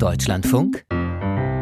Deutschlandfunk 0.00 0.84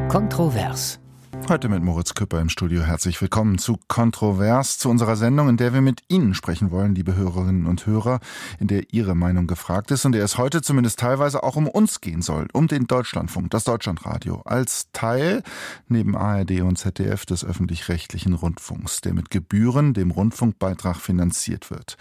Kontrovers. 0.09 1.01
Heute 1.49 1.71
mit 1.71 1.83
Moritz 1.83 2.13
Küpper 2.13 2.43
im 2.43 2.51
Studio. 2.51 2.83
Herzlich 2.83 3.23
willkommen 3.23 3.57
zu 3.57 3.79
Kontrovers, 3.89 4.77
zu 4.77 4.91
unserer 4.91 5.17
Sendung, 5.17 5.49
in 5.49 5.57
der 5.57 5.73
wir 5.73 5.81
mit 5.81 6.03
Ihnen 6.09 6.35
sprechen 6.35 6.71
wollen, 6.71 6.95
liebe 6.95 7.17
Hörerinnen 7.17 7.65
und 7.65 7.87
Hörer, 7.87 8.21
in 8.61 8.67
der 8.67 8.93
Ihre 8.93 9.15
Meinung 9.15 9.47
gefragt 9.47 9.91
ist 9.91 10.05
und 10.05 10.13
der 10.13 10.23
es 10.25 10.37
heute 10.37 10.61
zumindest 10.61 10.99
teilweise 10.99 11.43
auch 11.43 11.57
um 11.57 11.67
uns 11.67 12.03
gehen 12.03 12.21
soll, 12.21 12.49
um 12.53 12.69
den 12.69 12.87
Deutschlandfunk, 12.87 13.51
das 13.51 13.65
Deutschlandradio, 13.65 14.43
als 14.45 14.89
Teil 14.93 15.43
neben 15.89 16.19
ARD 16.19 16.61
und 16.61 16.77
ZDF 16.77 17.25
des 17.25 17.47
öffentlich-rechtlichen 17.47 18.35
Rundfunks, 18.35 19.01
der 19.01 19.15
mit 19.15 19.31
Gebühren 19.31 19.95
dem 19.95 20.11
Rundfunkbeitrag 20.11 20.97
finanziert 20.97 21.71
wird. 21.71 21.97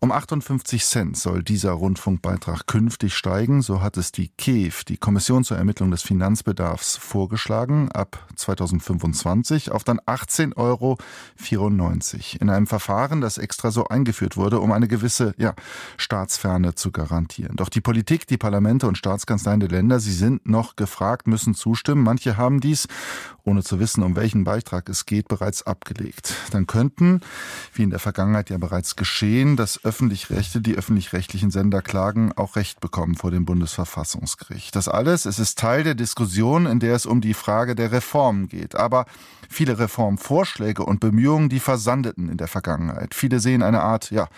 Um 0.00 0.10
58 0.10 0.84
Cent 0.84 1.16
soll 1.16 1.44
dieser 1.44 1.72
Rundfunkbeitrag 1.72 2.66
künftig 2.66 3.14
steigen, 3.14 3.62
so 3.62 3.82
hat 3.82 3.96
es 3.96 4.10
die 4.10 4.30
KEF, 4.36 4.82
die 4.82 4.96
Kommission 4.96 5.44
zur 5.44 5.58
Ermittlung 5.58 5.92
des 5.92 6.02
Finanzbedarfs, 6.02 6.96
vorgeschlagen, 6.96 7.92
ab 7.92 8.26
2025 8.80 9.70
auf 9.72 9.84
dann 9.84 10.00
18,94 10.00 10.56
Euro. 10.56 10.98
In 12.40 12.50
einem 12.50 12.66
Verfahren, 12.66 13.20
das 13.20 13.38
extra 13.38 13.70
so 13.70 13.86
eingeführt 13.86 14.36
wurde, 14.36 14.60
um 14.60 14.72
eine 14.72 14.88
gewisse 14.88 15.34
ja, 15.36 15.54
Staatsferne 15.96 16.74
zu 16.74 16.90
garantieren. 16.90 17.56
Doch 17.56 17.68
die 17.68 17.80
Politik, 17.80 18.26
die 18.26 18.38
Parlamente 18.38 18.86
und 18.86 18.98
Staatskanzleien 18.98 19.60
der 19.60 19.68
Länder, 19.68 20.00
sie 20.00 20.12
sind 20.12 20.46
noch 20.46 20.76
gefragt, 20.76 21.26
müssen 21.26 21.54
zustimmen. 21.54 22.02
Manche 22.02 22.36
haben 22.36 22.60
dies, 22.60 22.88
ohne 23.44 23.62
zu 23.62 23.80
wissen, 23.80 24.02
um 24.02 24.16
welchen 24.16 24.44
Beitrag 24.44 24.88
es 24.88 25.06
geht, 25.06 25.28
bereits 25.28 25.62
abgelegt. 25.62 26.34
Dann 26.50 26.66
könnten, 26.66 27.20
wie 27.74 27.82
in 27.82 27.90
der 27.90 27.98
Vergangenheit 27.98 28.50
ja 28.50 28.58
bereits 28.58 28.96
geschehen, 28.96 29.56
das 29.56 29.84
öffentlich-rechte, 29.84 30.60
die 30.60 30.76
öffentlich-rechtlichen 30.76 31.50
Sender 31.50 31.82
klagen, 31.82 32.32
auch 32.36 32.56
Recht 32.56 32.80
bekommen 32.80 33.14
vor 33.14 33.30
dem 33.30 33.44
Bundesverfassungsgericht. 33.44 34.74
Das 34.76 34.88
alles, 34.88 35.24
es 35.24 35.38
ist 35.38 35.58
Teil 35.58 35.84
der 35.84 35.94
Diskussion, 35.94 36.66
in 36.66 36.80
der 36.80 36.94
es 36.94 37.06
um 37.06 37.20
die 37.20 37.34
Frage 37.34 37.74
der 37.74 37.92
Reformen 37.92 38.48
geht. 38.48 38.69
Aber 38.74 39.06
viele 39.50 39.78
Reformvorschläge 39.78 40.84
und 40.84 41.00
Bemühungen, 41.00 41.48
die 41.48 41.60
versandeten 41.60 42.28
in 42.28 42.36
der 42.36 42.48
Vergangenheit. 42.48 43.14
Viele 43.14 43.40
sehen 43.40 43.62
eine 43.62 43.82
Art, 43.82 44.10
ja, 44.10 44.28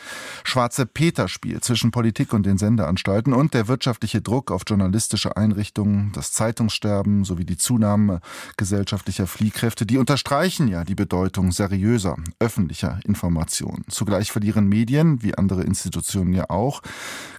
schwarze 0.42 0.86
Peterspiel 0.86 1.60
zwischen 1.60 1.90
Politik 1.90 2.32
und 2.32 2.44
den 2.44 2.58
Sendeanstalten 2.58 3.32
und 3.32 3.54
der 3.54 3.68
wirtschaftliche 3.68 4.22
Druck 4.22 4.50
auf 4.50 4.62
journalistische 4.66 5.36
Einrichtungen, 5.36 6.12
das 6.14 6.32
Zeitungssterben 6.32 7.24
sowie 7.24 7.44
die 7.44 7.58
Zunahme 7.58 8.20
gesellschaftlicher 8.56 9.26
Fliehkräfte, 9.26 9.86
die 9.86 9.98
unterstreichen 9.98 10.66
ja 10.66 10.84
die 10.84 10.94
Bedeutung 10.94 11.52
seriöser, 11.52 12.16
öffentlicher 12.38 12.98
Informationen. 13.04 13.84
Zugleich 13.88 14.32
verlieren 14.32 14.66
Medien, 14.66 15.22
wie 15.22 15.34
andere 15.34 15.62
Institutionen 15.62 16.32
ja 16.32 16.48
auch, 16.48 16.82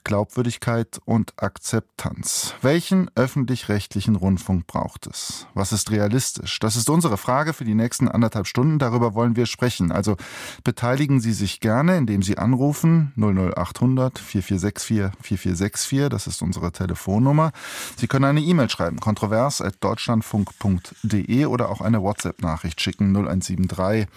Glaubwürdigkeit 0.03 0.99
und 1.05 1.33
Akzeptanz. 1.37 2.53
Welchen 2.61 3.09
öffentlich-rechtlichen 3.15 4.15
Rundfunk 4.15 4.67
braucht 4.67 5.08
es? 5.08 5.47
Was 5.53 5.71
ist 5.71 5.91
realistisch? 5.91 6.59
Das 6.59 6.75
ist 6.75 6.89
unsere 6.89 7.17
Frage 7.17 7.53
für 7.53 7.62
die 7.64 7.75
nächsten 7.75 8.08
anderthalb 8.08 8.47
Stunden. 8.47 8.80
Darüber 8.80 9.14
wollen 9.14 9.36
wir 9.36 9.45
sprechen. 9.45 9.92
Also 9.92 10.16
beteiligen 10.64 11.19
Sie 11.19 11.33
sich 11.33 11.59
gerne, 11.59 11.97
indem 11.97 12.22
Sie 12.22 12.38
anrufen 12.38 13.11
00800 13.17 14.20
4464 14.20 15.11
4464. 15.22 16.08
Das 16.09 16.28
ist 16.28 16.42
unsere 16.42 16.72
Telefonnummer. 16.72 17.52
Sie 17.97 18.08
können 18.08 18.23
eine 18.25 18.42
E-Mail 18.42 18.70
schreiben, 18.70 19.00
kontrovers.deutschlandfunk.de 19.00 21.45
oder 21.45 21.70
auch 21.70 21.81
eine 21.81 22.02
WhatsApp-Nachricht 22.02 22.81
schicken 22.81 23.16
0173 23.16 24.08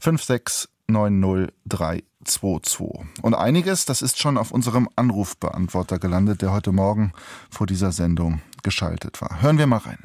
56 0.00 0.68
90322. 0.88 2.88
Und 3.22 3.34
einiges, 3.34 3.84
das 3.84 4.02
ist 4.02 4.18
schon 4.18 4.38
auf 4.38 4.50
unserem 4.50 4.88
Anrufbeantworter 4.96 5.98
gelandet, 5.98 6.42
der 6.42 6.52
heute 6.52 6.72
Morgen 6.72 7.12
vor 7.50 7.66
dieser 7.66 7.92
Sendung 7.92 8.40
geschaltet 8.62 9.20
war. 9.20 9.42
Hören 9.42 9.58
wir 9.58 9.66
mal 9.66 9.78
rein. 9.78 9.98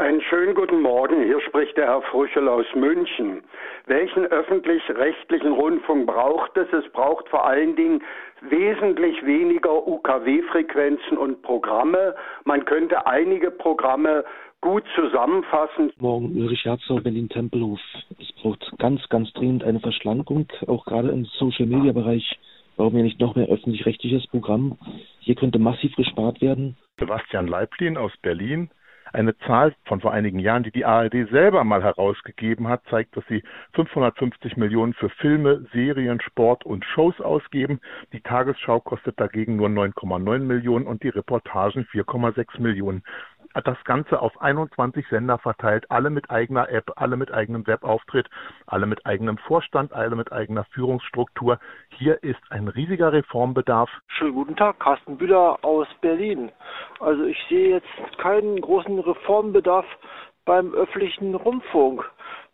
Einen 0.00 0.22
schönen 0.22 0.54
guten 0.54 0.80
Morgen. 0.80 1.24
Hier 1.24 1.42
spricht 1.42 1.76
der 1.76 1.88
Herr 1.88 2.00
Früchel 2.00 2.48
aus 2.48 2.64
München. 2.74 3.42
Welchen 3.84 4.24
öffentlich-rechtlichen 4.24 5.52
Rundfunk 5.52 6.06
braucht 6.06 6.56
es? 6.56 6.72
Es 6.72 6.90
braucht 6.92 7.28
vor 7.28 7.46
allen 7.46 7.76
Dingen 7.76 8.02
wesentlich 8.40 9.22
weniger 9.26 9.86
UKW-Frequenzen 9.86 11.18
und 11.18 11.42
Programme. 11.42 12.14
Man 12.46 12.64
könnte 12.64 13.06
einige 13.06 13.50
Programme 13.50 14.24
gut 14.62 14.84
zusammenfassen. 14.94 15.92
Morgen 15.98 16.34
Ulrich 16.34 16.64
Herzog, 16.64 17.02
Berlin-Tempelhof. 17.02 17.80
Es 18.18 18.32
braucht 18.40 18.72
ganz, 18.78 19.06
ganz 19.10 19.30
dringend 19.34 19.64
eine 19.64 19.80
Verschlankung, 19.80 20.46
auch 20.66 20.86
gerade 20.86 21.10
im 21.10 21.26
Social-Media-Bereich. 21.26 22.38
Warum 22.78 22.94
wir 22.94 23.02
nicht 23.02 23.20
noch 23.20 23.36
mehr 23.36 23.48
öffentlich-rechtliches 23.48 24.28
Programm? 24.28 24.78
Hier 25.18 25.34
könnte 25.34 25.58
massiv 25.58 25.94
gespart 25.96 26.40
werden. 26.40 26.78
Sebastian 26.98 27.48
Leiblin 27.48 27.98
aus 27.98 28.12
Berlin. 28.22 28.70
Eine 29.12 29.36
Zahl 29.38 29.74
von 29.84 30.00
vor 30.00 30.12
einigen 30.12 30.38
Jahren, 30.38 30.62
die 30.62 30.70
die 30.70 30.84
ARD 30.84 31.28
selber 31.30 31.64
mal 31.64 31.82
herausgegeben 31.82 32.68
hat, 32.68 32.82
zeigt, 32.88 33.16
dass 33.16 33.24
sie 33.26 33.42
550 33.74 34.56
Millionen 34.56 34.94
für 34.94 35.10
Filme, 35.10 35.66
Serien, 35.72 36.20
Sport 36.20 36.64
und 36.64 36.84
Shows 36.84 37.20
ausgeben. 37.20 37.80
Die 38.12 38.20
Tagesschau 38.20 38.80
kostet 38.80 39.18
dagegen 39.18 39.56
nur 39.56 39.68
9,9 39.68 40.38
Millionen 40.38 40.86
und 40.86 41.02
die 41.02 41.08
Reportagen 41.08 41.86
4,6 41.92 42.60
Millionen 42.60 43.02
das 43.54 43.82
Ganze 43.84 44.20
auf 44.20 44.40
21 44.40 45.06
Sender 45.08 45.38
verteilt, 45.38 45.90
alle 45.90 46.10
mit 46.10 46.30
eigener 46.30 46.68
App, 46.70 46.92
alle 46.96 47.16
mit 47.16 47.32
eigenem 47.32 47.66
Webauftritt, 47.66 48.28
alle 48.66 48.86
mit 48.86 49.06
eigenem 49.06 49.38
Vorstand, 49.38 49.92
alle 49.92 50.16
mit 50.16 50.32
eigener 50.32 50.64
Führungsstruktur. 50.72 51.58
Hier 51.88 52.22
ist 52.22 52.40
ein 52.50 52.68
riesiger 52.68 53.12
Reformbedarf. 53.12 53.90
Schönen 54.08 54.34
guten 54.34 54.56
Tag, 54.56 54.78
Carsten 54.78 55.16
Bühler 55.16 55.58
aus 55.62 55.88
Berlin. 56.00 56.52
Also 57.00 57.24
ich 57.24 57.38
sehe 57.48 57.70
jetzt 57.70 58.18
keinen 58.18 58.60
großen 58.60 58.98
Reformbedarf 58.98 59.86
beim 60.44 60.72
öffentlichen 60.74 61.34
Rundfunk. 61.34 62.08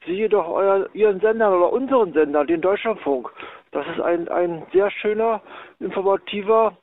Sie 0.04 0.12
jedoch 0.12 0.48
euer, 0.48 0.88
Ihren 0.92 1.20
Sender 1.20 1.56
oder 1.56 1.72
unseren 1.72 2.12
Sender, 2.12 2.44
den 2.44 2.60
Deutschlandfunk. 2.60 3.30
Das 3.72 3.86
ist 3.88 4.00
ein, 4.00 4.28
ein 4.28 4.64
sehr 4.72 4.90
schöner, 4.90 5.42
informativer 5.80 6.76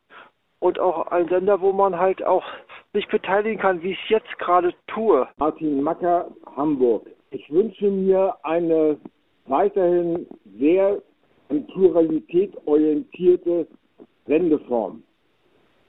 und 0.64 0.80
auch 0.80 1.08
ein 1.08 1.28
Sender, 1.28 1.60
wo 1.60 1.74
man 1.74 2.00
halt 2.00 2.24
auch 2.24 2.46
sich 2.94 3.06
beteiligen 3.10 3.60
kann, 3.60 3.84
wie 3.84 3.92
ich 3.92 4.00
es 4.06 4.10
jetzt 4.10 4.40
gerade 4.40 4.74
tue. 4.88 5.28
Martin 5.36 5.84
Macker, 5.84 6.32
Hamburg. 6.56 7.06
Ich 7.32 7.52
wünsche 7.52 7.92
mir 7.92 8.34
eine 8.44 8.98
weiterhin 9.46 10.26
sehr 10.58 11.02
an 11.50 11.68
Pluralität 11.68 12.56
orientierte 12.66 13.68
Sendeform. 14.26 15.04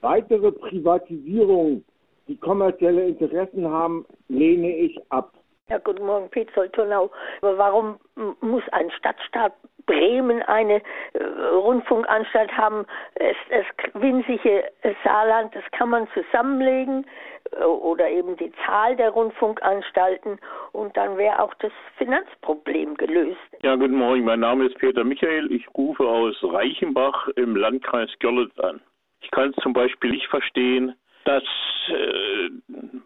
Weitere 0.01 0.51
Privatisierungen, 0.51 1.85
die 2.27 2.37
kommerzielle 2.37 3.07
Interessen 3.07 3.69
haben, 3.69 4.05
lehne 4.27 4.77
ich 4.77 5.01
ab. 5.11 5.35
Ja, 5.69 5.79
guten 5.79 6.05
Morgen, 6.05 6.29
Tonau. 6.73 7.13
Aber 7.43 7.57
warum 7.59 7.97
muss 8.41 8.65
ein 8.73 8.91
Stadtstaat 8.91 9.53
Bremen 9.87 10.43
eine 10.43 10.83
äh, 11.13 11.23
Rundfunkanstalt 11.53 12.53
haben, 12.57 12.87
es, 13.15 13.37
das 13.51 13.67
winzige 13.95 14.65
Saarland, 15.03 15.55
das 15.55 15.65
kann 15.73 15.91
man 15.91 16.09
zusammenlegen 16.15 17.07
äh, 17.53 17.65
oder 17.65 18.09
eben 18.09 18.37
die 18.37 18.53
Zahl 18.65 18.97
der 18.97 19.11
Rundfunkanstalten 19.11 20.39
und 20.73 20.97
dann 20.97 21.17
wäre 21.17 21.43
auch 21.43 21.55
das 21.55 21.73
Finanzproblem 21.97 22.97
gelöst. 22.97 23.39
Ja, 23.63 23.77
guten 23.77 23.97
Morgen, 23.97 24.25
mein 24.25 24.41
Name 24.41 24.67
ist 24.67 24.79
Peter 24.79 25.05
Michael, 25.05 25.51
ich 25.53 25.67
rufe 25.77 26.05
aus 26.05 26.37
Reichenbach 26.43 27.29
im 27.37 27.57
Landkreis 27.57 28.11
Görlitz 28.21 28.59
an. 28.61 28.81
Ich 29.21 29.31
kann 29.31 29.51
es 29.51 29.63
zum 29.63 29.73
Beispiel 29.73 30.11
nicht 30.11 30.29
verstehen, 30.29 30.95
dass 31.25 31.43
äh, 31.89 32.51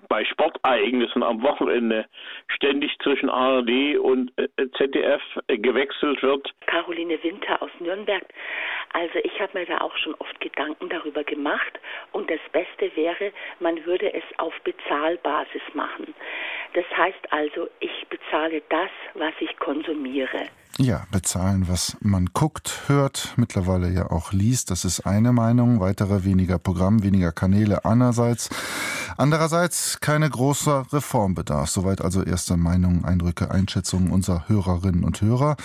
bei 0.08 0.24
Sportereignissen 0.24 1.22
am 1.22 1.42
Wochenende 1.42 2.06
ständig 2.48 2.96
zwischen 3.02 3.28
ARD 3.28 3.98
und 3.98 4.32
äh, 4.36 4.48
ZDF 4.76 5.22
äh, 5.48 5.58
gewechselt 5.58 6.22
wird. 6.22 6.52
Caroline 6.66 7.22
Winter 7.22 7.60
aus 7.62 7.70
Nürnberg. 7.80 8.24
Also 8.92 9.18
ich 9.22 9.40
habe 9.40 9.58
mir 9.58 9.66
da 9.66 9.78
auch 9.78 9.96
schon 9.98 10.14
oft 10.14 10.40
Gedanken 10.40 10.88
darüber 10.88 11.24
gemacht 11.24 11.78
und 12.12 12.30
das 12.30 12.40
Beste 12.52 12.94
wäre, 12.96 13.32
man 13.60 13.84
würde 13.84 14.12
es 14.12 14.24
auf 14.38 14.54
Bezahlbasis 14.64 15.62
machen. 15.74 16.14
Das 16.74 16.84
heißt 16.96 17.32
also, 17.32 17.68
ich 17.80 18.06
bezahle 18.08 18.62
das, 18.68 18.90
was 19.14 19.34
ich 19.40 19.56
konsumiere. 19.58 20.48
Ja, 20.80 21.06
bezahlen, 21.10 21.66
was 21.68 21.96
man 22.02 22.26
guckt, 22.32 22.84
hört, 22.86 23.34
mittlerweile 23.36 23.90
ja 23.90 24.12
auch 24.12 24.32
liest. 24.32 24.70
Das 24.70 24.84
ist 24.84 25.00
eine 25.00 25.32
Meinung. 25.32 25.80
Weitere 25.80 26.22
weniger 26.22 26.60
Programm, 26.60 27.02
weniger 27.02 27.32
Kanäle 27.32 27.84
einerseits. 28.08 28.48
Andererseits 29.16 29.98
keine 30.00 30.30
großer 30.30 30.86
Reformbedarf. 30.92 31.68
Soweit 31.68 32.00
also 32.00 32.22
erste 32.22 32.56
Meinungen, 32.56 33.04
Eindrücke, 33.04 33.50
Einschätzungen 33.50 34.12
unserer 34.12 34.48
Hörerinnen 34.48 35.02
und 35.02 35.20
Hörer. 35.20 35.56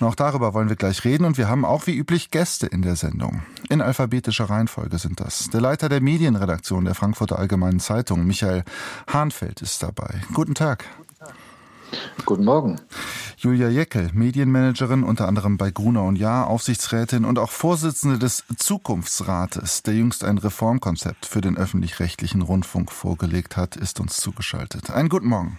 Und 0.00 0.06
auch 0.06 0.14
darüber 0.14 0.54
wollen 0.54 0.70
wir 0.70 0.76
gleich 0.76 1.04
reden. 1.04 1.26
Und 1.26 1.36
wir 1.36 1.48
haben 1.48 1.66
auch 1.66 1.86
wie 1.86 1.94
üblich 1.94 2.30
Gäste 2.30 2.66
in 2.66 2.80
der 2.80 2.96
Sendung. 2.96 3.42
In 3.68 3.82
alphabetischer 3.82 4.48
Reihenfolge 4.48 4.98
sind 4.98 5.20
das. 5.20 5.50
Der 5.50 5.60
Leiter 5.60 5.90
der 5.90 6.00
Medienredaktion 6.00 6.86
der 6.86 6.94
Frankfurter 6.94 7.38
Allgemeinen 7.38 7.80
Zeitung, 7.80 8.26
Michael 8.26 8.64
Hahnfeld, 9.12 9.60
ist 9.60 9.82
dabei. 9.82 10.22
Guten 10.32 10.54
Tag. 10.54 10.86
Guten 12.24 12.44
Morgen. 12.44 12.80
Julia 13.36 13.68
Jeckel, 13.68 14.10
Medienmanagerin 14.12 15.02
unter 15.02 15.26
anderem 15.26 15.56
bei 15.56 15.72
Gruner 15.72 16.04
und 16.04 16.14
Jahr, 16.16 16.46
Aufsichtsrätin 16.46 17.24
und 17.24 17.40
auch 17.40 17.50
Vorsitzende 17.50 18.18
des 18.18 18.44
Zukunftsrates, 18.56 19.82
der 19.82 19.94
jüngst 19.94 20.22
ein 20.22 20.38
Reformkonzept 20.38 21.26
für 21.26 21.40
den 21.40 21.56
öffentlich-rechtlichen 21.56 22.42
Rundfunk 22.42 22.92
vorgelegt 22.92 23.56
hat, 23.56 23.74
ist 23.74 23.98
uns 23.98 24.18
zugeschaltet. 24.18 24.90
Einen 24.90 25.08
guten 25.08 25.26
Morgen. 25.26 25.58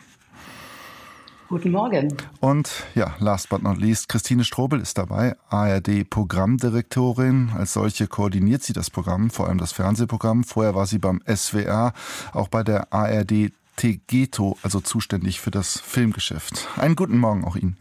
Guten 1.49 1.71
Morgen. 1.71 2.15
Und 2.39 2.85
ja, 2.95 3.15
last 3.19 3.49
but 3.49 3.61
not 3.61 3.77
least, 3.77 4.07
Christine 4.07 4.45
Strobel 4.45 4.79
ist 4.79 4.97
dabei, 4.97 5.35
ARD-Programmdirektorin. 5.49 7.51
Als 7.55 7.73
solche 7.73 8.07
koordiniert 8.07 8.63
sie 8.63 8.73
das 8.73 8.89
Programm, 8.89 9.29
vor 9.29 9.49
allem 9.49 9.59
das 9.59 9.73
Fernsehprogramm. 9.73 10.45
Vorher 10.45 10.73
war 10.73 10.87
sie 10.87 10.99
beim 10.99 11.21
SWR, 11.27 11.91
auch 12.31 12.47
bei 12.47 12.63
der 12.63 12.93
ARD 12.93 13.51
Tegeto, 13.75 14.57
also 14.63 14.79
zuständig 14.79 15.41
für 15.41 15.51
das 15.51 15.79
Filmgeschäft. 15.79 16.67
Einen 16.77 16.95
guten 16.95 17.17
Morgen 17.17 17.43
auch 17.45 17.55
Ihnen. 17.55 17.77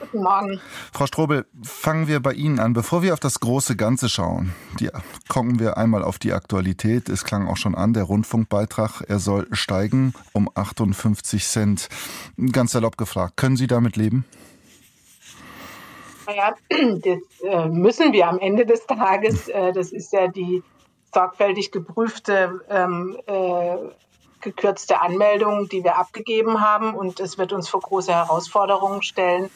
Guten 0.00 0.22
Morgen. 0.22 0.60
Frau 0.92 1.06
Strobel, 1.06 1.46
fangen 1.62 2.08
wir 2.08 2.20
bei 2.20 2.32
Ihnen 2.32 2.58
an. 2.58 2.72
Bevor 2.72 3.02
wir 3.02 3.12
auf 3.12 3.20
das 3.20 3.38
große 3.40 3.76
Ganze 3.76 4.08
schauen, 4.08 4.52
die, 4.80 4.90
kommen 5.28 5.60
wir 5.60 5.76
einmal 5.76 6.02
auf 6.02 6.18
die 6.18 6.32
Aktualität. 6.32 7.08
Es 7.08 7.24
klang 7.24 7.46
auch 7.46 7.56
schon 7.56 7.74
an, 7.74 7.92
der 7.92 8.04
Rundfunkbeitrag, 8.04 9.02
er 9.06 9.18
soll 9.18 9.46
steigen 9.52 10.14
um 10.32 10.50
58 10.54 11.46
Cent. 11.46 11.88
Ganz 12.50 12.72
salopp 12.72 12.96
gefragt, 12.96 13.36
können 13.36 13.56
Sie 13.56 13.66
damit 13.66 13.96
leben? 13.96 14.24
Naja, 16.26 16.54
das 16.70 17.18
äh, 17.44 17.68
müssen 17.68 18.12
wir 18.12 18.28
am 18.28 18.38
Ende 18.38 18.66
des 18.66 18.86
Tages. 18.86 19.48
Äh, 19.48 19.72
das 19.72 19.92
ist 19.92 20.12
ja 20.12 20.28
die 20.28 20.62
sorgfältig 21.12 21.72
geprüfte 21.72 22.60
ähm, 22.68 23.16
äh, 23.26 23.76
gekürzte 24.40 25.00
Anmeldung, 25.00 25.68
die 25.68 25.84
wir 25.84 25.98
abgegeben 25.98 26.60
haben. 26.60 26.94
Und 26.94 27.20
es 27.20 27.38
wird 27.38 27.52
uns 27.52 27.68
vor 27.68 27.80
große 27.80 28.12
Herausforderungen 28.12 29.02
stellen, 29.02 29.50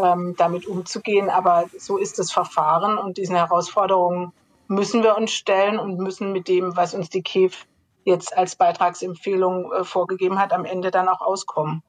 ähm, 0.00 0.34
damit 0.36 0.66
umzugehen. 0.66 1.30
Aber 1.30 1.64
so 1.78 1.98
ist 1.98 2.18
das 2.18 2.32
Verfahren 2.32 2.98
und 2.98 3.18
diesen 3.18 3.36
Herausforderungen 3.36 4.32
müssen 4.68 5.02
wir 5.02 5.16
uns 5.16 5.32
stellen 5.32 5.78
und 5.78 5.98
müssen 5.98 6.32
mit 6.32 6.48
dem, 6.48 6.76
was 6.76 6.94
uns 6.94 7.10
die 7.10 7.22
KEF 7.22 7.66
jetzt 8.04 8.36
als 8.36 8.56
Beitragsempfehlung 8.56 9.72
äh, 9.72 9.84
vorgegeben 9.84 10.38
hat, 10.38 10.52
am 10.52 10.64
Ende 10.64 10.90
dann 10.90 11.08
auch 11.08 11.20
auskommen. 11.20 11.82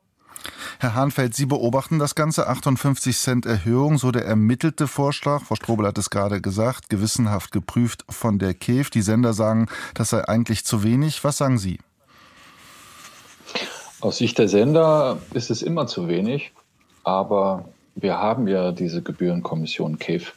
Herr 0.80 0.95
Hahnfeld, 0.95 1.33
Sie 1.33 1.45
beobachten 1.45 2.00
das 2.00 2.15
Ganze, 2.15 2.47
58 2.47 3.18
Cent 3.18 3.45
Erhöhung, 3.45 3.97
so 3.97 4.12
der 4.12 4.25
ermittelte 4.25 4.88
Vorschlag. 4.88 5.44
Frau 5.44 5.56
Strobel 5.56 5.88
hat 5.88 5.97
es 5.97 6.09
gerade 6.09 6.41
gesagt, 6.41 6.89
gewissenhaft 6.89 7.51
geprüft 7.51 8.03
von 8.09 8.39
der 8.39 8.53
KEF. 8.53 8.89
Die 8.89 9.01
Sender 9.01 9.33
sagen, 9.33 9.68
das 9.94 10.09
sei 10.09 10.27
eigentlich 10.27 10.65
zu 10.65 10.83
wenig. 10.83 11.24
Was 11.24 11.38
sagen 11.38 11.57
Sie? 11.57 11.80
Aus 14.04 14.18
Sicht 14.18 14.38
der 14.38 14.50
Sender 14.50 15.18
ist 15.34 15.50
es 15.50 15.62
immer 15.62 15.88
zu 15.88 16.10
wenig, 16.10 16.52
aber 17.06 17.70
wir 17.96 18.18
haben 18.18 18.50
ja 18.50 18.74
diese 18.74 19.02
Gebührenkommission 19.02 19.98
KEF 19.98 20.34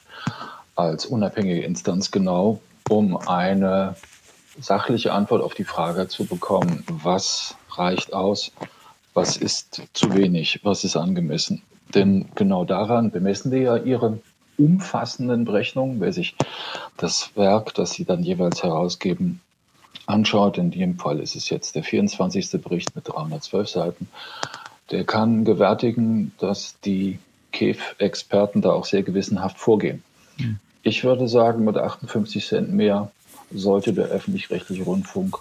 als 0.77 1.05
unabhängige 1.05 1.63
Instanz 1.63 2.13
genau, 2.13 2.61
um 2.89 3.17
eine 3.17 3.97
sachliche 4.61 5.13
Antwort 5.13 5.43
auf 5.43 5.55
die 5.55 5.65
Frage 5.65 6.07
zu 6.07 6.27
bekommen, 6.27 6.85
was 7.03 7.57
reicht 7.71 8.13
aus, 8.13 8.53
was 9.15 9.37
ist 9.37 9.83
zu 9.95 10.15
wenig, 10.15 10.61
was 10.63 10.85
ist 10.85 10.95
angemessen. 10.95 11.61
Denn 11.93 12.27
genau 12.37 12.65
daran 12.65 13.11
bemessen 13.11 13.51
wir 13.51 13.61
ja 13.63 13.77
ihre 13.79 14.21
umfassenden 14.59 15.45
Berechnungen, 15.45 16.01
wer 16.01 16.13
sich 16.13 16.37
das 16.99 17.33
Werk, 17.35 17.75
das 17.75 17.95
sie 17.95 18.05
dann 18.05 18.23
jeweils 18.23 18.63
herausgeben, 18.63 19.41
anschaut. 20.07 20.59
In 20.59 20.71
dem 20.71 20.99
Fall 20.99 21.21
ist 21.21 21.37
es 21.37 21.51
jetzt 21.51 21.75
der 21.75 21.83
24. 21.83 22.51
Bericht 22.63 22.95
mit 22.95 23.09
312 23.09 23.69
Seiten. 23.69 24.09
Der 24.91 25.05
kann 25.05 25.45
gewärtigen, 25.45 26.33
dass 26.39 26.79
die 26.81 27.19
KEF-Experten 27.53 28.63
da 28.63 28.73
auch 28.73 28.85
sehr 28.85 29.03
gewissenhaft 29.03 29.59
vorgehen. 29.59 30.03
Mhm. 30.39 30.59
Ich 30.83 31.03
würde 31.03 31.29
sagen, 31.29 31.65
mit 31.65 31.77
58 31.77 32.47
Cent 32.47 32.73
mehr 32.73 33.11
sollte 33.53 33.93
der 33.93 34.07
öffentlich-rechtliche 34.07 34.85
Rundfunk 34.85 35.37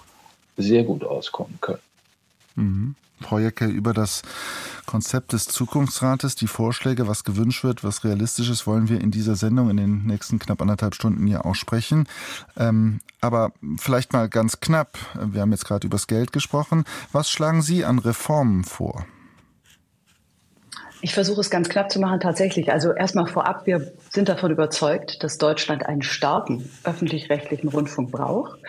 sehr 0.57 0.83
gut 0.83 1.03
auskommen 1.03 1.59
können. 1.62 1.81
Mhm. 2.56 2.95
Frau 3.25 3.39
Jecke, 3.39 3.66
über 3.66 3.94
das 3.94 4.22
Konzept 4.86 5.33
des 5.33 5.45
Zukunftsrates, 5.45 6.36
die 6.36 6.48
Vorschläge, 6.48 7.07
was 7.07 7.24
gewünscht 7.24 7.63
wird, 7.63 7.83
was 7.83 8.04
realistisch 8.04 8.50
ist, 8.50 8.68
wollen 8.68 8.88
wir 8.88 9.01
in 9.01 9.10
dieser 9.10 9.36
Sendung 9.36 9.72
in 9.72 9.77
den 9.77 10.06
nächsten 10.06 10.38
knapp 10.38 10.62
anderthalb 10.62 10.94
Stunden 10.94 11.25
ja 11.25 11.44
auch 11.44 11.56
sprechen. 11.56 12.07
Ähm, 12.56 13.00
aber 13.22 13.51
vielleicht 13.77 14.13
mal 14.13 14.30
ganz 14.30 14.60
knapp, 14.60 14.98
wir 15.19 15.42
haben 15.42 15.51
jetzt 15.51 15.66
gerade 15.66 15.88
über 15.88 15.95
das 15.95 16.06
Geld 16.06 16.31
gesprochen. 16.31 16.86
Was 17.12 17.31
schlagen 17.31 17.63
Sie 17.63 17.83
an 17.83 17.98
Reformen 17.98 18.63
vor? 18.63 19.07
Ich 21.01 21.13
versuche 21.13 21.42
es 21.42 21.50
ganz 21.50 21.69
knapp 21.69 21.92
zu 21.92 22.00
machen, 22.00 22.19
tatsächlich. 22.19 22.72
Also 22.72 22.92
erstmal 22.92 23.27
vorab, 23.27 23.66
wir 23.66 23.92
sind 24.12 24.30
davon 24.30 24.51
überzeugt, 24.51 25.24
dass 25.24 25.38
Deutschland 25.38 25.86
einen 25.86 26.04
starken 26.04 26.69
öffentlich-rechtlichen 26.83 27.69
Rundfunk 27.69 28.12
braucht. 28.12 28.60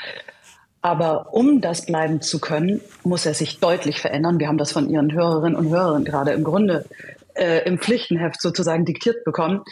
Aber 0.87 1.35
um 1.35 1.61
das 1.61 1.85
bleiben 1.85 2.23
zu 2.23 2.39
können, 2.39 2.81
muss 3.03 3.27
er 3.27 3.35
sich 3.35 3.59
deutlich 3.59 4.01
verändern. 4.01 4.39
Wir 4.39 4.47
haben 4.47 4.57
das 4.57 4.71
von 4.71 4.89
Ihren 4.89 5.13
Hörerinnen 5.13 5.59
und 5.59 5.69
Hörern 5.69 6.05
gerade 6.05 6.31
im 6.31 6.45
Grunde 6.45 6.85
äh, 7.35 7.67
im 7.67 7.81
Pflichtenheft 7.81 8.41
sozusagen 8.41 8.85
diktiert 8.85 9.25
bekommen. 9.25 9.65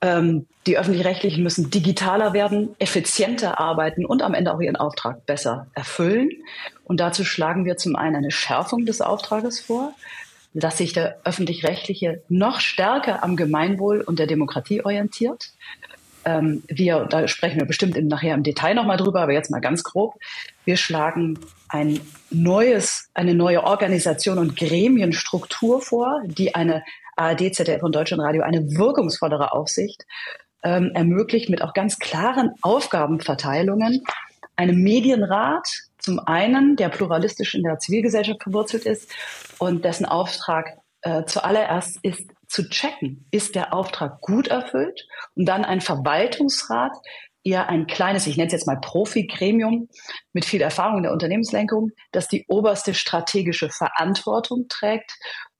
Ähm, 0.00 0.46
die 0.66 0.78
öffentlich-rechtlichen 0.78 1.42
müssen 1.42 1.68
digitaler 1.68 2.32
werden, 2.32 2.74
effizienter 2.78 3.60
arbeiten 3.60 4.06
und 4.06 4.22
am 4.22 4.32
Ende 4.32 4.54
auch 4.54 4.60
ihren 4.62 4.76
Auftrag 4.76 5.26
besser 5.26 5.66
erfüllen. 5.74 6.30
Und 6.84 7.00
dazu 7.00 7.22
schlagen 7.22 7.66
wir 7.66 7.76
zum 7.76 7.94
einen 7.94 8.16
eine 8.16 8.30
Schärfung 8.30 8.86
des 8.86 9.02
Auftrages 9.02 9.60
vor 9.60 9.92
dass 10.58 10.78
sich 10.78 10.94
der 10.94 11.18
öffentlich-rechtliche 11.24 12.22
noch 12.30 12.60
stärker 12.60 13.22
am 13.22 13.36
Gemeinwohl 13.36 14.00
und 14.00 14.18
der 14.18 14.26
Demokratie 14.26 14.82
orientiert. 14.82 15.50
Ähm, 16.26 16.64
wir, 16.66 17.06
da 17.08 17.26
sprechen 17.28 17.58
wir 17.58 17.66
bestimmt 17.66 17.96
im, 17.96 18.08
nachher 18.08 18.34
im 18.34 18.42
Detail 18.42 18.74
nochmal 18.74 18.96
drüber, 18.96 19.22
aber 19.22 19.32
jetzt 19.32 19.50
mal 19.50 19.60
ganz 19.60 19.84
grob. 19.84 20.14
Wir 20.64 20.76
schlagen 20.76 21.38
ein 21.68 22.00
neues, 22.30 23.08
eine 23.14 23.34
neue 23.34 23.62
Organisation 23.62 24.38
und 24.38 24.56
Gremienstruktur 24.56 25.80
vor, 25.80 26.20
die 26.26 26.54
eine 26.54 26.82
ARD, 27.16 27.54
ZDF 27.54 27.82
und 27.82 27.94
Deutschlandradio 27.94 28.42
eine 28.42 28.76
wirkungsvollere 28.76 29.52
Aufsicht 29.52 30.04
ähm, 30.64 30.90
ermöglicht 30.94 31.48
mit 31.48 31.62
auch 31.62 31.72
ganz 31.72 31.98
klaren 31.98 32.50
Aufgabenverteilungen, 32.60 34.02
einem 34.56 34.82
Medienrat, 34.82 35.68
zum 35.98 36.18
einen, 36.18 36.76
der 36.76 36.88
pluralistisch 36.88 37.54
in 37.54 37.62
der 37.62 37.78
Zivilgesellschaft 37.78 38.42
verwurzelt 38.42 38.84
ist 38.84 39.12
und 39.58 39.84
dessen 39.84 40.06
Auftrag 40.06 40.78
äh, 41.02 41.24
zuallererst 41.24 41.98
ist 42.02 42.28
zu 42.48 42.68
checken, 42.68 43.26
ist 43.30 43.54
der 43.54 43.74
Auftrag 43.74 44.20
gut 44.20 44.48
erfüllt 44.48 45.06
und 45.34 45.46
dann 45.46 45.64
ein 45.64 45.80
Verwaltungsrat, 45.80 46.92
eher 47.44 47.68
ein 47.68 47.86
kleines, 47.86 48.26
ich 48.26 48.36
nenne 48.36 48.48
es 48.48 48.52
jetzt 48.52 48.66
mal 48.66 48.80
Profi-Gremium 48.80 49.88
mit 50.32 50.44
viel 50.44 50.60
Erfahrung 50.60 50.98
in 50.98 51.02
der 51.04 51.12
Unternehmenslenkung, 51.12 51.92
das 52.10 52.28
die 52.28 52.44
oberste 52.48 52.92
strategische 52.92 53.70
Verantwortung 53.70 54.66
trägt 54.68 55.12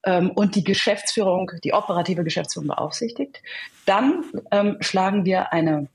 ähm, 0.04 0.32
und 0.32 0.56
die 0.56 0.64
Geschäftsführung, 0.64 1.50
die 1.62 1.72
operative 1.72 2.25
Geschäftsführung 2.25 2.68
beaufsichtigt. 2.68 3.40
Dann 3.84 4.25
ähm, 4.50 4.78
schlagen 4.80 5.25
wir 5.25 5.52
eine 5.52 5.88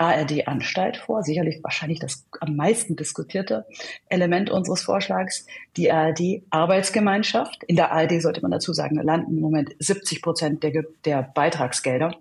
ARD-Anstalt 0.00 0.96
vor, 0.96 1.22
sicherlich 1.22 1.62
wahrscheinlich 1.62 1.98
das 1.98 2.26
am 2.40 2.56
meisten 2.56 2.96
diskutierte 2.96 3.66
Element 4.08 4.50
unseres 4.50 4.82
Vorschlags, 4.82 5.46
die 5.76 5.92
ARD-Arbeitsgemeinschaft. 5.92 7.62
In 7.64 7.76
der 7.76 7.92
ARD 7.92 8.22
sollte 8.22 8.40
man 8.40 8.50
dazu 8.50 8.72
sagen, 8.72 8.96
landen 8.96 9.36
im 9.36 9.40
Moment 9.40 9.70
70 9.78 10.22
Prozent 10.22 10.62
der, 10.62 10.84
der 11.04 11.22
Beitragsgelder. 11.22 12.16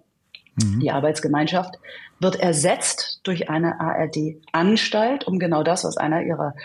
Mhm. 0.62 0.82
Die 0.82 0.92
Arbeitsgemeinschaft 0.92 1.76
wird 2.20 2.36
ersetzt 2.36 3.22
durch 3.24 3.50
eine 3.50 3.80
ARD-Anstalt, 3.80 5.26
um 5.26 5.40
genau 5.40 5.64
das, 5.64 5.86
was 5.86 5.96
einer 5.96 6.22
ihrer 6.24 6.56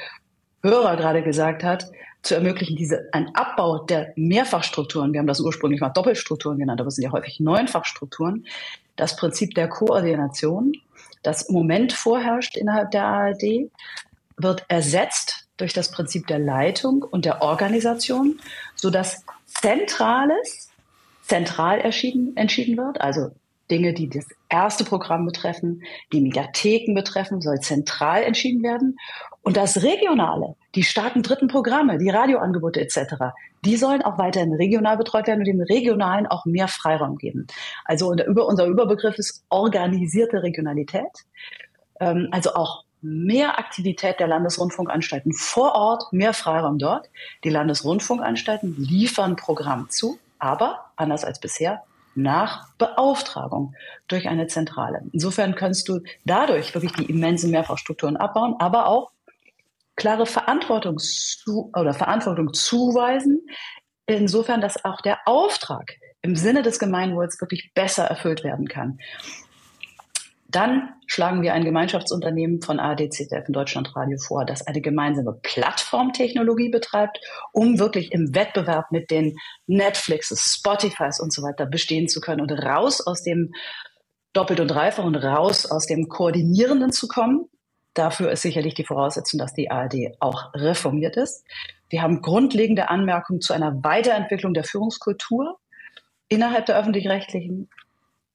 Hörer 0.63 0.97
gerade 0.97 1.23
gesagt 1.23 1.63
hat, 1.63 1.91
zu 2.23 2.35
ermöglichen, 2.35 2.75
diese, 2.75 3.09
ein 3.13 3.35
Abbau 3.35 3.85
der 3.85 4.13
Mehrfachstrukturen, 4.17 5.13
wir 5.13 5.21
haben 5.21 5.27
das 5.27 5.41
ursprünglich 5.41 5.81
mal 5.81 5.91
Doppelstrukturen 5.91 6.59
genannt, 6.59 6.81
aber 6.81 6.89
es 6.89 6.97
sind 6.97 7.05
ja 7.05 7.13
häufig 7.13 7.39
Neunfachstrukturen, 7.39 8.47
das 8.97 9.17
Prinzip 9.17 9.55
der 9.55 9.69
Koordination, 9.69 10.73
das 11.25 11.43
im 11.49 11.55
Moment 11.55 11.93
vorherrscht 11.93 12.57
innerhalb 12.57 12.93
der 12.93 13.05
ARD, 13.05 13.71
wird 14.37 14.65
ersetzt 14.69 15.49
durch 15.57 15.73
das 15.73 15.91
Prinzip 15.91 16.27
der 16.27 16.39
Leitung 16.39 17.03
und 17.03 17.25
der 17.25 17.43
Organisation, 17.43 18.39
sodass 18.75 19.25
Zentrales 19.47 20.71
zentral 21.23 21.81
entschieden, 21.81 22.37
entschieden 22.37 22.77
wird, 22.77 23.01
also 23.01 23.31
Dinge, 23.71 23.95
die 23.95 24.11
das 24.11 24.27
erste 24.49 24.85
Programm 24.85 25.25
betreffen, 25.25 25.83
die 26.13 26.21
Mediatheken 26.21 26.95
betreffen, 26.95 27.41
soll 27.41 27.61
zentral 27.61 28.23
entschieden 28.23 28.63
werden. 28.63 28.99
Und 29.45 29.57
das 29.57 29.83
Regionale, 29.83 30.57
die 30.75 30.83
starken 30.83 31.23
dritten 31.23 31.49
Programme, 31.49 31.99
die 31.99 32.11
Radioangebote 32.11 32.81
etc., 32.81 33.35
die 33.65 33.77
sollen 33.77 34.03
auch 34.03 34.19
weiterhin 34.19 34.55
regional 34.55 34.97
betreut 34.97 35.27
werden 35.27 35.41
und 35.41 35.47
dem 35.47 35.61
Regionalen 35.61 36.27
auch 36.27 36.45
mehr 36.45 36.67
Freiraum 36.67 37.17
geben. 37.19 37.47
Also 37.85 38.09
unser 38.09 38.67
Überbegriff 38.67 39.19
ist 39.19 39.45
organisierte 39.51 40.43
Regionalität. 40.43 41.25
Ähm, 42.01 42.29
also 42.33 42.55
auch 42.55 42.85
mehr 43.03 43.59
Aktivität 43.59 44.19
der 44.19 44.29
Landesrundfunkanstalten 44.29 45.33
vor 45.35 45.75
Ort, 45.75 46.13
mehr 46.13 46.33
Freiraum 46.33 46.79
dort. 46.79 47.11
Die 47.45 47.51
Landesrundfunkanstalten 47.51 48.75
liefern 48.79 49.37
Programm 49.37 49.91
zu 49.91 50.19
aber 50.45 50.91
anders 50.97 51.25
als 51.25 51.41
bisher 51.41 51.83
nach 52.15 52.69
Beauftragung 52.79 53.75
durch 54.09 54.29
eine 54.29 54.47
Zentrale. 54.47 55.03
Insofern 55.13 55.55
kannst 55.55 55.89
du 55.89 56.01
dadurch 56.25 56.75
wirklich 56.75 56.93
die 56.93 57.07
immensen 57.07 57.51
Mehrfachstrukturen 57.51 58.17
abbauen, 58.17 58.55
aber 58.59 58.87
auch 58.87 59.11
klare 59.97 60.27
Verantwortung 60.27 60.99
zu, 60.99 61.71
oder 61.75 61.95
Verantwortung 61.95 62.53
zuweisen, 62.53 63.47
insofern, 64.07 64.61
dass 64.61 64.85
auch 64.85 65.01
der 65.01 65.19
Auftrag 65.27 65.95
im 66.23 66.37
Sinne 66.37 66.63
des 66.63 66.79
Gemeinwohls 66.79 67.41
wirklich 67.41 67.73
besser 67.75 68.05
erfüllt 68.05 68.45
werden 68.45 68.67
kann. 68.67 68.99
Dann 70.55 70.91
schlagen 71.09 71.43
wir 71.43 71.53
ein 71.53 71.65
Gemeinschaftsunternehmen 71.65 72.63
von 72.63 72.79
ARD, 72.79 73.13
ZDF 73.13 73.49
und 73.49 73.55
Deutschlandradio 73.55 74.19
vor, 74.19 74.45
das 74.45 74.65
eine 74.65 74.81
gemeinsame 74.81 75.37
Plattformtechnologie 75.43 76.69
betreibt, 76.69 77.19
um 77.53 77.81
wirklich 77.81 78.13
im 78.13 78.37
Wettbewerb 78.37 78.93
mit 78.93 79.11
den 79.11 79.37
Netflixes, 79.67 80.55
Spotifys 80.57 81.19
und 81.19 81.33
so 81.33 81.43
weiter 81.43 81.67
bestehen 81.67 82.07
zu 82.07 82.21
können 82.21 82.41
und 82.41 82.53
raus 82.53 83.05
aus 83.05 83.25
dem 83.25 83.53
doppelt 84.33 84.61
und 84.61 84.69
dreifach 84.69 85.05
und 85.05 85.17
raus 85.17 85.67
aus 85.67 85.87
dem 85.87 86.09
Koordinierenden 86.09 86.93
zu 86.93 87.09
kommen. 87.09 87.49
Dafür 87.95 88.33
ist 88.33 88.43
sicherlich 88.43 88.75
die 88.75 88.85
Voraussetzung, 88.85 89.39
dass 89.39 89.55
die 89.55 89.71
ARD 89.71 90.17
auch 90.19 90.53
reformiert 90.55 91.17
ist. 91.17 91.45
Wir 91.89 92.03
haben 92.03 92.23
grundlegende 92.23 92.91
Anmerkungen 92.91 93.41
zu 93.41 93.53
einer 93.53 93.85
Weiterentwicklung 93.85 94.53
der 94.53 94.65
Führungskultur 94.65 95.59
innerhalb 96.29 96.67
der 96.67 96.77
öffentlich-rechtlichen. 96.77 97.71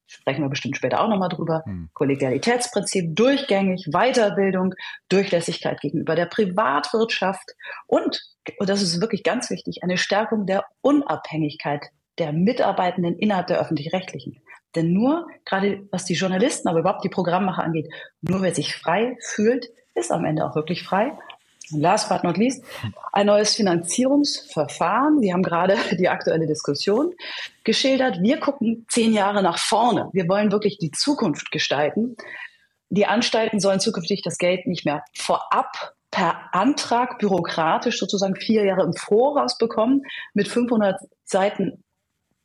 Sprechen 0.06 0.42
wir 0.42 0.48
bestimmt 0.48 0.76
später 0.76 1.00
auch 1.00 1.08
nochmal 1.08 1.28
drüber. 1.28 1.62
Hm. 1.66 1.90
Kollegialitätsprinzip, 1.92 3.14
durchgängig, 3.14 3.90
Weiterbildung, 3.92 4.74
Durchlässigkeit 5.08 5.80
gegenüber 5.80 6.16
der 6.16 6.26
Privatwirtschaft 6.26 7.54
und, 7.86 8.20
und 8.58 8.68
das 8.68 8.82
ist 8.82 9.00
wirklich 9.00 9.22
ganz 9.22 9.50
wichtig, 9.50 9.82
eine 9.82 9.98
Stärkung 9.98 10.46
der 10.46 10.64
Unabhängigkeit 10.80 11.90
der 12.18 12.32
Mitarbeitenden 12.32 13.18
innerhalb 13.18 13.46
der 13.46 13.60
öffentlich-rechtlichen. 13.60 14.40
Denn 14.74 14.92
nur, 14.92 15.26
gerade 15.44 15.86
was 15.90 16.04
die 16.04 16.14
Journalisten, 16.14 16.68
aber 16.68 16.80
überhaupt 16.80 17.04
die 17.04 17.08
Programmmacher 17.08 17.62
angeht, 17.62 17.88
nur 18.20 18.42
wer 18.42 18.54
sich 18.54 18.76
frei 18.76 19.16
fühlt, 19.20 19.70
ist 19.94 20.12
am 20.12 20.24
Ende 20.24 20.44
auch 20.44 20.54
wirklich 20.54 20.84
frei. 20.84 21.12
Und 21.72 21.80
last 21.80 22.08
but 22.08 22.24
not 22.24 22.36
least, 22.36 22.64
ein 23.12 23.26
neues 23.26 23.54
Finanzierungsverfahren. 23.54 25.20
Sie 25.20 25.32
haben 25.32 25.42
gerade 25.42 25.76
die 25.98 26.08
aktuelle 26.08 26.46
Diskussion 26.46 27.14
geschildert. 27.64 28.20
Wir 28.22 28.38
gucken 28.38 28.86
zehn 28.88 29.12
Jahre 29.12 29.42
nach 29.42 29.58
vorne. 29.58 30.08
Wir 30.12 30.28
wollen 30.28 30.52
wirklich 30.52 30.78
die 30.78 30.90
Zukunft 30.90 31.50
gestalten. 31.50 32.16
Die 32.88 33.06
Anstalten 33.06 33.60
sollen 33.60 33.80
zukünftig 33.80 34.22
das 34.22 34.38
Geld 34.38 34.66
nicht 34.66 34.84
mehr 34.84 35.04
vorab 35.16 35.94
per 36.10 36.52
Antrag 36.52 37.18
bürokratisch 37.18 38.00
sozusagen 38.00 38.34
vier 38.34 38.64
Jahre 38.64 38.82
im 38.82 38.94
Voraus 38.94 39.58
bekommen 39.58 40.02
mit 40.34 40.48
500 40.48 41.00
Seiten 41.24 41.84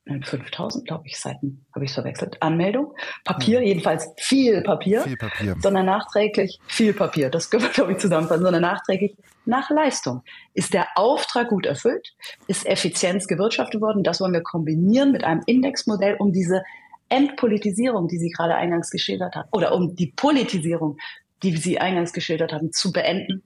5000, 0.06 0.86
glaube 0.86 1.08
ich, 1.08 1.20
Seiten, 1.20 1.66
habe 1.74 1.86
ich 1.86 1.92
verwechselt. 1.92 2.42
Anmeldung, 2.42 2.94
Papier, 3.24 3.60
mhm. 3.60 3.66
jedenfalls 3.66 4.12
viel 4.18 4.62
Papier, 4.62 5.02
viel 5.02 5.18
Papier, 5.18 5.56
sondern 5.60 5.88
nachträglich 5.88 6.60
viel 6.68 6.94
Papier. 6.94 7.30
Das 7.30 7.50
können 7.50 7.64
wir, 7.64 7.70
glaube 7.70 7.94
ich, 7.94 7.98
zusammenfassen, 7.98 8.44
sondern 8.44 8.62
nachträglich 8.62 9.16
nach 9.46 9.70
Leistung. 9.70 10.24
Ist 10.54 10.74
der 10.74 10.88
Auftrag 10.96 11.50
gut 11.50 11.66
erfüllt? 11.66 12.14
Ist 12.48 12.66
Effizienz 12.66 13.28
gewirtschaftet 13.28 13.82
worden? 13.82 14.04
Das 14.04 14.22
wollen 14.22 14.34
wir 14.34 14.44
kombinieren 14.44 15.12
mit 15.12 15.24
einem 15.24 15.42
Indexmodell, 15.48 16.16
um 16.20 16.32
diese 16.32 16.64
Entpolitisierung, 17.10 18.08
die 18.08 18.18
Sie 18.18 18.30
gerade 18.30 18.56
eingangs 18.56 18.90
geschildert 18.92 19.36
haben, 19.36 19.50
oder 19.52 19.74
um 19.74 19.96
die 19.96 20.14
Politisierung, 20.16 20.98
die 21.44 21.58
Sie 21.58 21.80
eingangs 21.80 22.14
geschildert 22.14 22.54
haben, 22.54 22.72
zu 22.72 22.92
beenden 22.92 23.44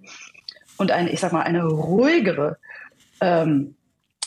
und 0.78 0.92
eine, 0.92 1.10
ich 1.10 1.20
sag 1.20 1.34
mal, 1.34 1.44
eine 1.44 1.66
ruhigere, 1.66 2.58
ähm, 3.22 3.76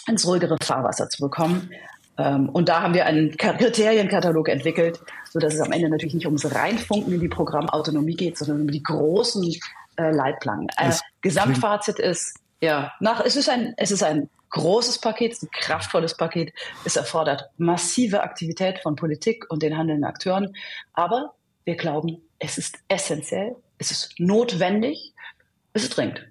ins 0.06 0.26
ruhigere 0.26 0.56
Fahrwasser 0.62 1.08
zu 1.08 1.22
bekommen. 1.22 1.70
Ähm, 2.18 2.48
und 2.50 2.68
da 2.68 2.82
haben 2.82 2.94
wir 2.94 3.06
einen 3.06 3.36
Kriterienkatalog 3.36 4.48
entwickelt, 4.48 5.00
so 5.30 5.38
dass 5.38 5.54
es 5.54 5.60
am 5.60 5.72
Ende 5.72 5.88
natürlich 5.88 6.14
nicht 6.14 6.26
ums 6.26 6.54
Reinfunken 6.54 7.12
in 7.12 7.20
die 7.20 7.28
Programmautonomie 7.28 8.16
geht, 8.16 8.38
sondern 8.38 8.62
um 8.62 8.70
die 8.70 8.82
großen 8.82 9.42
äh, 9.96 10.10
Leitplanken. 10.10 10.68
Äh, 10.76 10.92
Gesamtfazit 11.22 11.98
ist, 11.98 12.38
ja, 12.60 12.92
nach, 13.00 13.24
es 13.24 13.36
ist 13.36 13.48
ein, 13.48 13.74
es 13.76 13.90
ist 13.90 14.02
ein 14.02 14.28
großes 14.50 15.00
Paket, 15.00 15.42
ein 15.42 15.50
kraftvolles 15.50 16.16
Paket. 16.16 16.52
Es 16.84 16.96
erfordert 16.96 17.50
massive 17.56 18.22
Aktivität 18.22 18.78
von 18.80 18.96
Politik 18.96 19.46
und 19.48 19.62
den 19.62 19.76
handelnden 19.76 20.04
Akteuren. 20.04 20.54
Aber 20.92 21.34
wir 21.64 21.76
glauben, 21.76 22.20
es 22.38 22.58
ist 22.58 22.78
essentiell, 22.88 23.56
es 23.78 23.90
ist 23.90 24.14
notwendig, 24.18 25.14
es 25.72 25.84
ist 25.84 25.96
dringend. 25.96 26.26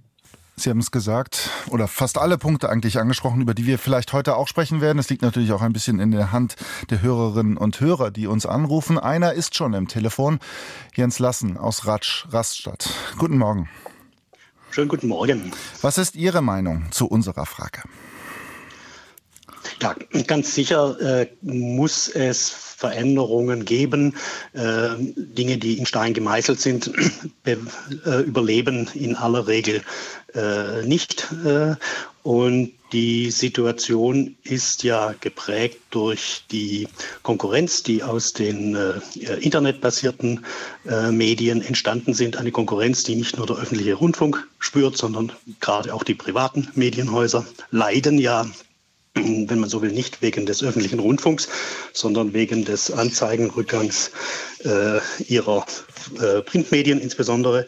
Sie 0.62 0.70
haben 0.70 0.80
es 0.80 0.92
gesagt, 0.92 1.50
oder 1.70 1.88
fast 1.88 2.20
alle 2.20 2.38
Punkte 2.38 2.70
eigentlich 2.70 3.00
angesprochen, 3.00 3.42
über 3.42 3.56
die 3.56 3.66
wir 3.66 3.80
vielleicht 3.80 4.14
heute 4.14 4.36
auch 4.36 4.48
sprechen 4.48 4.80
werden. 4.80 5.00
Es 5.00 5.10
liegt 5.10 5.24
natürlich 5.24 5.54
auch 5.54 5.64
ein 5.64 5.74
bisschen 5.74 6.00
in 6.00 6.12
der 6.12 6.32
Hand 6.32 6.56
der 6.92 7.02
Hörerinnen 7.02 7.58
und 7.58 7.80
Hörer, 7.80 8.12
die 8.12 8.28
uns 8.28 8.46
anrufen. 8.46 9.00
Einer 9.00 9.34
ist 9.34 9.56
schon 9.56 9.74
im 9.74 9.88
Telefon, 9.88 10.38
Jens 10.94 11.18
Lassen 11.18 11.58
aus 11.58 11.88
Ratsch, 11.88 12.28
Raststadt. 12.30 12.92
Guten 13.18 13.40
Morgen. 13.40 13.70
Schönen 14.70 14.88
guten 14.88 15.08
Morgen. 15.08 15.52
Was 15.82 15.98
ist 15.98 16.16
Ihre 16.16 16.44
Meinung 16.44 16.86
zu 16.92 17.08
unserer 17.08 17.48
Frage? 17.48 17.82
Ja, 19.82 19.96
ganz 20.28 20.54
sicher 20.54 21.00
äh, 21.02 21.28
muss 21.42 22.08
es 22.08 22.50
Veränderungen 22.50 23.66
geben. 23.66 24.16
Äh, 24.54 24.90
Dinge, 25.00 25.58
die 25.58 25.80
in 25.80 25.88
Stein 25.88 26.14
gemeißelt 26.14 26.60
sind, 26.60 26.92
äh, 27.46 27.56
überleben 28.22 28.88
in 28.94 29.16
aller 29.16 29.48
Regel 29.48 29.82
äh, 30.36 30.86
nicht. 30.86 31.28
Äh, 31.44 31.76
und 32.24 32.74
die 32.94 33.32
Situation 33.32 34.36
ist 34.44 34.84
ja 34.84 35.16
geprägt 35.20 35.80
durch 35.90 36.44
die 36.52 36.88
Konkurrenz, 37.24 37.82
die 37.82 38.04
aus 38.04 38.34
den 38.34 38.76
äh, 38.76 39.00
internetbasierten 39.40 40.46
äh, 40.88 41.12
Medien 41.12 41.64
entstanden 41.64 42.14
sind. 42.14 42.38
Eine 42.38 42.52
Konkurrenz, 42.52 43.04
die 43.04 43.16
nicht 43.16 43.38
nur 43.38 43.48
der 43.48 43.56
öffentliche 43.56 43.96
Rundfunk 43.96 44.48
spürt, 44.60 44.98
sondern 44.98 45.32
gerade 45.60 45.94
auch 45.94 46.04
die 46.04 46.16
privaten 46.16 46.68
Medienhäuser 46.76 47.46
leiden 47.72 48.20
ja 48.20 48.46
wenn 49.16 49.60
man 49.60 49.70
so 49.70 49.82
will, 49.82 49.92
nicht 49.92 50.22
wegen 50.22 50.46
des 50.46 50.64
öffentlichen 50.64 51.00
Rundfunks, 51.00 51.50
sondern 51.94 52.34
wegen 52.34 52.66
des 52.66 52.92
Anzeigenrückgangs 52.92 54.12
äh, 54.64 55.00
ihrer 55.24 55.66
äh, 56.20 56.42
Printmedien 56.42 57.00
insbesondere. 57.00 57.66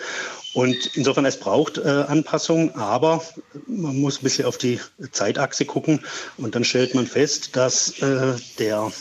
Und 0.53 0.91
insofern, 0.95 1.25
es 1.25 1.39
braucht 1.39 1.79
äh, 1.79 1.81
Anpassungen, 1.81 2.75
aber 2.75 3.23
man 3.67 3.99
muss 3.99 4.19
ein 4.19 4.23
bisschen 4.23 4.45
auf 4.45 4.57
die 4.57 4.79
Zeitachse 5.11 5.65
gucken 5.65 6.01
und 6.37 6.53
dann 6.55 6.63
stellt 6.63 6.93
man 6.93 7.07
fest, 7.07 7.55
dass 7.55 7.99
äh, 8.01 8.35
der 8.59 8.91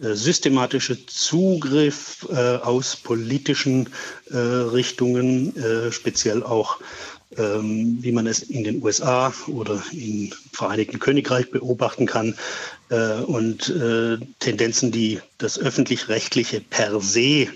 äh, 0.00 0.14
systematische 0.14 1.04
Zugriff 1.06 2.26
äh, 2.30 2.56
aus 2.56 2.94
politischen 2.96 3.90
äh, 4.30 4.36
Richtungen, 4.36 5.56
äh, 5.56 5.90
speziell 5.90 6.44
auch 6.44 6.78
ähm, 7.36 7.98
wie 8.00 8.12
man 8.12 8.26
es 8.26 8.42
in 8.42 8.64
den 8.64 8.82
USA 8.82 9.32
oder 9.46 9.82
im 9.92 10.32
Vereinigten 10.52 10.98
Königreich 10.98 11.50
beobachten 11.50 12.06
kann. 12.06 12.34
Äh, 12.90 13.20
und 13.20 13.68
äh, 13.68 14.18
Tendenzen, 14.38 14.90
die 14.90 15.20
das 15.38 15.58
öffentlich-rechtliche 15.58 16.60
per 16.60 17.00
se 17.00 17.48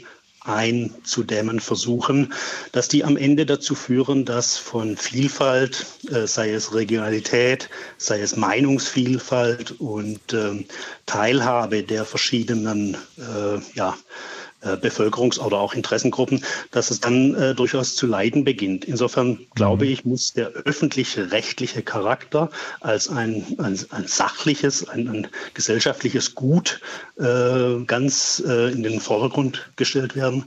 einzudämmen 0.45 1.59
versuchen, 1.59 2.33
dass 2.73 2.89
die 2.89 3.03
am 3.03 3.17
Ende 3.17 3.47
dazu 3.47 3.75
führen, 3.75 4.27
dass 4.27 4.59
von 4.59 4.97
Vielfalt, 4.97 5.87
äh, 6.11 6.27
sei 6.27 6.53
es 6.53 6.75
Regionalität, 6.75 7.71
sei 7.97 8.21
es 8.21 8.37
Meinungsvielfalt 8.37 9.81
und 9.81 10.21
ähm, 10.35 10.67
Teilhabe 11.07 11.83
der 11.83 12.05
verschiedenen 12.05 12.97
äh, 13.17 13.59
ja, 13.75 13.91
äh, 13.93 14.34
Bevölkerungs- 14.71 15.39
oder 15.39 15.59
auch 15.59 15.75
Interessengruppen, 15.75 16.45
dass 16.71 16.91
es 16.91 17.01
dann 17.01 17.35
äh, 17.35 17.55
durchaus 17.55 17.97
zu 17.97 18.07
leiden 18.07 18.45
beginnt. 18.45 18.85
Insofern 18.85 19.39
glaube 19.55 19.85
mhm. 19.85 19.91
ich, 19.91 20.05
muss 20.05 20.33
der 20.33 20.49
öffentliche 20.49 21.33
rechtliche 21.33 21.83
Charakter 21.83 22.51
als 22.81 23.09
ein, 23.09 23.45
ein, 23.59 23.79
ein 23.91 24.07
sachliches, 24.07 24.89
ein, 24.89 25.09
ein, 25.09 25.29
gesellschaftliches 25.55 26.35
Gut 26.35 26.81
äh, 27.19 27.85
ganz 27.87 28.43
äh, 28.47 28.73
in 28.73 28.83
den 28.83 29.01
Vordergrund 29.01 29.71
gestellt 29.77 30.17
werden. 30.17 30.45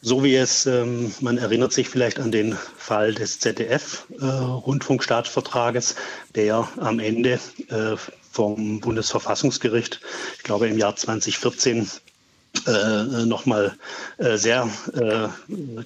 So 0.00 0.22
wie 0.22 0.36
es, 0.36 0.64
ähm, 0.66 1.12
man 1.20 1.38
erinnert 1.38 1.72
sich 1.72 1.88
vielleicht 1.88 2.20
an 2.20 2.30
den 2.30 2.56
Fall 2.76 3.14
des 3.14 3.40
ZDF-Rundfunkstaatsvertrages, 3.40 5.92
äh, 5.92 5.94
der 6.36 6.68
am 6.76 7.00
Ende 7.00 7.40
äh, 7.68 7.96
vom 8.30 8.78
Bundesverfassungsgericht, 8.78 10.00
ich 10.36 10.44
glaube 10.44 10.68
im 10.68 10.78
Jahr 10.78 10.94
2014, 10.94 11.90
äh, 12.66 13.26
nochmal 13.26 13.76
äh, 14.18 14.36
sehr 14.36 14.68
äh, 14.94 15.28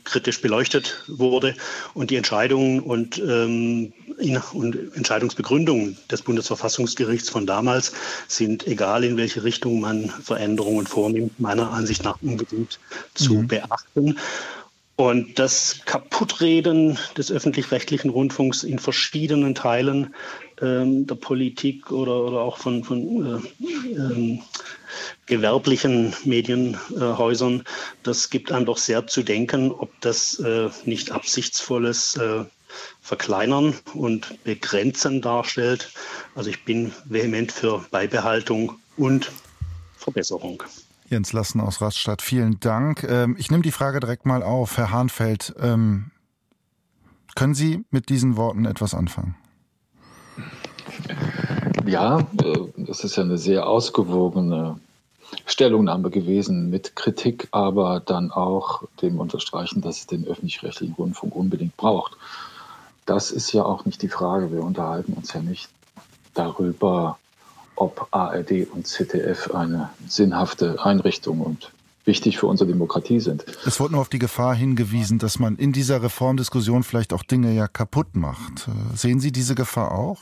kritisch 0.05 0.41
beleuchtet 0.41 1.05
wurde 1.09 1.55
und 1.95 2.11
die 2.11 2.17
Entscheidungen 2.17 2.81
und, 2.81 3.19
ähm, 3.19 3.93
und 4.52 4.97
Entscheidungsbegründungen 4.97 5.97
des 6.11 6.23
Bundesverfassungsgerichts 6.23 7.29
von 7.29 7.47
damals 7.47 7.93
sind, 8.29 8.67
egal 8.67 9.05
in 9.05 9.17
welche 9.17 9.45
Richtung 9.45 9.81
man 9.81 10.09
Veränderungen 10.09 10.87
vornimmt, 10.87 11.38
meiner 11.41 11.71
Ansicht 11.73 12.05
nach 12.05 12.19
unbedingt 12.23 12.79
zu 13.14 13.35
mhm. 13.35 13.49
beachten. 13.49 14.19
Und 14.97 15.38
das 15.38 15.81
Kaputtreden 15.87 16.99
des 17.17 17.33
öffentlich-rechtlichen 17.33 18.11
Rundfunks 18.11 18.62
in 18.62 18.79
verschiedenen 18.79 19.55
Teilen 19.55 20.14
ähm, 20.62 21.07
der 21.07 21.16
Politik 21.16 21.90
oder, 21.90 22.25
oder 22.25 22.40
auch 22.40 22.59
von, 22.59 22.85
von 22.85 23.42
äh, 23.61 23.97
äh, 23.99 24.40
gewerblichen 25.26 26.14
Medienhäusern, 26.25 27.64
das 28.02 28.31
gibt 28.31 28.52
einem 28.52 28.66
doch 28.66 28.78
sehr 28.78 29.07
zu 29.07 29.23
denken, 29.23 29.73
ob 29.73 29.90
das 30.00 30.38
äh, 30.38 30.71
nicht 30.85 31.11
absichtsvolles 31.11 32.16
äh, 32.16 32.45
Verkleinern 33.00 33.75
und 33.95 34.42
Begrenzen 34.45 35.21
darstellt. 35.21 35.92
Also 36.35 36.50
ich 36.50 36.64
bin 36.64 36.92
vehement 37.04 37.52
für 37.52 37.85
Beibehaltung 37.90 38.78
und 38.97 39.31
Verbesserung. 39.97 40.62
Jens 41.09 41.33
Lassen 41.33 41.61
aus 41.61 41.83
Rastatt, 41.83 42.23
vielen 42.23 42.59
Dank. 42.61 43.04
Ähm, 43.04 43.37
ich 43.38 43.50
nehme 43.50 43.62
die 43.62 43.73
Frage 43.73 44.00
direkt 44.00 44.25
mal 44.25 44.42
auf. 44.42 44.78
Herr 44.78 44.90
Hahnfeld, 44.90 45.54
ähm, 45.61 46.11
können 47.35 47.54
Sie 47.54 47.85
mit 47.90 48.09
diesen 48.09 48.37
Worten 48.37 48.64
etwas 48.64 48.95
anfangen? 48.95 49.35
Ja, 51.87 52.21
äh, 52.21 52.59
das 52.77 53.05
ist 53.05 53.17
ja 53.17 53.23
eine 53.23 53.39
sehr 53.39 53.67
ausgewogene 53.67 54.79
Stellungnahme 55.47 56.11
gewesen 56.11 56.71
mit 56.71 56.95
Kritik, 56.95 57.49
aber 57.51 58.01
dann 58.01 58.31
auch 58.31 58.85
dem 59.01 59.19
Unterstreichen, 59.19 59.81
dass 59.81 59.99
es 59.99 60.07
den 60.07 60.27
öffentlich-rechtlichen 60.27 60.95
Rundfunk 60.95 61.35
unbedingt 61.35 61.77
braucht. 61.77 62.17
Das 63.07 63.31
ist 63.31 63.53
ja 63.53 63.65
auch 63.65 63.85
nicht 63.85 64.03
die 64.03 64.09
Frage. 64.09 64.53
Wir 64.53 64.63
unterhalten 64.63 65.15
uns 65.15 65.33
ja 65.33 65.41
nicht 65.41 65.69
darüber, 66.35 67.19
ob 67.77 68.09
ARD 68.11 68.69
und 68.73 68.87
ZDF 68.87 69.51
eine 69.53 69.91
sinnhafte 70.07 70.85
Einrichtung 70.85 71.41
und 71.41 71.73
wichtig 72.05 72.39
für 72.39 72.47
unsere 72.47 72.69
Demokratie 72.69 73.21
sind. 73.21 73.45
Es 73.65 73.81
wurde 73.81 73.93
nur 73.93 74.01
auf 74.01 74.09
die 74.09 74.19
Gefahr 74.19 74.55
hingewiesen, 74.55 75.19
dass 75.19 75.39
man 75.39 75.57
in 75.57 75.73
dieser 75.73 76.03
Reformdiskussion 76.03 76.83
vielleicht 76.83 77.13
auch 77.13 77.23
Dinge 77.23 77.53
ja 77.53 77.69
kaputt 77.69 78.15
macht. 78.17 78.69
Sehen 78.95 79.21
Sie 79.21 79.33
diese 79.33 79.55
Gefahr 79.55 79.93
auch? 79.93 80.19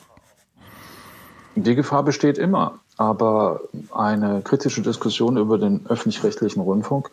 Die 1.62 1.74
Gefahr 1.74 2.02
besteht 2.02 2.38
immer, 2.38 2.78
aber 2.96 3.60
eine 3.92 4.42
kritische 4.42 4.82
Diskussion 4.82 5.36
über 5.36 5.58
den 5.58 5.86
öffentlich-rechtlichen 5.86 6.60
Rundfunk, 6.60 7.10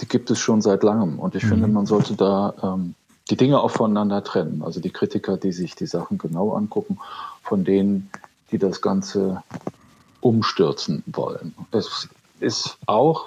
die 0.00 0.06
gibt 0.06 0.30
es 0.30 0.38
schon 0.38 0.62
seit 0.62 0.82
langem. 0.82 1.18
Und 1.18 1.34
ich 1.34 1.44
mhm. 1.44 1.48
finde, 1.48 1.68
man 1.68 1.86
sollte 1.86 2.14
da 2.14 2.54
ähm, 2.62 2.94
die 3.30 3.36
Dinge 3.36 3.60
auch 3.60 3.70
voneinander 3.70 4.24
trennen. 4.24 4.62
Also 4.64 4.80
die 4.80 4.90
Kritiker, 4.90 5.36
die 5.36 5.52
sich 5.52 5.74
die 5.74 5.86
Sachen 5.86 6.18
genau 6.18 6.52
angucken, 6.52 6.98
von 7.42 7.64
denen, 7.64 8.10
die 8.50 8.58
das 8.58 8.80
Ganze 8.80 9.42
umstürzen 10.20 11.02
wollen. 11.06 11.54
Es 11.70 12.08
ist 12.40 12.78
auch 12.86 13.26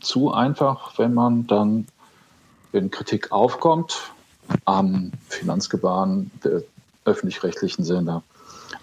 zu 0.00 0.32
einfach, 0.32 0.98
wenn 0.98 1.14
man 1.14 1.46
dann, 1.46 1.86
wenn 2.72 2.90
Kritik 2.90 3.32
aufkommt, 3.32 4.12
am 4.64 5.12
Finanzgebaren 5.28 6.30
der 6.44 6.62
öffentlich-rechtlichen 7.04 7.84
Sender, 7.84 8.22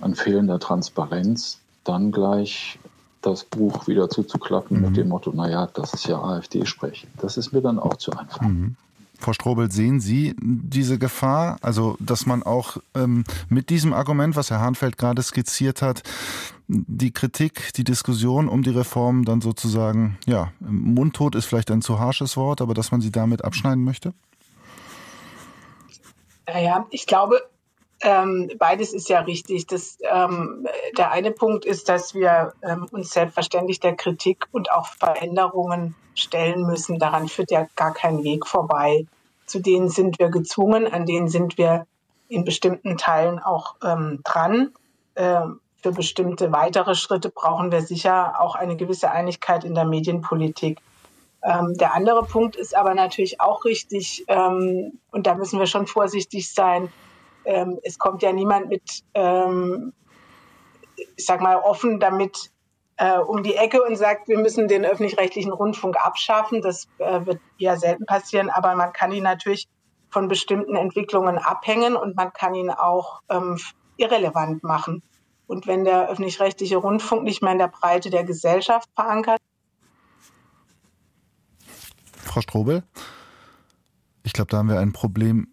an 0.02 0.16
fehlender 0.16 0.60
Transparenz, 0.60 1.60
dann 1.84 2.12
gleich 2.12 2.80
das 3.22 3.44
Buch 3.44 3.88
wieder 3.88 4.10
zuzuklappen 4.10 4.78
mhm. 4.78 4.86
mit 4.86 4.98
dem 4.98 5.10
Motto, 5.10 5.32
naja, 5.32 5.68
das 5.74 5.94
ist 5.94 6.08
ja 6.08 6.22
AfD-Sprech. 6.22 7.08
Das 7.18 7.38
ist 7.38 7.52
mir 7.52 7.62
dann 7.62 7.80
auch 7.80 7.98
zu 7.98 8.12
einfach. 8.12 8.42
Mhm. 8.42 8.76
Frau 9.20 9.34
Strobel, 9.34 9.70
sehen 9.70 10.00
Sie 10.00 10.34
diese 10.40 10.98
Gefahr? 10.98 11.58
Also, 11.62 11.98
dass 12.00 12.26
man 12.26 12.42
auch 12.42 12.78
ähm, 12.96 13.26
mit 13.50 13.70
diesem 13.70 13.92
Argument, 13.92 14.38
was 14.38 14.50
Herr 14.50 14.62
Hahnfeld 14.62 14.98
gerade 14.98 15.22
skizziert 15.22 15.82
hat, 15.82 16.04
die 16.70 17.12
Kritik, 17.12 17.74
die 17.74 17.84
Diskussion 17.84 18.48
um 18.48 18.64
die 18.64 18.70
Reform 18.70 19.26
dann 19.26 19.42
sozusagen, 19.42 20.18
ja, 20.26 20.54
mundtot 20.62 21.36
ist 21.36 21.46
vielleicht 21.46 21.70
ein 21.70 21.82
zu 21.82 22.00
harsches 22.00 22.38
Wort, 22.38 22.62
aber 22.62 22.74
dass 22.74 22.92
man 22.92 23.02
sie 23.02 23.12
damit 23.12 23.44
abschneiden 23.44 23.84
möchte? 23.84 24.14
Naja, 26.48 26.86
ich 26.90 27.06
glaube, 27.06 27.42
ähm, 28.02 28.50
beides 28.58 28.94
ist 28.94 29.10
ja 29.10 29.20
richtig. 29.22 29.68
Das, 29.68 29.98
ähm, 30.10 30.68
der 30.98 31.12
eine 31.12 31.32
Punkt 31.32 31.66
ist, 31.66 31.90
dass 31.90 32.14
wir 32.14 32.54
ähm, 32.64 32.88
uns 32.92 33.12
selbstverständlich 33.12 33.80
der 33.80 33.96
Kritik 33.96 34.46
und 34.52 34.72
auch 34.72 34.88
Veränderungen 34.88 35.96
stellen 36.16 36.66
müssen. 36.66 37.00
Daran 37.00 37.28
führt 37.28 37.52
ja 37.52 37.68
gar 37.76 37.94
kein 37.94 38.24
Weg 38.24 38.48
vorbei. 38.48 39.06
Zu 39.46 39.60
denen 39.60 39.90
sind 39.90 40.20
wir 40.20 40.30
gezwungen, 40.30 40.88
an 40.88 41.06
denen 41.06 41.28
sind 41.28 41.58
wir 41.58 41.88
in 42.30 42.46
bestimmten 42.46 42.98
Teilen 42.98 43.40
auch 43.40 43.76
ähm, 43.84 44.22
dran. 44.24 44.72
Ähm, 45.16 45.60
für 45.82 45.92
bestimmte 45.92 46.52
weitere 46.52 46.94
Schritte 46.96 47.30
brauchen 47.30 47.72
wir 47.72 47.82
sicher 47.82 48.40
auch 48.40 48.56
eine 48.56 48.76
gewisse 48.76 49.12
Einigkeit 49.12 49.64
in 49.64 49.76
der 49.76 49.86
Medienpolitik. 49.86 50.80
Ähm, 51.42 51.76
der 51.76 51.94
andere 51.94 52.24
Punkt 52.24 52.56
ist 52.56 52.76
aber 52.76 52.94
natürlich 52.94 53.40
auch 53.40 53.64
richtig, 53.66 54.26
ähm, 54.28 55.00
und 55.12 55.26
da 55.26 55.36
müssen 55.36 55.58
wir 55.58 55.68
schon 55.68 55.88
vorsichtig 55.88 56.54
sein. 56.54 56.90
Ähm, 57.50 57.80
es 57.82 57.98
kommt 57.98 58.22
ja 58.22 58.32
niemand 58.32 58.70
mit, 58.70 59.04
ähm, 59.16 59.92
ich 60.96 61.26
sag 61.26 61.42
mal, 61.42 61.58
offen 61.58 62.00
damit 62.00 62.52
äh, 62.98 63.18
um 63.18 63.42
die 63.42 63.56
Ecke 63.56 63.82
und 63.82 63.96
sagt, 63.96 64.28
wir 64.28 64.38
müssen 64.38 64.68
den 64.68 64.86
öffentlich-rechtlichen 64.86 65.52
Rundfunk 65.52 65.98
abschaffen. 65.98 66.62
Das 66.62 66.88
äh, 67.00 67.26
wird 67.26 67.40
eher 67.58 67.78
selten 67.78 68.06
passieren, 68.06 68.52
aber 68.52 68.76
man 68.76 68.94
kann 68.94 69.12
ihn 69.12 69.24
natürlich 69.24 69.68
von 70.12 70.28
bestimmten 70.28 70.76
Entwicklungen 70.76 71.40
abhängen 71.40 71.96
und 71.96 72.16
man 72.16 72.32
kann 72.34 72.54
ihn 72.54 72.70
auch 72.70 73.22
ähm, 73.30 73.58
irrelevant 73.98 74.64
machen. 74.64 75.02
Und 75.48 75.66
wenn 75.66 75.86
der 75.86 76.08
öffentlich-rechtliche 76.08 76.78
Rundfunk 76.78 77.24
nicht 77.24 77.42
mehr 77.42 77.54
in 77.54 77.58
der 77.58 77.68
Breite 77.68 78.12
der 78.12 78.26
Gesellschaft 78.26 78.88
verankert. 78.96 79.40
Frau 82.24 82.42
Strobel, 82.42 82.84
ich 84.22 84.34
glaube, 84.34 84.52
da 84.52 84.58
haben 84.58 84.70
wir 84.70 84.80
ein 84.80 84.94
Problem 84.94 85.48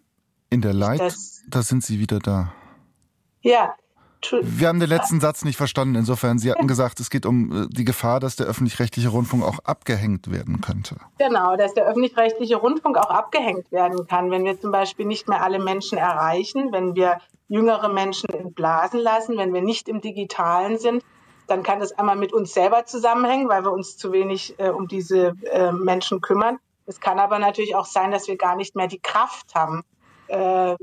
in 0.51 0.61
der 0.61 0.73
Leit. 0.73 1.01
Da 1.47 1.61
sind 1.61 1.83
Sie 1.83 1.99
wieder 1.99 2.19
da. 2.19 2.53
Ja, 3.41 3.75
wir 4.31 4.67
haben 4.67 4.79
den 4.79 4.89
letzten 4.89 5.19
Satz 5.21 5.45
nicht 5.45 5.57
verstanden. 5.57 5.95
Insofern, 5.95 6.39
Sie 6.39 6.51
hatten 6.51 6.67
gesagt, 6.67 6.99
es 6.99 7.09
geht 7.09 7.25
um 7.25 7.65
äh, 7.65 7.67
die 7.69 7.85
Gefahr, 7.85 8.19
dass 8.19 8.35
der 8.35 8.47
öffentlich-rechtliche 8.47 9.09
Rundfunk 9.09 9.43
auch 9.43 9.59
abgehängt 9.59 10.31
werden 10.31 10.59
könnte. 10.59 10.97
Genau, 11.19 11.55
dass 11.55 11.73
der 11.73 11.85
öffentlich-rechtliche 11.85 12.57
Rundfunk 12.57 12.97
auch 12.97 13.09
abgehängt 13.09 13.71
werden 13.71 14.07
kann, 14.07 14.31
wenn 14.31 14.43
wir 14.43 14.59
zum 14.59 14.71
Beispiel 14.71 15.05
nicht 15.05 15.29
mehr 15.29 15.43
alle 15.43 15.59
Menschen 15.59 15.97
erreichen, 15.97 16.71
wenn 16.71 16.95
wir 16.95 17.19
jüngere 17.47 17.89
Menschen 17.89 18.29
entblasen 18.29 18.99
lassen, 18.99 19.37
wenn 19.37 19.53
wir 19.53 19.61
nicht 19.61 19.87
im 19.87 20.01
Digitalen 20.01 20.79
sind. 20.79 21.03
Dann 21.45 21.63
kann 21.63 21.79
das 21.79 21.93
einmal 21.93 22.17
mit 22.17 22.33
uns 22.33 22.53
selber 22.53 22.85
zusammenhängen, 22.85 23.47
weil 23.47 23.63
wir 23.63 23.71
uns 23.71 23.97
zu 23.97 24.11
wenig 24.11 24.55
äh, 24.57 24.69
um 24.69 24.87
diese 24.87 25.33
äh, 25.51 25.71
Menschen 25.71 26.21
kümmern. 26.21 26.57
Es 26.85 26.99
kann 26.99 27.19
aber 27.19 27.39
natürlich 27.39 27.75
auch 27.75 27.85
sein, 27.85 28.11
dass 28.11 28.27
wir 28.27 28.35
gar 28.35 28.55
nicht 28.55 28.75
mehr 28.75 28.87
die 28.87 28.99
Kraft 28.99 29.53
haben, 29.55 29.83
äh, 30.27 30.75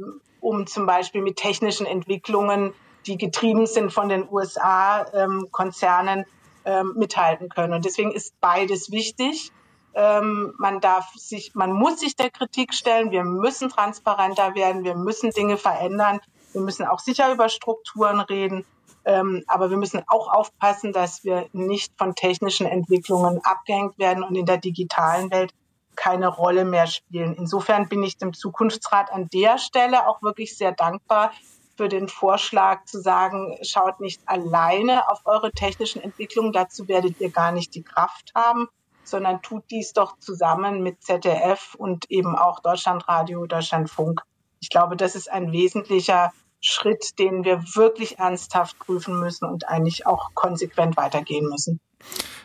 um 0.45 0.67
zum 0.67 0.87
Beispiel 0.87 1.23
mit 1.23 1.37
technischen 1.37 1.87
Entwicklungen 1.87 2.75
die 3.07 3.19
getrieben 3.19 3.67
sind 3.67 3.93
von 3.93 4.09
den 4.09 4.27
USA-Konzernen, 4.31 6.25
ähm, 6.65 6.95
mithalten 6.97 7.49
können. 7.49 7.75
Und 7.75 7.85
deswegen 7.85 8.13
ist 8.13 8.41
beides 8.41 8.91
wichtig. 8.91 9.53
Ähm, 9.95 10.55
man 10.59 10.81
darf 10.81 11.13
sich, 11.15 11.55
man 11.55 11.73
muss 11.73 12.01
sich 12.01 12.17
der 12.17 12.31
Kritik 12.31 12.75
stellen. 12.75 13.11
Wir 13.11 13.25
müssen 13.25 13.69
transparenter 13.69 14.55
werden. 14.55 14.85
Wir 14.85 14.95
müssen 14.95 15.31
Dinge 15.31 15.57
verändern. 15.57 16.21
Wir 16.53 16.63
müssen 16.63 16.87
auch 16.87 17.01
sicher 17.01 17.31
über 17.33 17.49
Strukturen 17.49 18.21
reden. 18.21 18.65
Ähm, 19.05 19.45
aber 19.47 19.69
wir 19.69 19.77
müssen 19.77 20.03
auch 20.07 20.33
aufpassen, 20.33 20.95
dass 20.95 21.25
wir 21.25 21.47
nicht 21.53 21.93
von 21.99 22.15
technischen 22.15 22.67
Entwicklungen 22.67 23.41
abgehängt 23.45 23.99
werden 23.99 24.25
und 24.25 24.35
in 24.35 24.47
der 24.47 24.57
digitalen 24.57 25.31
Welt 25.31 25.53
keine 25.97 26.29
Rolle 26.29 26.65
mehr 26.65 26.87
spielen. 26.87 27.35
Insofern 27.35 27.89
bin 27.89 28.03
ich 28.03 28.17
dem 28.17 28.33
Zukunftsrat 28.33 29.13
an 29.13 29.29
der 29.33 29.59
Stelle 29.59 30.09
auch 30.09 30.23
wirklich 30.23 30.57
sehr 30.57 30.73
dankbar, 30.73 31.33
für 31.77 31.89
den 31.89 32.09
Vorschlag 32.09 32.85
zu 32.85 33.01
sagen, 33.01 33.57
schaut 33.63 34.01
nicht 34.01 34.21
alleine 34.27 35.09
auf 35.11 35.23
eure 35.25 35.51
technischen 35.51 36.01
Entwicklungen, 36.03 36.53
dazu 36.53 36.89
werdet 36.89 37.21
ihr 37.21 37.31
gar 37.31 37.53
nicht 37.53 37.75
die 37.75 37.83
Kraft 37.83 38.33
haben, 38.35 38.69
sondern 39.03 39.43
tut 39.43 39.65
dies 39.71 39.93
doch 39.93 40.19
zusammen 40.19 40.83
mit 40.83 41.03
ZDF 41.03 41.75
und 41.75 42.11
eben 42.11 42.37
auch 42.37 42.61
Deutschlandradio, 42.61 43.47
Deutschlandfunk. 43.47 44.23
Ich 44.61 44.71
glaube, 44.71 44.97
das 44.97 45.15
ist 45.15 45.31
ein 45.31 45.53
wesentlicher 45.53 46.33
Schritt, 46.61 47.19
den 47.19 47.45
wir 47.45 47.63
wirklich 47.75 48.19
ernsthaft 48.19 48.79
prüfen 48.79 49.21
müssen 49.21 49.47
und 49.47 49.69
eigentlich 49.69 50.07
auch 50.07 50.31
konsequent 50.35 50.97
weitergehen 50.97 51.47
müssen. 51.47 51.81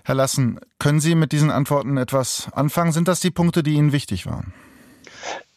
Herr 0.03 0.15
Lassen, 0.15 0.59
können 0.79 0.99
Sie 0.99 1.15
mit 1.15 1.31
diesen 1.31 1.51
Antworten 1.51 1.97
etwas 1.97 2.47
anfangen? 2.53 2.91
Sind 2.91 3.07
das 3.07 3.19
die 3.19 3.31
Punkte, 3.31 3.63
die 3.63 3.73
Ihnen 3.73 3.91
wichtig 3.91 4.25
waren? 4.25 4.53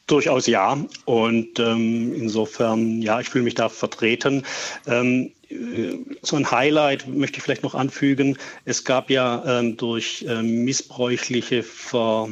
Durchaus 0.06 0.46
ja. 0.46 0.76
Und 1.04 1.58
ähm, 1.58 2.14
insofern, 2.14 3.00
ja, 3.00 3.20
ich 3.20 3.28
fühle 3.30 3.44
mich 3.44 3.54
da 3.54 3.68
vertreten. 3.68 4.44
Ähm, 4.86 5.30
äh, 5.48 5.98
so 6.22 6.36
ein 6.36 6.50
Highlight 6.50 7.06
möchte 7.08 7.38
ich 7.38 7.42
vielleicht 7.42 7.62
noch 7.62 7.74
anfügen. 7.74 8.36
Es 8.64 8.84
gab 8.84 9.10
ja 9.10 9.42
ähm, 9.46 9.76
durch 9.76 10.24
ähm, 10.28 10.64
missbräuchliche 10.64 11.62
Verwendung 11.62 12.28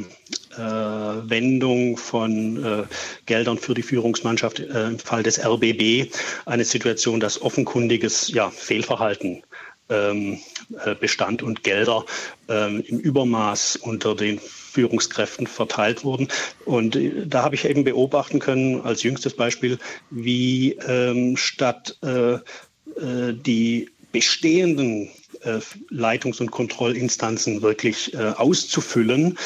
von 1.97 2.63
äh, 2.63 2.83
Geldern 3.25 3.57
für 3.57 3.73
die 3.73 3.83
Führungsmannschaft 3.83 4.59
äh, 4.59 4.87
im 4.87 4.99
Fall 4.99 5.23
des 5.23 5.43
RBB 5.43 6.13
eine 6.45 6.65
Situation, 6.65 7.19
dass 7.19 7.41
offenkundiges 7.41 8.27
ja, 8.29 8.49
Fehlverhalten 8.49 9.43
bestand 10.99 11.43
und 11.43 11.63
Gelder 11.63 12.05
ähm, 12.47 12.83
im 12.87 12.99
Übermaß 12.99 13.75
unter 13.75 14.15
den 14.15 14.39
Führungskräften 14.39 15.47
verteilt 15.47 16.03
wurden. 16.03 16.27
Und 16.65 16.95
äh, 16.95 17.25
da 17.25 17.43
habe 17.43 17.55
ich 17.55 17.65
eben 17.65 17.83
beobachten 17.83 18.39
können, 18.39 18.81
als 18.81 19.03
jüngstes 19.03 19.35
Beispiel, 19.35 19.77
wie 20.09 20.73
ähm, 20.87 21.35
statt 21.37 21.97
äh, 22.03 22.33
äh, 22.33 22.39
die 23.33 23.89
bestehenden 24.11 25.09
äh, 25.41 25.59
Leitungs- 25.89 26.39
und 26.39 26.51
Kontrollinstanzen 26.51 27.61
wirklich 27.61 28.13
äh, 28.13 28.17
auszufüllen, 28.17 29.37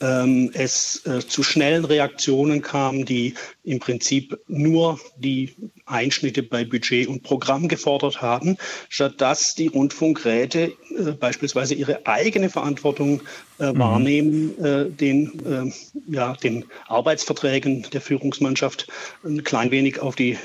ähm, 0.00 0.50
es 0.54 1.04
äh, 1.06 1.20
zu 1.20 1.42
schnellen 1.42 1.84
Reaktionen 1.84 2.62
kam, 2.62 3.04
die 3.04 3.34
im 3.64 3.78
Prinzip 3.78 4.38
nur 4.46 5.00
die 5.16 5.54
Einschnitte 5.86 6.42
bei 6.42 6.64
Budget 6.64 7.08
und 7.08 7.22
Programm 7.22 7.68
gefordert 7.68 8.20
haben, 8.22 8.56
statt 8.88 9.14
dass 9.18 9.54
die 9.54 9.66
Rundfunkräte 9.66 10.72
äh, 10.96 11.12
beispielsweise 11.12 11.74
ihre 11.74 12.06
eigene 12.06 12.50
Verantwortung 12.50 13.22
äh, 13.58 13.72
mhm. 13.72 13.78
wahrnehmen, 13.78 14.64
äh, 14.64 14.90
den, 14.90 15.72
äh, 16.08 16.14
ja, 16.14 16.34
den 16.34 16.64
Arbeitsverträgen 16.88 17.86
der 17.92 18.00
Führungsmannschaft 18.00 18.86
ein 19.24 19.44
klein 19.44 19.70
wenig 19.70 20.00
auf 20.00 20.14
die 20.14 20.32
äh, 20.32 20.38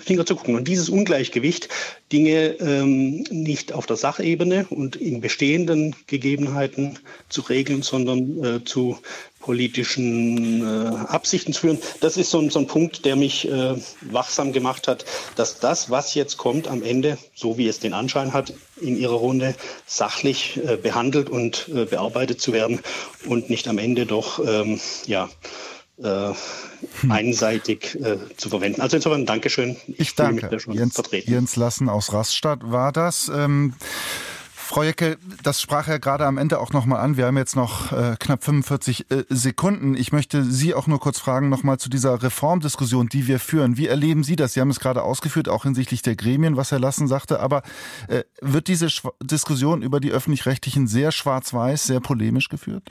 Finger 0.00 0.24
zu 0.24 0.36
gucken. 0.36 0.56
Und 0.56 0.66
dieses 0.68 0.88
Ungleichgewicht, 0.88 1.68
Dinge 2.12 2.56
ähm, 2.60 3.24
nicht 3.30 3.72
auf 3.72 3.86
der 3.86 3.96
Sachebene 3.96 4.66
und 4.70 4.96
in 4.96 5.20
bestehenden 5.20 5.94
Gegebenheiten 6.06 6.98
zu 7.28 7.42
regeln, 7.42 7.82
sondern 7.82 8.44
äh, 8.44 8.64
zu 8.64 8.98
politischen 9.46 10.60
äh, 10.62 10.96
Absichten 11.06 11.52
zu 11.52 11.60
führen. 11.60 11.78
Das 12.00 12.16
ist 12.16 12.32
so 12.32 12.40
ein, 12.40 12.50
so 12.50 12.58
ein 12.58 12.66
Punkt, 12.66 13.04
der 13.04 13.14
mich 13.14 13.48
äh, 13.48 13.76
wachsam 14.00 14.52
gemacht 14.52 14.88
hat, 14.88 15.04
dass 15.36 15.60
das, 15.60 15.88
was 15.88 16.14
jetzt 16.14 16.36
kommt, 16.36 16.66
am 16.66 16.82
Ende, 16.82 17.16
so 17.32 17.56
wie 17.56 17.68
es 17.68 17.78
den 17.78 17.94
Anschein 17.94 18.32
hat, 18.32 18.52
in 18.80 18.96
ihrer 18.96 19.14
Runde 19.14 19.54
sachlich 19.86 20.58
äh, 20.66 20.76
behandelt 20.76 21.30
und 21.30 21.70
äh, 21.72 21.84
bearbeitet 21.84 22.40
zu 22.40 22.52
werden 22.52 22.80
und 23.26 23.48
nicht 23.48 23.68
am 23.68 23.78
Ende 23.78 24.04
doch 24.04 24.40
ähm, 24.44 24.80
ja, 25.06 25.28
äh, 26.02 26.32
hm. 27.00 27.10
einseitig 27.10 27.94
äh, 28.02 28.18
zu 28.36 28.48
verwenden. 28.48 28.80
Also 28.80 28.96
insofern 28.96 29.26
Dankeschön. 29.26 29.76
Ich, 29.86 30.00
ich 30.00 30.14
danke. 30.16 30.50
Jens, 30.72 31.00
Jens 31.24 31.54
Lassen 31.54 31.88
aus 31.88 32.12
Raststadt 32.12 32.60
war 32.64 32.90
das. 32.90 33.28
Ähm 33.28 33.74
Frau 34.66 34.82
Jecke, 34.82 35.16
das 35.44 35.62
sprach 35.62 35.86
ja 35.86 35.98
gerade 35.98 36.26
am 36.26 36.38
Ende 36.38 36.58
auch 36.58 36.72
nochmal 36.72 37.00
an. 37.00 37.16
Wir 37.16 37.26
haben 37.26 37.36
jetzt 37.36 37.54
noch 37.54 37.92
äh, 37.92 38.16
knapp 38.18 38.42
45 38.42 39.08
äh, 39.12 39.22
Sekunden. 39.28 39.94
Ich 39.94 40.10
möchte 40.10 40.42
Sie 40.42 40.74
auch 40.74 40.88
nur 40.88 40.98
kurz 40.98 41.20
fragen, 41.20 41.48
nochmal 41.48 41.78
zu 41.78 41.88
dieser 41.88 42.20
Reformdiskussion, 42.20 43.08
die 43.08 43.28
wir 43.28 43.38
führen. 43.38 43.76
Wie 43.76 43.86
erleben 43.86 44.24
Sie 44.24 44.34
das? 44.34 44.54
Sie 44.54 44.60
haben 44.60 44.70
es 44.70 44.80
gerade 44.80 45.04
ausgeführt, 45.04 45.48
auch 45.48 45.62
hinsichtlich 45.62 46.02
der 46.02 46.16
Gremien, 46.16 46.56
was 46.56 46.72
Herr 46.72 46.80
Lassen 46.80 47.06
sagte. 47.06 47.38
Aber 47.38 47.62
äh, 48.08 48.24
wird 48.40 48.66
diese 48.66 48.90
Schw 48.90 49.10
Diskussion 49.22 49.82
über 49.82 50.00
die 50.00 50.10
Öffentlich-Rechtlichen 50.10 50.88
sehr 50.88 51.12
schwarz-weiß, 51.12 51.84
sehr 51.86 52.00
polemisch 52.00 52.48
geführt? 52.48 52.90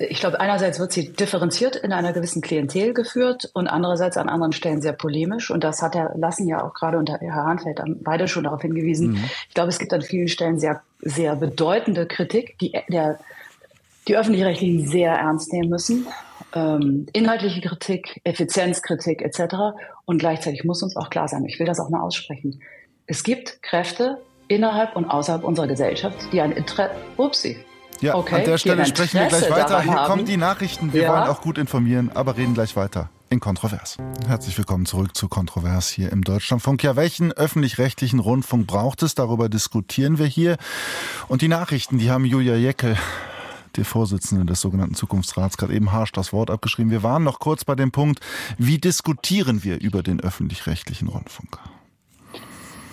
Ich 0.00 0.20
glaube, 0.20 0.40
einerseits 0.40 0.80
wird 0.80 0.92
sie 0.92 1.12
differenziert 1.12 1.76
in 1.76 1.92
einer 1.92 2.12
gewissen 2.12 2.42
Klientel 2.42 2.94
geführt 2.94 3.50
und 3.54 3.68
andererseits 3.68 4.16
an 4.16 4.28
anderen 4.28 4.52
Stellen 4.52 4.82
sehr 4.82 4.92
polemisch. 4.92 5.50
Und 5.50 5.62
das 5.62 5.82
hat 5.82 5.94
Herr 5.94 6.12
Lassen 6.16 6.48
ja 6.48 6.64
auch 6.64 6.74
gerade 6.74 6.98
und 6.98 7.10
Herr 7.10 7.34
Hahnfeld 7.34 7.80
beide 8.00 8.26
schon 8.26 8.44
darauf 8.44 8.62
hingewiesen. 8.62 9.12
Mhm. 9.12 9.24
Ich 9.48 9.54
glaube, 9.54 9.68
es 9.68 9.78
gibt 9.78 9.92
an 9.92 10.02
vielen 10.02 10.28
Stellen 10.28 10.58
sehr, 10.58 10.82
sehr 11.00 11.36
bedeutende 11.36 12.06
Kritik, 12.06 12.58
die 12.58 12.72
der, 12.88 13.20
die 14.08 14.16
öffentlich-rechtlichen 14.16 14.86
sehr 14.86 15.12
ernst 15.12 15.52
nehmen 15.52 15.68
müssen. 15.70 16.06
Ähm, 16.54 17.06
inhaltliche 17.12 17.60
Kritik, 17.60 18.20
Effizienzkritik 18.24 19.22
etc. 19.22 19.76
Und 20.06 20.18
gleichzeitig 20.18 20.64
muss 20.64 20.82
uns 20.82 20.96
auch 20.96 21.10
klar 21.10 21.28
sein, 21.28 21.44
ich 21.44 21.58
will 21.58 21.66
das 21.66 21.78
auch 21.78 21.90
mal 21.90 22.00
aussprechen, 22.00 22.62
es 23.06 23.22
gibt 23.22 23.62
Kräfte 23.62 24.18
innerhalb 24.48 24.96
und 24.96 25.06
außerhalb 25.06 25.44
unserer 25.44 25.66
Gesellschaft, 25.66 26.16
die 26.32 26.40
ein 26.40 26.52
Interesse, 26.52 26.94
upsie, 27.16 27.56
ja, 28.00 28.14
okay, 28.14 28.36
an 28.36 28.44
der 28.44 28.58
Stelle 28.58 28.86
sprechen 28.86 29.20
wir 29.20 29.26
gleich 29.26 29.50
weiter. 29.50 29.82
Hier 29.82 29.94
kommen 29.94 30.24
die 30.24 30.36
Nachrichten. 30.36 30.92
Wir 30.92 31.02
ja. 31.02 31.12
wollen 31.12 31.28
auch 31.28 31.40
gut 31.40 31.58
informieren, 31.58 32.10
aber 32.14 32.36
reden 32.36 32.54
gleich 32.54 32.76
weiter 32.76 33.10
in 33.30 33.40
Kontrovers. 33.40 33.98
Herzlich 34.26 34.56
willkommen 34.56 34.86
zurück 34.86 35.14
zu 35.14 35.28
Kontrovers 35.28 35.88
hier 35.88 36.10
im 36.12 36.24
Deutschlandfunk. 36.24 36.82
Ja, 36.82 36.96
welchen 36.96 37.32
öffentlich-rechtlichen 37.32 38.20
Rundfunk 38.20 38.66
braucht 38.66 39.02
es? 39.02 39.14
Darüber 39.14 39.48
diskutieren 39.48 40.18
wir 40.18 40.26
hier. 40.26 40.56
Und 41.28 41.42
die 41.42 41.48
Nachrichten, 41.48 41.98
die 41.98 42.10
haben 42.10 42.24
Julia 42.24 42.56
Jeckel 42.56 42.96
die 43.76 43.84
Vorsitzende 43.84 44.44
des 44.44 44.60
sogenannten 44.60 44.94
Zukunftsrats, 44.94 45.56
gerade 45.56 45.74
eben 45.74 45.92
harsch 45.92 46.12
das 46.12 46.32
Wort 46.32 46.50
abgeschrieben. 46.50 46.90
Wir 46.90 47.02
waren 47.02 47.22
noch 47.22 47.38
kurz 47.38 47.64
bei 47.64 47.74
dem 47.74 47.92
Punkt, 47.92 48.20
wie 48.56 48.78
diskutieren 48.78 49.62
wir 49.62 49.80
über 49.80 50.02
den 50.02 50.20
öffentlich-rechtlichen 50.20 51.08
Rundfunk? 51.08 51.58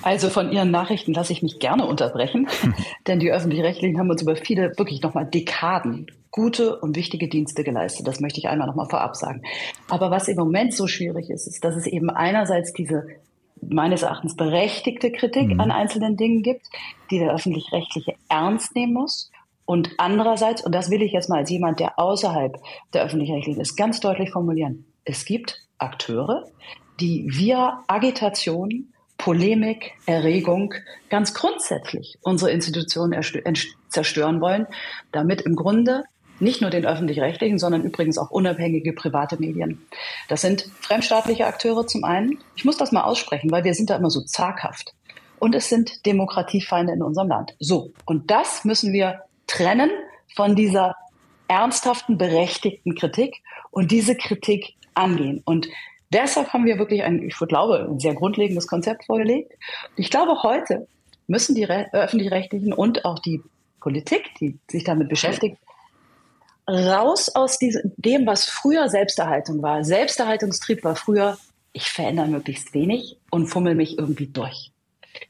Also 0.06 0.30
von 0.30 0.52
Ihren 0.52 0.70
Nachrichten 0.70 1.14
lasse 1.14 1.34
ich 1.34 1.42
mich 1.42 1.58
gerne 1.58 1.88
unterbrechen, 1.88 2.48
denn 3.08 3.20
die 3.20 3.32
öffentlich-rechtlichen 3.32 3.98
haben 3.98 4.12
uns 4.12 4.22
über 4.22 4.36
viele, 4.36 4.72
wirklich 4.78 5.02
nochmal 5.02 5.26
Dekaden 5.26 6.06
gute 6.30 6.80
und 6.80 6.96
wichtige 6.96 7.28
Dienste 7.28 7.64
geleistet. 7.64 8.08
Das 8.08 8.20
möchte 8.20 8.40
ich 8.40 8.48
einmal 8.48 8.68
nochmal 8.68 8.88
vorab 8.88 9.16
sagen. 9.16 9.42
Aber 9.90 10.12
was 10.12 10.28
im 10.28 10.36
Moment 10.36 10.76
so 10.76 10.86
schwierig 10.86 11.32
ist, 11.32 11.48
ist, 11.48 11.64
dass 11.64 11.76
es 11.76 11.88
eben 11.88 12.12
einerseits 12.12 12.72
diese 12.72 13.08
meines 13.60 14.04
Erachtens 14.04 14.36
berechtigte 14.36 15.12
Kritik 15.12 15.48
mhm. 15.48 15.60
an 15.60 15.72
einzelnen 15.72 16.18
Dingen 16.18 16.44
gibt, 16.44 16.68
die 17.10 17.18
der 17.18 17.34
öffentlich-rechtliche 17.34 18.14
ernst 18.30 18.76
nehmen 18.76 18.94
muss. 18.94 19.32
Und 19.66 19.90
andererseits, 19.98 20.64
und 20.64 20.76
das 20.76 20.92
will 20.92 21.02
ich 21.02 21.14
jetzt 21.14 21.30
mal 21.30 21.40
als 21.40 21.50
jemand, 21.50 21.80
der 21.80 21.98
außerhalb 21.98 22.62
der 22.94 23.06
öffentlich-rechtlichen 23.06 23.60
ist, 23.60 23.76
ganz 23.76 24.02
deutlich 24.02 24.30
formulieren. 24.30 24.86
Es 25.04 25.26
gibt 25.26 25.64
Akteure, 25.80 26.44
die 27.00 27.26
via 27.28 27.84
Agitation 27.88 28.94
Polemik, 29.26 29.94
Erregung 30.06 30.76
ganz 31.10 31.34
grundsätzlich 31.34 32.20
unsere 32.22 32.52
Institutionen 32.52 33.20
zerstören 33.90 34.40
wollen, 34.40 34.68
damit 35.12 35.42
im 35.42 35.56
Grunde 35.56 36.04
nicht 36.40 36.62
nur 36.62 36.70
den 36.70 36.86
öffentlich-rechtlichen, 36.86 37.58
sondern 37.58 37.82
übrigens 37.82 38.20
auch 38.20 38.30
unabhängige 38.30 38.94
private 38.94 39.38
Medien. 39.40 39.84
Das 40.30 40.42
sind 40.42 40.70
fremdstaatliche 40.80 41.48
Akteure 41.48 41.88
zum 41.88 42.04
einen. 42.04 42.38
Ich 42.56 42.66
muss 42.66 42.78
das 42.78 42.92
mal 42.92 43.02
aussprechen, 43.02 43.50
weil 43.50 43.64
wir 43.64 43.74
sind 43.74 43.90
da 43.90 43.96
immer 43.96 44.12
so 44.12 44.22
zaghaft. 44.22 44.94
Und 45.40 45.56
es 45.56 45.70
sind 45.70 46.06
Demokratiefeinde 46.06 46.94
in 46.94 47.02
unserem 47.02 47.30
Land. 47.30 47.56
So. 47.60 47.94
Und 48.06 48.30
das 48.30 48.64
müssen 48.64 48.94
wir 48.94 49.24
trennen 49.48 49.90
von 50.36 50.56
dieser 50.56 50.98
ernsthaften, 51.48 52.20
berechtigten 52.20 52.94
Kritik 52.94 53.42
und 53.72 53.90
diese 53.90 54.16
Kritik 54.16 54.76
angehen. 54.94 55.42
Und 55.46 55.68
Deshalb 56.16 56.54
haben 56.54 56.66
wir 56.66 56.80
wirklich 56.80 57.04
ein, 57.04 57.22
ich 57.22 57.36
glaube, 57.36 57.90
ein 57.92 58.00
sehr 58.00 58.14
grundlegendes 58.14 58.68
Konzept 58.68 59.06
vorgelegt. 59.06 59.52
Ich 59.98 60.10
glaube, 60.10 60.44
heute 60.44 60.88
müssen 61.28 61.56
die 61.56 61.68
öffentlich-rechtlichen 61.68 62.72
und 62.72 63.04
auch 63.04 63.20
die 63.20 63.42
Politik, 63.82 64.34
die 64.40 64.58
sich 64.72 64.86
damit 64.86 65.10
beschäftigt, 65.10 65.58
raus 66.70 67.36
aus 67.36 67.60
diesem, 67.60 67.92
dem, 67.98 68.26
was 68.26 68.46
früher 68.46 68.88
Selbsterhaltung 68.88 69.62
war. 69.62 69.84
Selbsterhaltungstrieb 69.84 70.86
war 70.86 70.96
früher, 70.96 71.38
ich 71.74 71.90
verändere 71.90 72.28
möglichst 72.28 72.74
wenig 72.74 73.18
und 73.30 73.48
fummel 73.48 73.76
mich 73.76 73.98
irgendwie 73.98 74.28
durch. 74.28 74.72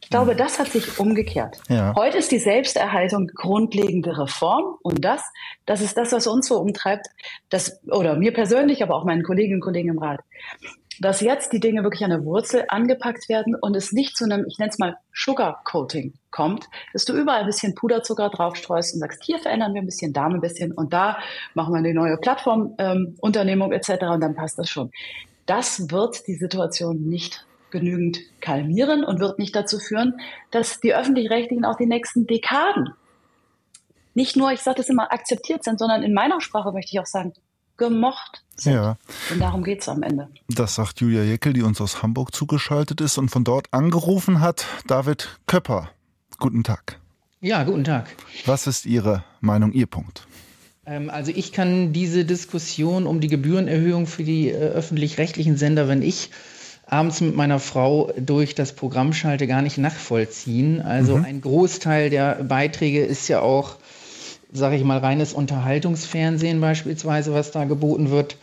Ich 0.01 0.09
glaube, 0.09 0.35
das 0.35 0.59
hat 0.59 0.67
sich 0.67 0.99
umgekehrt. 0.99 1.57
Ja. 1.69 1.93
Heute 1.95 2.17
ist 2.17 2.31
die 2.31 2.39
Selbsterhaltung 2.39 3.27
grundlegende 3.27 4.17
Reform 4.17 4.75
und 4.81 5.03
das, 5.03 5.21
das 5.65 5.81
ist 5.81 5.97
das, 5.97 6.11
was 6.11 6.27
uns 6.27 6.47
so 6.47 6.59
umtreibt, 6.59 7.07
das, 7.49 7.81
oder 7.87 8.15
mir 8.15 8.33
persönlich, 8.33 8.83
aber 8.83 8.95
auch 8.95 9.03
meinen 9.03 9.23
Kolleginnen 9.23 9.55
und 9.55 9.61
Kollegen 9.61 9.89
im 9.89 9.99
Rat, 9.99 10.21
dass 10.99 11.21
jetzt 11.21 11.51
die 11.51 11.59
Dinge 11.59 11.83
wirklich 11.83 12.03
an 12.03 12.09
der 12.09 12.23
Wurzel 12.23 12.65
angepackt 12.67 13.27
werden 13.29 13.55
und 13.55 13.75
es 13.75 13.91
nicht 13.91 14.15
zu 14.15 14.25
einem, 14.25 14.45
ich 14.47 14.57
nenne 14.57 14.71
es 14.71 14.79
mal 14.79 14.97
Sugarcoating 15.13 16.13
kommt, 16.31 16.69
dass 16.93 17.05
du 17.05 17.13
überall 17.13 17.41
ein 17.41 17.45
bisschen 17.45 17.75
Puderzucker 17.75 18.29
draufstreust 18.29 18.93
und 18.93 18.99
sagst, 18.99 19.23
hier 19.23 19.39
verändern 19.39 19.73
wir 19.73 19.81
ein 19.81 19.85
bisschen, 19.85 20.13
da 20.13 20.25
ein 20.25 20.41
bisschen 20.41 20.71
und 20.71 20.93
da 20.93 21.17
machen 21.53 21.73
wir 21.73 21.79
eine 21.79 21.93
neue 21.93 22.17
Plattformunternehmung 22.17 23.71
ähm, 23.71 23.77
etc. 23.77 24.03
und 24.13 24.21
dann 24.21 24.35
passt 24.35 24.57
das 24.59 24.69
schon. 24.69 24.91
Das 25.45 25.91
wird 25.91 26.27
die 26.27 26.35
Situation 26.35 27.03
nicht 27.07 27.44
genügend 27.79 28.19
kalmieren 28.41 29.03
und 29.03 29.19
wird 29.19 29.39
nicht 29.39 29.55
dazu 29.55 29.79
führen, 29.79 30.19
dass 30.51 30.79
die 30.79 30.95
öffentlich-rechtlichen 30.95 31.65
auch 31.65 31.77
die 31.77 31.85
nächsten 31.85 32.25
Dekaden 32.25 32.93
nicht 34.15 34.37
nur, 34.37 34.51
ich 34.51 34.61
sage 34.61 34.77
das 34.77 34.89
immer, 34.89 35.11
akzeptiert 35.11 35.63
sind, 35.63 35.77
sondern 35.77 36.01
in 36.01 36.13
meiner 36.13 36.41
Sprache 36.41 36.71
möchte 36.71 36.91
ich 36.93 36.99
auch 36.99 37.05
sagen, 37.05 37.33
gemocht 37.77 38.43
sind. 38.55 38.73
Ja. 38.73 38.97
Und 39.31 39.39
darum 39.41 39.63
geht 39.63 39.81
es 39.81 39.89
am 39.89 40.01
Ende. 40.01 40.29
Das 40.47 40.75
sagt 40.75 41.01
Julia 41.01 41.23
Jeckel, 41.23 41.51
die 41.51 41.61
uns 41.61 41.81
aus 41.81 42.01
Hamburg 42.01 42.33
zugeschaltet 42.33 43.01
ist 43.01 43.17
und 43.17 43.29
von 43.29 43.43
dort 43.43 43.67
angerufen 43.71 44.39
hat. 44.39 44.65
David 44.87 45.37
Köpper, 45.45 45.91
guten 46.39 46.63
Tag. 46.63 46.99
Ja, 47.41 47.63
guten 47.63 47.83
Tag. 47.83 48.07
Was 48.45 48.65
ist 48.65 48.85
Ihre 48.85 49.25
Meinung, 49.41 49.73
Ihr 49.73 49.87
Punkt? 49.87 50.25
Ähm, 50.85 51.09
also 51.09 51.33
ich 51.35 51.51
kann 51.51 51.91
diese 51.91 52.23
Diskussion 52.23 53.07
um 53.07 53.19
die 53.19 53.27
Gebührenerhöhung 53.27 54.07
für 54.07 54.23
die 54.23 54.49
äh, 54.49 54.55
öffentlich-rechtlichen 54.55 55.57
Sender, 55.57 55.89
wenn 55.89 56.01
ich 56.01 56.31
abends 56.87 57.21
mit 57.21 57.35
meiner 57.35 57.59
Frau 57.59 58.11
durch 58.17 58.55
das 58.55 58.73
Programm 58.73 59.13
schalte, 59.13 59.47
gar 59.47 59.61
nicht 59.61 59.77
nachvollziehen. 59.77 60.81
Also 60.81 61.17
mhm. 61.17 61.25
ein 61.25 61.41
Großteil 61.41 62.09
der 62.09 62.43
Beiträge 62.43 63.03
ist 63.03 63.27
ja 63.27 63.41
auch 63.41 63.77
sage 64.55 64.75
ich 64.75 64.83
mal, 64.83 64.97
reines 64.97 65.33
Unterhaltungsfernsehen 65.33 66.61
beispielsweise, 66.61 67.33
was 67.33 67.51
da 67.51 67.65
geboten 67.65 68.09
wird. 68.09 68.37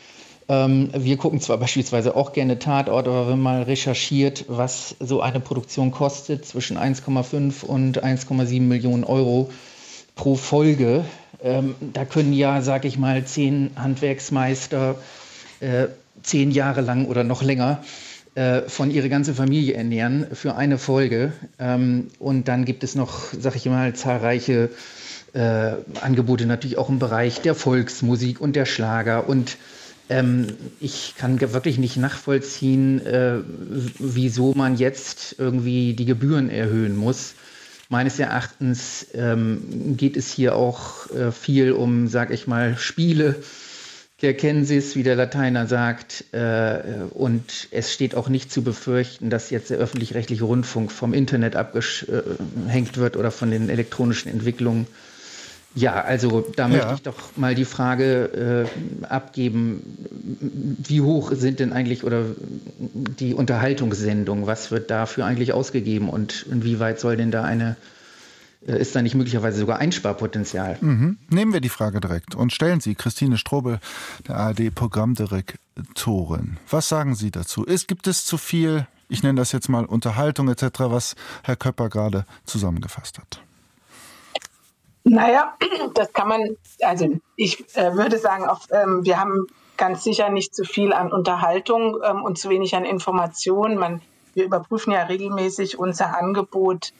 Ähm, 0.49 0.91
wir 0.93 1.17
gucken 1.17 1.41
zwar 1.41 1.59
beispielsweise 1.59 2.17
auch 2.17 2.33
gerne 2.33 2.59
Tatort, 2.59 3.09
aber 3.09 3.29
wenn 3.29 3.41
man 3.41 3.63
recherchiert, 3.63 4.45
was 4.49 4.97
so 5.01 5.21
eine 5.21 5.41
Produktion 5.41 5.91
kostet, 5.91 6.45
zwischen 6.45 6.77
1,5 6.77 7.65
und 7.65 8.03
1,7 8.05 8.61
Millionen 8.61 9.05
Euro 9.05 9.51
pro 10.15 10.37
Folge, 10.37 11.05
ähm, 11.43 11.75
da 11.81 12.05
können 12.05 12.33
ja, 12.33 12.61
sag 12.61 12.85
ich 12.85 12.99
mal, 12.99 13.25
zehn 13.25 13.71
Handwerksmeister 13.77 14.97
äh, 15.61 15.87
zehn 16.23 16.51
Jahre 16.51 16.83
lang 16.83 17.07
oder 17.07 17.25
noch 17.25 17.43
länger 17.43 17.83
äh, 18.35 18.63
von 18.63 18.91
ihre 18.91 19.09
ganze 19.09 19.35
Familie 19.35 19.75
ernähren 19.75 20.27
für 20.33 20.57
eine 20.57 20.79
Folge. 20.79 21.33
Ähm, 21.59 22.09
und 22.19 22.49
dann 22.49 22.65
gibt 22.65 22.83
es 22.83 22.95
noch, 22.95 23.25
sag 23.39 23.57
ich 23.57 23.67
mal, 23.67 23.95
zahlreiche 23.95 24.71
äh, 25.35 25.73
Angebote 26.01 26.47
natürlich 26.47 26.79
auch 26.79 26.89
im 26.89 26.99
Bereich 26.99 27.41
der 27.41 27.55
Volksmusik 27.55 28.41
und 28.41 28.57
der 28.57 28.65
Schlager. 28.65 29.29
Und 29.29 29.57
ähm, 30.09 30.47
ich 30.81 31.15
kann 31.17 31.41
wirklich 31.41 31.79
nicht 31.79 31.97
nachvollziehen, 31.97 33.05
äh, 33.05 33.39
wieso 33.99 34.55
man 34.55 34.77
jetzt 34.77 35.37
irgendwie 35.39 35.95
die 35.95 36.07
Gebühren 36.07 36.51
erhöhen 36.51 36.97
muss. 36.97 37.35
Meines 37.89 38.19
Erachtens 38.19 39.09
ähm, 39.13 39.97
geht 39.99 40.17
es 40.17 40.33
hier 40.33 40.57
auch 40.57 41.11
äh, 41.11 41.33
viel 41.33 41.73
um, 41.73 42.09
sag 42.09 42.31
ich 42.31 42.47
mal, 42.47 42.79
Spiele 42.79 43.37
der 44.23 44.35
Kensis, 44.35 44.97
wie 44.97 45.03
der 45.03 45.17
Lateiner 45.17 45.67
sagt. 45.67 46.25
Äh, 46.33 46.79
und 47.13 47.69
es 47.71 47.93
steht 47.93 48.15
auch 48.15 48.29
nicht 48.29 48.53
zu 48.53 48.63
befürchten, 48.63 49.31
dass 49.31 49.51
jetzt 49.51 49.71
der 49.71 49.79
öffentlich-rechtliche 49.79 50.45
Rundfunk 50.45 50.93
vom 50.93 51.13
Internet 51.13 51.57
abgehängt 51.57 52.97
wird 52.97 53.17
oder 53.17 53.31
von 53.31 53.51
den 53.51 53.69
elektronischen 53.69 54.31
Entwicklungen. 54.31 54.87
Ja, 55.75 56.03
also 56.03 56.45
da 56.55 56.65
ja. 56.65 56.69
möchte 56.69 56.95
ich 56.95 57.03
doch 57.03 57.37
mal 57.37 57.55
die 57.55 57.65
Frage 57.65 58.67
äh, 59.03 59.07
abgeben, 59.07 59.83
wie 60.87 61.01
hoch 61.01 61.33
sind 61.35 61.61
denn 61.61 61.73
eigentlich 61.73 62.05
oder 62.05 62.25
die 62.79 63.33
Unterhaltungssendungen, 63.33 64.47
was 64.47 64.71
wird 64.71 64.91
dafür 64.91 65.25
eigentlich 65.25 65.55
ausgegeben 65.55 66.11
und 66.11 66.47
inwieweit 66.51 67.01
soll 67.01 67.17
denn 67.17 67.31
da 67.31 67.45
eine 67.45 67.77
ist 68.67 68.95
da 68.95 69.03
nicht 69.03 69.15
möglicherweise 69.15 69.59
sogar 69.59 69.79
Einsparpotenzial? 69.79 70.79
Mhm. 70.81 71.19
Nehmen 71.29 71.53
wir 71.53 71.61
die 71.61 71.69
Frage 71.69 72.01
direkt 72.01 72.35
und 72.35 72.53
stellen 72.53 72.81
Sie 72.81 72.95
Christine 72.95 73.37
Strobel, 73.37 73.81
der 74.29 74.37
ARD-Programmdirektorin. 74.37 76.59
Was 76.71 76.89
sagen 76.89 77.15
Sie 77.15 77.31
dazu? 77.31 77.65
Ist, 77.65 77.89
gibt 77.89 78.07
es 78.07 78.25
zu 78.25 78.39
viel, 78.39 78.87
ich 79.09 79.23
nenne 79.23 79.41
das 79.41 79.53
jetzt 79.53 79.69
mal 79.69 79.85
Unterhaltung 79.85 80.49
etc., 80.49 80.65
was 80.79 81.15
Herr 81.43 81.57
Köpper 81.57 81.89
gerade 81.89 82.25
zusammengefasst 82.45 83.19
hat? 83.19 83.41
Naja, 85.05 85.55
das 85.95 86.13
kann 86.13 86.29
man, 86.29 86.57
also 86.83 87.19
ich 87.37 87.77
äh, 87.77 87.95
würde 87.95 88.19
sagen, 88.19 88.47
auch, 88.47 88.61
ähm, 88.71 89.05
wir 89.05 89.19
haben 89.19 89.47
ganz 89.77 90.05
sicher 90.05 90.31
nicht 90.31 90.55
zu 90.55 90.65
viel 90.65 90.93
an 90.93 91.13
Unterhaltung 91.13 91.99
ähm, 92.05 92.23
und 92.23 92.39
zu 92.39 92.49
wenig 92.49 92.77
an 92.77 92.85
Informationen. 92.85 93.77
Man, 93.77 94.01
wir 94.35 94.45
überprüfen 94.45 94.93
ja 94.93 95.03
regelmäßig 95.03 95.79
unser 95.79 96.17
Angebot 96.17 96.93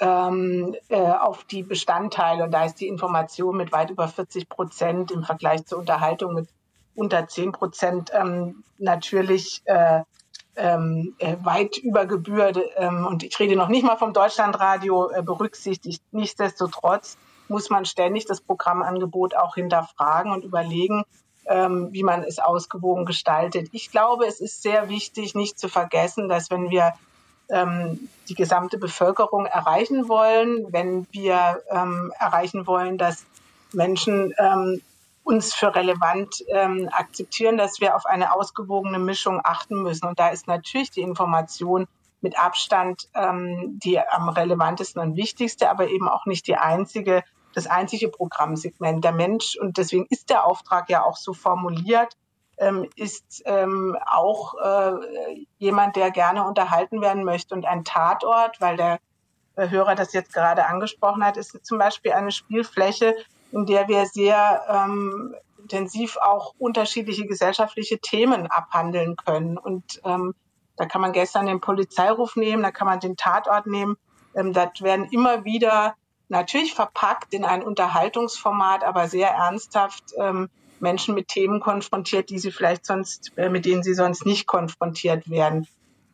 ähm, 0.00 0.76
äh, 0.88 0.96
auf 1.00 1.44
die 1.44 1.62
Bestandteile. 1.62 2.44
Und 2.44 2.52
da 2.52 2.64
ist 2.64 2.76
die 2.76 2.88
Information 2.88 3.56
mit 3.56 3.72
weit 3.72 3.90
über 3.90 4.08
40 4.08 4.48
Prozent 4.48 5.10
im 5.10 5.24
Vergleich 5.24 5.66
zur 5.66 5.78
Unterhaltung 5.78 6.34
mit 6.34 6.48
unter 6.94 7.28
10 7.28 7.52
Prozent 7.52 8.10
ähm, 8.12 8.64
natürlich 8.78 9.62
äh, 9.66 10.02
ähm, 10.56 11.14
äh, 11.18 11.36
weit 11.42 11.76
über 11.78 12.06
Gebühr. 12.06 12.52
Ähm, 12.76 13.06
und 13.06 13.22
ich 13.22 13.38
rede 13.38 13.56
noch 13.56 13.68
nicht 13.68 13.84
mal 13.84 13.96
vom 13.96 14.12
Deutschlandradio 14.12 15.10
äh, 15.10 15.22
berücksichtigt. 15.22 16.02
Nichtsdestotrotz 16.10 17.16
muss 17.48 17.70
man 17.70 17.84
ständig 17.84 18.26
das 18.26 18.40
Programmangebot 18.40 19.34
auch 19.34 19.54
hinterfragen 19.54 20.32
und 20.32 20.44
überlegen, 20.44 21.04
ähm, 21.46 21.88
wie 21.92 22.02
man 22.02 22.22
es 22.24 22.38
ausgewogen 22.38 23.06
gestaltet. 23.06 23.68
Ich 23.72 23.90
glaube, 23.90 24.26
es 24.26 24.40
ist 24.40 24.62
sehr 24.62 24.88
wichtig, 24.88 25.34
nicht 25.34 25.58
zu 25.58 25.68
vergessen, 25.68 26.28
dass 26.28 26.50
wenn 26.50 26.70
wir 26.70 26.92
ähm, 27.50 28.08
die 28.28 28.34
gesamte 28.34 28.78
Bevölkerung 28.78 29.46
erreichen 29.46 30.08
wollen, 30.08 30.66
wenn 30.72 31.06
wir 31.10 31.62
ähm, 31.70 32.12
erreichen 32.18 32.66
wollen, 32.66 32.98
dass 32.98 33.24
Menschen 33.72 34.34
ähm, 34.38 34.82
uns 35.24 35.54
für 35.54 35.74
relevant 35.74 36.42
ähm, 36.48 36.88
akzeptieren, 36.90 37.58
dass 37.58 37.80
wir 37.80 37.94
auf 37.96 38.06
eine 38.06 38.34
ausgewogene 38.34 38.98
Mischung 38.98 39.40
achten 39.44 39.82
müssen. 39.82 40.06
Und 40.06 40.18
da 40.18 40.28
ist 40.28 40.46
natürlich 40.46 40.90
die 40.90 41.02
Information 41.02 41.86
mit 42.20 42.38
Abstand 42.38 43.08
ähm, 43.14 43.78
die 43.82 44.00
am 44.00 44.28
relevantesten 44.28 45.00
und 45.00 45.16
wichtigste, 45.16 45.70
aber 45.70 45.88
eben 45.88 46.08
auch 46.08 46.26
nicht 46.26 46.46
die 46.46 46.56
einzige, 46.56 47.22
das 47.54 47.66
einzige 47.66 48.08
Programmsegment. 48.08 49.04
Der 49.04 49.12
Mensch, 49.12 49.56
und 49.60 49.76
deswegen 49.76 50.06
ist 50.10 50.30
der 50.30 50.44
Auftrag 50.44 50.88
ja 50.88 51.04
auch 51.04 51.16
so 51.16 51.34
formuliert, 51.34 52.16
ähm, 52.58 52.88
ist 52.96 53.42
ähm, 53.46 53.96
auch 54.06 54.54
äh, 54.54 55.46
jemand, 55.58 55.96
der 55.96 56.10
gerne 56.10 56.44
unterhalten 56.44 57.00
werden 57.00 57.24
möchte. 57.24 57.54
Und 57.54 57.66
ein 57.66 57.84
Tatort, 57.84 58.60
weil 58.60 58.76
der 58.76 58.98
äh, 59.56 59.68
Hörer 59.68 59.94
das 59.94 60.12
jetzt 60.12 60.32
gerade 60.32 60.66
angesprochen 60.66 61.24
hat, 61.24 61.36
ist 61.36 61.64
zum 61.64 61.78
Beispiel 61.78 62.12
eine 62.12 62.32
Spielfläche, 62.32 63.14
in 63.52 63.66
der 63.66 63.88
wir 63.88 64.06
sehr 64.06 64.62
ähm, 64.68 65.34
intensiv 65.58 66.16
auch 66.16 66.54
unterschiedliche 66.58 67.26
gesellschaftliche 67.26 67.98
Themen 67.98 68.46
abhandeln 68.46 69.16
können. 69.16 69.58
Und 69.58 70.00
ähm, 70.04 70.34
da 70.76 70.86
kann 70.86 71.00
man 71.00 71.12
gestern 71.12 71.46
den 71.46 71.60
Polizeiruf 71.60 72.36
nehmen, 72.36 72.62
da 72.62 72.70
kann 72.70 72.86
man 72.86 73.00
den 73.00 73.16
Tatort 73.16 73.66
nehmen. 73.66 73.96
Ähm, 74.34 74.52
das 74.52 74.80
werden 74.80 75.06
immer 75.10 75.44
wieder 75.44 75.94
natürlich 76.28 76.74
verpackt 76.74 77.34
in 77.34 77.44
ein 77.44 77.62
Unterhaltungsformat, 77.62 78.84
aber 78.84 79.08
sehr 79.08 79.30
ernsthaft 79.30 80.04
ähm, 80.18 80.50
Menschen 80.80 81.14
mit 81.14 81.28
Themen 81.28 81.60
konfrontiert, 81.60 82.30
die 82.30 82.38
sie 82.38 82.50
vielleicht 82.50 82.86
sonst, 82.86 83.32
äh, 83.36 83.48
mit 83.48 83.64
denen 83.64 83.82
sie 83.82 83.94
sonst 83.94 84.26
nicht 84.26 84.46
konfrontiert 84.46 85.28
werden. 85.30 85.66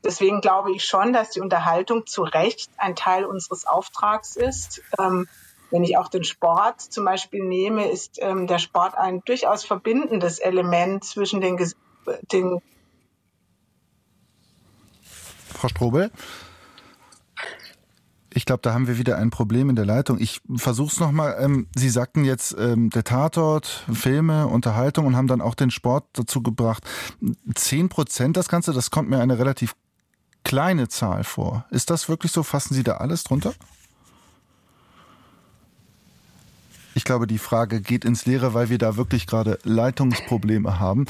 Deswegen 0.04 0.40
glaube 0.40 0.72
ich 0.72 0.84
schon, 0.84 1.12
dass 1.12 1.30
die 1.30 1.40
Unterhaltung 1.40 2.06
zu 2.06 2.22
Recht 2.22 2.70
ein 2.76 2.94
Teil 2.94 3.24
unseres 3.24 3.66
Auftrags 3.66 4.36
ist. 4.36 4.82
Ähm, 4.98 5.26
wenn 5.70 5.82
ich 5.82 5.96
auch 5.96 6.08
den 6.08 6.24
Sport 6.24 6.80
zum 6.80 7.04
Beispiel 7.04 7.42
nehme, 7.42 7.90
ist 7.90 8.18
ähm, 8.20 8.46
der 8.46 8.58
Sport 8.58 8.96
ein 8.96 9.22
durchaus 9.24 9.64
verbindendes 9.64 10.38
Element 10.38 11.04
zwischen 11.04 11.40
den, 11.40 11.58
den 12.32 12.60
Frau 15.54 15.68
Strobel? 15.68 16.10
Ich 18.36 18.46
glaube, 18.46 18.62
da 18.62 18.74
haben 18.74 18.88
wir 18.88 18.98
wieder 18.98 19.16
ein 19.16 19.30
Problem 19.30 19.70
in 19.70 19.76
der 19.76 19.86
Leitung. 19.86 20.18
Ich 20.18 20.40
versuche 20.56 20.92
es 20.92 20.98
nochmal. 20.98 21.36
Ähm, 21.38 21.68
Sie 21.76 21.88
sagten 21.88 22.24
jetzt 22.24 22.56
ähm, 22.58 22.90
der 22.90 23.04
Tatort, 23.04 23.84
Filme, 23.92 24.48
Unterhaltung 24.48 25.06
und 25.06 25.14
haben 25.16 25.28
dann 25.28 25.40
auch 25.40 25.54
den 25.54 25.70
Sport 25.70 26.06
dazu 26.14 26.42
gebracht. 26.42 26.82
Zehn 27.54 27.88
Prozent 27.88 28.36
das 28.36 28.48
Ganze, 28.48 28.72
das 28.72 28.90
kommt 28.90 29.08
mir 29.08 29.20
eine 29.20 29.38
relativ 29.38 29.76
kleine 30.42 30.88
Zahl 30.88 31.22
vor. 31.22 31.64
Ist 31.70 31.90
das 31.90 32.08
wirklich 32.08 32.32
so? 32.32 32.42
Fassen 32.42 32.74
Sie 32.74 32.82
da 32.82 32.96
alles 32.96 33.22
drunter? 33.22 33.54
Ich 36.96 37.04
glaube, 37.04 37.28
die 37.28 37.38
Frage 37.38 37.80
geht 37.80 38.04
ins 38.04 38.26
Leere, 38.26 38.52
weil 38.52 38.68
wir 38.68 38.78
da 38.78 38.96
wirklich 38.96 39.28
gerade 39.28 39.58
Leitungsprobleme 39.62 40.80
haben. 40.80 41.06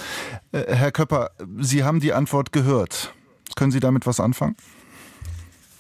Äh, 0.52 0.74
Herr 0.74 0.92
Köpper, 0.92 1.30
Sie 1.58 1.84
haben 1.84 2.00
die 2.00 2.12
Antwort 2.12 2.52
gehört. 2.52 3.14
Können 3.56 3.72
Sie 3.72 3.80
damit 3.80 4.06
was 4.06 4.20
anfangen? 4.20 4.56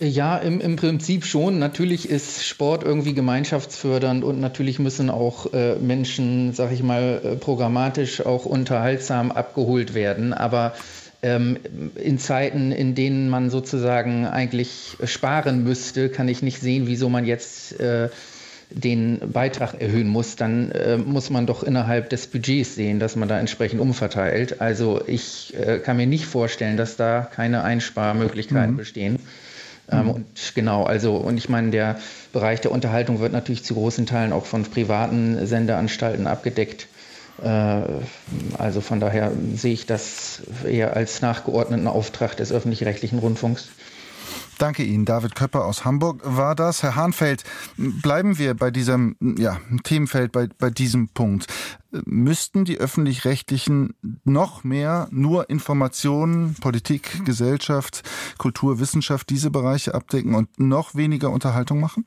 Ja, 0.00 0.36
im, 0.38 0.60
im 0.60 0.76
Prinzip 0.76 1.24
schon. 1.24 1.58
Natürlich 1.58 2.08
ist 2.08 2.44
Sport 2.44 2.82
irgendwie 2.82 3.14
gemeinschaftsfördernd 3.14 4.24
und 4.24 4.40
natürlich 4.40 4.78
müssen 4.78 5.08
auch 5.08 5.52
äh, 5.52 5.76
Menschen, 5.76 6.52
sag 6.52 6.72
ich 6.72 6.82
mal, 6.82 7.20
äh, 7.22 7.36
programmatisch 7.36 8.24
auch 8.26 8.44
unterhaltsam 8.44 9.30
abgeholt 9.30 9.94
werden. 9.94 10.32
Aber 10.32 10.74
ähm, 11.22 11.58
in 11.94 12.18
Zeiten, 12.18 12.72
in 12.72 12.96
denen 12.96 13.28
man 13.28 13.50
sozusagen 13.50 14.26
eigentlich 14.26 14.96
sparen 15.04 15.62
müsste, 15.62 16.08
kann 16.08 16.28
ich 16.28 16.42
nicht 16.42 16.60
sehen, 16.60 16.86
wieso 16.88 17.08
man 17.08 17.24
jetzt 17.24 17.78
äh, 17.78 18.08
den 18.70 19.20
Beitrag 19.32 19.80
erhöhen 19.80 20.08
muss, 20.08 20.34
dann 20.34 20.72
äh, 20.72 20.96
muss 20.96 21.30
man 21.30 21.46
doch 21.46 21.62
innerhalb 21.62 22.10
des 22.10 22.26
Budgets 22.26 22.74
sehen, 22.74 22.98
dass 22.98 23.14
man 23.14 23.28
da 23.28 23.38
entsprechend 23.38 23.80
umverteilt. 23.80 24.60
Also 24.60 25.00
ich 25.06 25.54
äh, 25.56 25.78
kann 25.78 25.96
mir 25.96 26.06
nicht 26.06 26.26
vorstellen, 26.26 26.76
dass 26.76 26.96
da 26.96 27.20
keine 27.20 27.62
Einsparmöglichkeiten 27.62 28.72
mhm. 28.72 28.78
bestehen. 28.78 29.18
Ähm, 29.90 30.04
mhm. 30.04 30.10
Und 30.10 30.52
genau, 30.54 30.84
also, 30.84 31.16
und 31.16 31.36
ich 31.36 31.48
meine, 31.48 31.70
der 31.70 31.98
Bereich 32.32 32.60
der 32.60 32.72
Unterhaltung 32.72 33.20
wird 33.20 33.32
natürlich 33.32 33.64
zu 33.64 33.74
großen 33.74 34.06
Teilen 34.06 34.32
auch 34.32 34.46
von 34.46 34.64
privaten 34.64 35.46
Sendeanstalten 35.46 36.26
abgedeckt. 36.26 36.88
Äh, 37.42 37.82
also 38.58 38.80
von 38.80 39.00
daher 39.00 39.32
sehe 39.54 39.72
ich 39.72 39.86
das 39.86 40.42
eher 40.66 40.96
als 40.96 41.20
nachgeordneten 41.20 41.86
Auftrag 41.86 42.36
des 42.36 42.52
öffentlich-rechtlichen 42.52 43.18
Rundfunks. 43.18 43.68
Danke 44.58 44.84
Ihnen. 44.84 45.04
David 45.04 45.34
Köpper 45.34 45.64
aus 45.64 45.84
Hamburg 45.84 46.20
war 46.24 46.54
das. 46.54 46.82
Herr 46.82 46.94
Hahnfeld, 46.96 47.44
bleiben 47.76 48.38
wir 48.38 48.54
bei 48.54 48.70
diesem 48.70 49.16
ja, 49.38 49.58
Themenfeld, 49.82 50.32
bei, 50.32 50.48
bei 50.58 50.70
diesem 50.70 51.08
Punkt. 51.08 51.46
Müssten 52.04 52.64
die 52.64 52.78
öffentlich-rechtlichen 52.78 53.94
noch 54.24 54.64
mehr 54.64 55.08
nur 55.10 55.50
Informationen, 55.50 56.54
Politik, 56.60 57.24
Gesellschaft, 57.24 58.02
Kultur, 58.38 58.80
Wissenschaft, 58.80 59.30
diese 59.30 59.50
Bereiche 59.50 59.94
abdecken 59.94 60.34
und 60.34 60.58
noch 60.58 60.94
weniger 60.94 61.30
Unterhaltung 61.30 61.80
machen? 61.80 62.04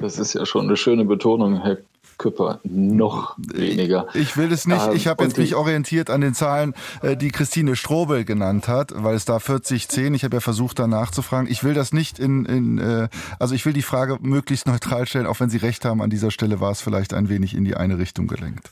Das 0.00 0.18
ist 0.18 0.34
ja 0.34 0.44
schon 0.46 0.66
eine 0.66 0.76
schöne 0.76 1.04
Betonung, 1.04 1.62
Herr 1.62 1.78
Küpper 2.18 2.60
noch 2.64 3.36
weniger. 3.38 4.06
Ich 4.14 4.36
will 4.36 4.52
es 4.52 4.66
nicht. 4.66 4.92
Ich 4.94 5.06
habe 5.06 5.22
ähm, 5.22 5.28
jetzt 5.28 5.38
mich 5.38 5.54
orientiert 5.54 6.10
an 6.10 6.20
den 6.20 6.34
Zahlen, 6.34 6.74
äh, 7.02 7.16
die 7.16 7.30
Christine 7.30 7.76
Strobel 7.76 8.24
genannt 8.24 8.68
hat, 8.68 8.92
weil 8.94 9.14
es 9.14 9.24
da 9.24 9.38
40, 9.38 9.88
10. 9.88 10.14
Ich 10.14 10.24
habe 10.24 10.36
ja 10.36 10.40
versucht, 10.40 10.78
da 10.78 10.86
nachzufragen. 10.86 11.50
Ich 11.50 11.64
will 11.64 11.74
das 11.74 11.92
nicht 11.92 12.18
in, 12.18 12.44
in 12.44 12.78
äh, 12.78 13.08
also 13.38 13.54
ich 13.54 13.64
will 13.66 13.72
die 13.72 13.82
Frage 13.82 14.18
möglichst 14.20 14.66
neutral 14.66 15.06
stellen, 15.06 15.26
auch 15.26 15.40
wenn 15.40 15.50
Sie 15.50 15.58
recht 15.58 15.84
haben. 15.84 16.02
An 16.02 16.10
dieser 16.10 16.30
Stelle 16.30 16.60
war 16.60 16.70
es 16.70 16.80
vielleicht 16.80 17.14
ein 17.14 17.28
wenig 17.28 17.54
in 17.54 17.64
die 17.64 17.76
eine 17.76 17.98
Richtung 17.98 18.26
gelenkt. 18.26 18.70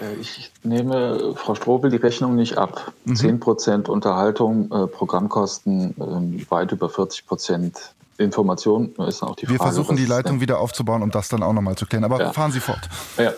Äh, 0.00 0.14
ich 0.20 0.52
nehme 0.62 1.34
Frau 1.36 1.54
Strobel 1.54 1.90
die 1.90 1.96
Rechnung 1.96 2.34
nicht 2.36 2.58
ab. 2.58 2.92
Mhm. 3.04 3.16
10 3.16 3.40
Prozent 3.40 3.88
Unterhaltung, 3.88 4.68
Programmkosten 4.68 5.94
äh, 5.98 6.50
weit 6.50 6.72
über 6.72 6.88
40 6.88 7.26
Prozent 7.26 7.94
Information 8.18 8.94
ist 9.08 9.22
auch 9.22 9.36
die 9.36 9.42
Wir 9.42 9.56
Frage. 9.56 9.60
Wir 9.60 9.64
versuchen 9.64 9.96
die 9.96 10.06
Leitung 10.06 10.40
wieder 10.40 10.58
aufzubauen, 10.58 11.02
um 11.02 11.10
das 11.10 11.28
dann 11.28 11.42
auch 11.42 11.52
nochmal 11.52 11.76
zu 11.76 11.86
klären. 11.86 12.04
Aber 12.04 12.20
ja. 12.20 12.32
fahren 12.32 12.52
Sie 12.52 12.60
fort. 12.60 12.88
Ja. 13.18 13.32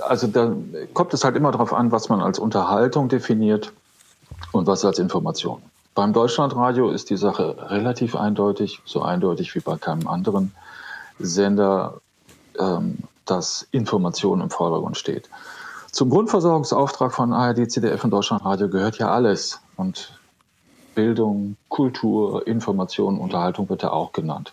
Also 0.00 0.26
da 0.26 0.54
kommt 0.92 1.14
es 1.14 1.24
halt 1.24 1.36
immer 1.36 1.52
darauf 1.52 1.72
an, 1.72 1.90
was 1.90 2.10
man 2.10 2.20
als 2.20 2.38
Unterhaltung 2.38 3.08
definiert 3.08 3.72
und 4.52 4.66
was 4.66 4.84
als 4.84 4.98
Information. 4.98 5.62
Beim 5.94 6.12
Deutschlandradio 6.12 6.90
ist 6.90 7.10
die 7.10 7.16
Sache 7.16 7.56
relativ 7.70 8.14
eindeutig, 8.14 8.80
so 8.84 9.02
eindeutig 9.02 9.54
wie 9.54 9.60
bei 9.60 9.76
keinem 9.76 10.06
anderen 10.06 10.54
Sender, 11.18 12.00
ähm, 12.58 12.98
dass 13.24 13.66
Information 13.70 14.40
im 14.40 14.50
Vordergrund 14.50 14.96
steht. 14.96 15.28
Zum 15.90 16.08
Grundversorgungsauftrag 16.08 17.12
von 17.12 17.32
ARD, 17.32 17.70
ZDF 17.70 18.04
und 18.04 18.10
Deutschlandradio 18.10 18.68
gehört 18.68 18.96
ja 18.98 19.10
alles. 19.10 19.60
Und 19.76 20.18
Bildung, 20.94 21.56
Kultur, 21.68 22.46
Information, 22.46 23.18
Unterhaltung 23.18 23.68
wird 23.68 23.82
ja 23.82 23.92
auch 23.92 24.12
genannt. 24.12 24.52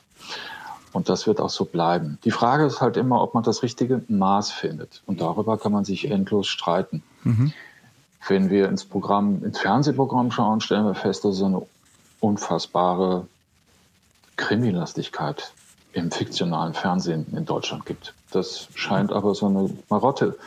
Und 0.92 1.10
das 1.10 1.28
wird 1.28 1.40
auch 1.40 1.50
so 1.50 1.66
bleiben. 1.66 2.18
Die 2.24 2.32
Frage 2.32 2.66
ist 2.66 2.82
halt 2.82 2.98
immer, 2.98 3.22
ob 3.22 3.34
man 3.34 3.44
das 3.44 3.62
richtige 3.62 4.02
Maß 4.08 4.52
findet. 4.52 5.04
Und 5.06 5.22
darüber 5.22 5.58
kann 5.58 5.72
man 5.72 5.86
sich 5.86 6.10
endlos 6.10 6.48
streiten. 6.48 7.04
Mhm. 7.24 7.54
Wenn 8.28 8.50
wir 8.50 8.68
ins 8.70 8.86
Programm, 8.86 9.44
ins 9.44 9.60
Fernsehprogramm 9.60 10.32
schauen, 10.32 10.62
stellen 10.62 10.86
wir 10.86 10.96
fest, 10.96 11.26
dass 11.26 11.36
es 11.36 11.44
eine 11.44 11.62
unfassbare 12.20 13.28
Krimilastigkeit 14.36 15.52
im 15.94 16.12
fiktionalen 16.12 16.74
Fernsehen 16.74 17.28
in 17.36 17.46
Deutschland 17.46 17.86
gibt. 17.86 18.14
Das 18.32 18.68
scheint 18.76 19.12
aber 19.12 19.36
so 19.36 19.48
eine 19.48 19.70
Marotte 19.90 20.38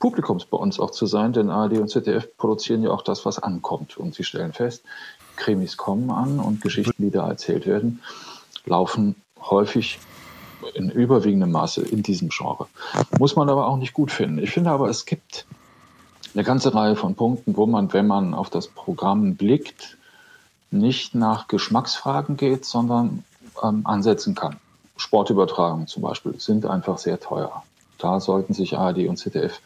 Publikums 0.00 0.46
bei 0.46 0.56
uns 0.56 0.80
auch 0.80 0.90
zu 0.90 1.06
sein, 1.06 1.32
denn 1.32 1.50
ARD 1.50 1.78
und 1.78 1.88
ZDF 1.88 2.36
produzieren 2.36 2.82
ja 2.82 2.90
auch 2.90 3.02
das, 3.02 3.24
was 3.26 3.38
ankommt. 3.38 3.98
Und 3.98 4.14
sie 4.14 4.24
stellen 4.24 4.52
fest, 4.52 4.82
Krimis 5.36 5.76
kommen 5.76 6.10
an 6.10 6.40
und 6.40 6.60
Geschichten, 6.62 7.02
die 7.02 7.10
da 7.10 7.28
erzählt 7.28 7.66
werden, 7.66 8.02
laufen 8.64 9.14
häufig 9.40 9.98
in 10.74 10.90
überwiegendem 10.90 11.52
Maße 11.52 11.82
in 11.82 12.02
diesem 12.02 12.30
Genre. 12.30 12.66
Muss 13.18 13.36
man 13.36 13.48
aber 13.48 13.66
auch 13.66 13.76
nicht 13.76 13.92
gut 13.92 14.10
finden. 14.10 14.38
Ich 14.38 14.50
finde 14.50 14.70
aber, 14.70 14.88
es 14.88 15.04
gibt 15.04 15.46
eine 16.34 16.44
ganze 16.44 16.74
Reihe 16.74 16.96
von 16.96 17.14
Punkten, 17.14 17.56
wo 17.56 17.66
man, 17.66 17.92
wenn 17.92 18.06
man 18.06 18.34
auf 18.34 18.50
das 18.50 18.68
Programm 18.68 19.36
blickt, 19.36 19.98
nicht 20.70 21.14
nach 21.14 21.48
Geschmacksfragen 21.48 22.36
geht, 22.36 22.64
sondern 22.64 23.24
ähm, 23.62 23.82
ansetzen 23.84 24.34
kann. 24.34 24.56
Sportübertragungen 24.96 25.86
zum 25.86 26.02
Beispiel 26.02 26.38
sind 26.38 26.66
einfach 26.66 26.98
sehr 26.98 27.18
teuer. 27.18 27.62
Da 27.98 28.20
sollten 28.20 28.54
sich 28.54 28.78
ARD 28.78 29.08
und 29.08 29.16
ZDF 29.16 29.60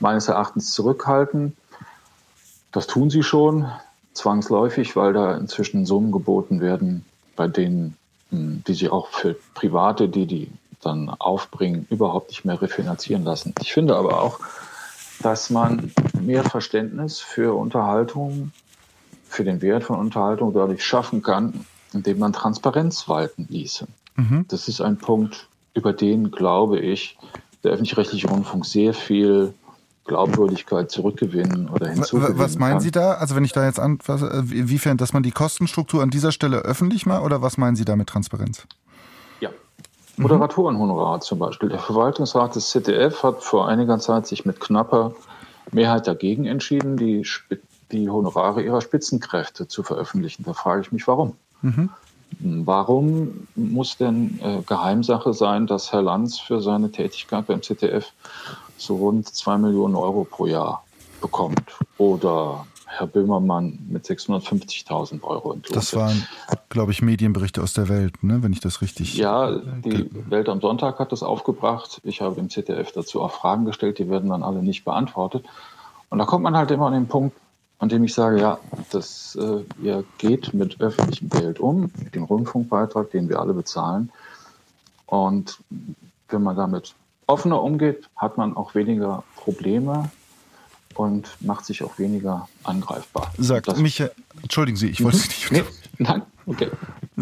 meines 0.00 0.28
Erachtens 0.28 0.72
zurückhalten. 0.72 1.56
Das 2.72 2.86
tun 2.86 3.10
sie 3.10 3.22
schon 3.22 3.70
zwangsläufig, 4.12 4.96
weil 4.96 5.12
da 5.12 5.36
inzwischen 5.36 5.86
Summen 5.86 6.12
geboten 6.12 6.60
werden, 6.60 7.04
bei 7.36 7.48
denen, 7.48 7.96
hm, 8.30 8.62
die 8.66 8.74
sie 8.74 8.88
auch 8.88 9.08
für 9.08 9.36
Private, 9.54 10.08
die 10.08 10.26
die 10.26 10.50
dann 10.82 11.10
aufbringen, 11.10 11.86
überhaupt 11.90 12.30
nicht 12.30 12.44
mehr 12.44 12.60
refinanzieren 12.60 13.24
lassen. 13.24 13.54
Ich 13.60 13.72
finde 13.72 13.96
aber 13.96 14.22
auch, 14.22 14.40
dass 15.22 15.50
man 15.50 15.92
mehr 16.18 16.44
Verständnis 16.44 17.20
für 17.20 17.54
Unterhaltung, 17.54 18.52
für 19.28 19.44
den 19.44 19.60
Wert 19.60 19.84
von 19.84 19.98
Unterhaltung 19.98 20.54
dadurch 20.54 20.84
schaffen 20.84 21.22
kann, 21.22 21.66
indem 21.92 22.18
man 22.18 22.32
Transparenz 22.32 23.08
walten 23.08 23.46
ließe. 23.48 23.86
Mhm. 24.16 24.46
Das 24.48 24.68
ist 24.68 24.80
ein 24.80 24.96
Punkt, 24.96 25.46
über 25.74 25.92
den, 25.92 26.30
glaube 26.30 26.78
ich, 26.78 27.18
der 27.62 27.72
öffentlich-rechtliche 27.72 28.28
Rundfunk 28.28 28.64
sehr 28.64 28.94
viel 28.94 29.54
Glaubwürdigkeit 30.06 30.90
zurückgewinnen 30.90 31.68
oder 31.68 31.88
hinzugewinnen 31.88 32.38
Was 32.38 32.58
meinen 32.58 32.72
kann. 32.72 32.80
Sie 32.80 32.90
da? 32.90 33.12
Also 33.12 33.36
wenn 33.36 33.44
ich 33.44 33.52
da 33.52 33.64
jetzt 33.64 33.78
an, 33.78 33.98
inwiefern, 34.50 34.96
dass 34.96 35.12
man 35.12 35.22
die 35.22 35.30
Kostenstruktur 35.30 36.02
an 36.02 36.10
dieser 36.10 36.32
Stelle 36.32 36.58
öffentlich 36.58 37.06
macht 37.06 37.22
oder 37.22 37.42
was 37.42 37.58
meinen 37.58 37.76
Sie 37.76 37.84
da 37.84 37.96
mit 37.96 38.08
Transparenz? 38.08 38.66
Ja. 39.40 39.50
Mhm. 40.16 40.22
Moderatorenhonorar 40.22 41.20
zum 41.20 41.38
Beispiel. 41.38 41.68
Der 41.68 41.78
Verwaltungsrat 41.78 42.54
des 42.54 42.70
ZDF 42.70 43.22
hat 43.22 43.42
vor 43.42 43.68
einiger 43.68 43.98
Zeit 43.98 44.26
sich 44.26 44.44
mit 44.44 44.60
knapper 44.60 45.12
Mehrheit 45.72 46.06
dagegen 46.06 46.46
entschieden, 46.46 46.96
die, 46.96 47.26
die 47.92 48.08
Honorare 48.08 48.62
ihrer 48.62 48.80
Spitzenkräfte 48.80 49.68
zu 49.68 49.82
veröffentlichen. 49.82 50.44
Da 50.44 50.54
frage 50.54 50.82
ich 50.82 50.92
mich, 50.92 51.06
warum. 51.06 51.34
Mhm. 51.62 51.90
Warum 52.38 53.48
muss 53.56 53.96
denn 53.96 54.38
äh, 54.42 54.62
Geheimsache 54.64 55.34
sein, 55.34 55.66
dass 55.66 55.92
Herr 55.92 56.02
Lanz 56.02 56.38
für 56.38 56.60
seine 56.60 56.90
Tätigkeit 56.90 57.46
beim 57.46 57.60
ZDF 57.62 58.12
so 58.80 58.96
rund 58.96 59.28
zwei 59.28 59.58
Millionen 59.58 59.94
Euro 59.94 60.24
pro 60.24 60.46
Jahr 60.46 60.84
bekommt? 61.20 61.78
Oder 61.98 62.66
Herr 62.86 63.06
Böhmermann 63.06 63.78
mit 63.88 64.04
650.000 64.04 65.22
Euro 65.22 65.52
entlohnt. 65.52 65.76
Das 65.76 65.94
waren, 65.94 66.26
glaube 66.70 66.90
ich, 66.90 67.02
Medienberichte 67.02 67.62
aus 67.62 67.72
der 67.72 67.88
Welt, 67.88 68.24
ne? 68.24 68.42
wenn 68.42 68.52
ich 68.52 68.58
das 68.58 68.82
richtig. 68.82 69.16
Ja, 69.16 69.58
die 69.58 70.10
Welt 70.28 70.48
am 70.48 70.60
Sonntag 70.60 70.98
hat 70.98 71.12
das 71.12 71.22
aufgebracht. 71.22 72.00
Ich 72.02 72.20
habe 72.20 72.40
im 72.40 72.50
ZDF 72.50 72.90
dazu 72.90 73.22
auch 73.22 73.30
Fragen 73.30 73.64
gestellt, 73.64 74.00
die 74.00 74.10
werden 74.10 74.30
dann 74.30 74.42
alle 74.42 74.62
nicht 74.62 74.84
beantwortet. 74.84 75.44
Und 76.08 76.18
da 76.18 76.24
kommt 76.24 76.42
man 76.42 76.56
halt 76.56 76.72
immer 76.72 76.86
an 76.86 76.94
den 76.94 77.06
Punkt, 77.06 77.36
an 77.78 77.88
dem 77.88 78.02
ich 78.02 78.12
sage, 78.12 78.40
ja, 78.40 78.58
das, 78.90 79.38
äh, 79.40 79.64
ihr 79.80 80.04
geht 80.18 80.52
mit 80.52 80.80
öffentlichem 80.80 81.30
Geld 81.30 81.60
um, 81.60 81.92
mit 82.02 82.16
dem 82.16 82.24
Rundfunkbeitrag, 82.24 83.12
den 83.12 83.28
wir 83.28 83.38
alle 83.38 83.54
bezahlen. 83.54 84.10
Und 85.06 85.58
wenn 86.28 86.42
man 86.42 86.56
damit 86.56 86.94
offener 87.30 87.62
umgeht, 87.62 88.08
hat 88.16 88.36
man 88.36 88.56
auch 88.56 88.74
weniger 88.74 89.22
Probleme 89.36 90.10
und 90.94 91.28
macht 91.40 91.64
sich 91.64 91.82
auch 91.82 91.98
weniger 91.98 92.48
angreifbar. 92.64 93.32
Sagt 93.38 93.76
Michael, 93.78 94.10
entschuldigen 94.42 94.76
Sie, 94.76 94.88
ich 94.88 95.02
wollte 95.02 95.18
mhm. 95.18 95.20
Sie 95.20 95.28
nicht. 95.28 95.52
Nee, 95.52 95.62
nein, 95.98 96.22
okay 96.46 96.70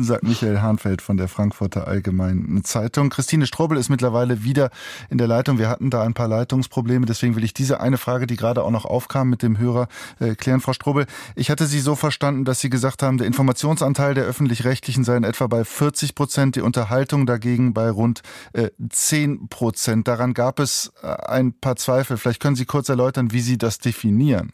sagt 0.04 0.22
Michael 0.22 0.60
Hahnfeld 0.60 1.02
von 1.02 1.16
der 1.16 1.28
Frankfurter 1.28 1.88
Allgemeinen 1.88 2.64
Zeitung. 2.64 3.10
Christine 3.10 3.46
Strobel 3.46 3.78
ist 3.78 3.88
mittlerweile 3.88 4.44
wieder 4.44 4.70
in 5.10 5.18
der 5.18 5.26
Leitung. 5.26 5.58
Wir 5.58 5.68
hatten 5.68 5.90
da 5.90 6.02
ein 6.02 6.14
paar 6.14 6.28
Leitungsprobleme, 6.28 7.06
deswegen 7.06 7.36
will 7.36 7.44
ich 7.44 7.54
diese 7.54 7.80
eine 7.80 7.98
Frage, 7.98 8.26
die 8.26 8.36
gerade 8.36 8.62
auch 8.62 8.70
noch 8.70 8.84
aufkam 8.84 9.28
mit 9.28 9.42
dem 9.42 9.58
Hörer, 9.58 9.88
äh, 10.20 10.34
klären. 10.34 10.60
Frau 10.60 10.72
Strobel, 10.72 11.06
ich 11.34 11.50
hatte 11.50 11.66
Sie 11.66 11.80
so 11.80 11.94
verstanden, 11.94 12.44
dass 12.44 12.60
Sie 12.60 12.70
gesagt 12.70 13.02
haben, 13.02 13.18
der 13.18 13.26
Informationsanteil 13.26 14.14
der 14.14 14.24
öffentlich-rechtlichen 14.24 15.04
sei 15.04 15.16
in 15.16 15.24
etwa 15.24 15.46
bei 15.46 15.64
40 15.64 16.14
Prozent, 16.14 16.56
die 16.56 16.60
Unterhaltung 16.60 17.26
dagegen 17.26 17.74
bei 17.74 17.90
rund 17.90 18.22
äh, 18.52 18.70
10 18.88 19.48
Prozent. 19.48 20.08
Daran 20.08 20.34
gab 20.34 20.60
es 20.60 20.92
äh, 21.02 21.06
ein 21.06 21.52
paar 21.52 21.76
Zweifel. 21.76 22.16
Vielleicht 22.16 22.40
können 22.40 22.56
Sie 22.56 22.66
kurz 22.66 22.88
erläutern, 22.88 23.32
wie 23.32 23.40
Sie 23.40 23.58
das 23.58 23.78
definieren. 23.78 24.52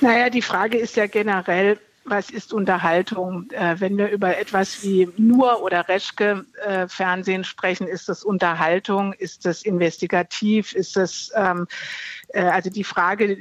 Naja, 0.00 0.28
die 0.28 0.42
Frage 0.42 0.76
ist 0.76 0.96
ja 0.96 1.06
generell, 1.06 1.78
was 2.06 2.30
ist 2.30 2.52
Unterhaltung? 2.52 3.50
Äh, 3.50 3.76
wenn 3.78 3.98
wir 3.98 4.08
über 4.08 4.38
etwas 4.38 4.82
wie 4.82 5.08
nur 5.16 5.62
oder 5.62 5.88
Reschke 5.88 6.46
äh, 6.64 6.88
Fernsehen 6.88 7.44
sprechen, 7.44 7.86
ist 7.86 8.08
das 8.08 8.22
Unterhaltung? 8.22 9.12
Ist 9.12 9.44
das 9.44 9.62
investigativ? 9.62 10.72
Ist 10.72 10.96
das 10.96 11.30
ähm, 11.34 11.66
äh, 12.25 12.25
also 12.40 12.70
die 12.70 12.84
Frage 12.84 13.36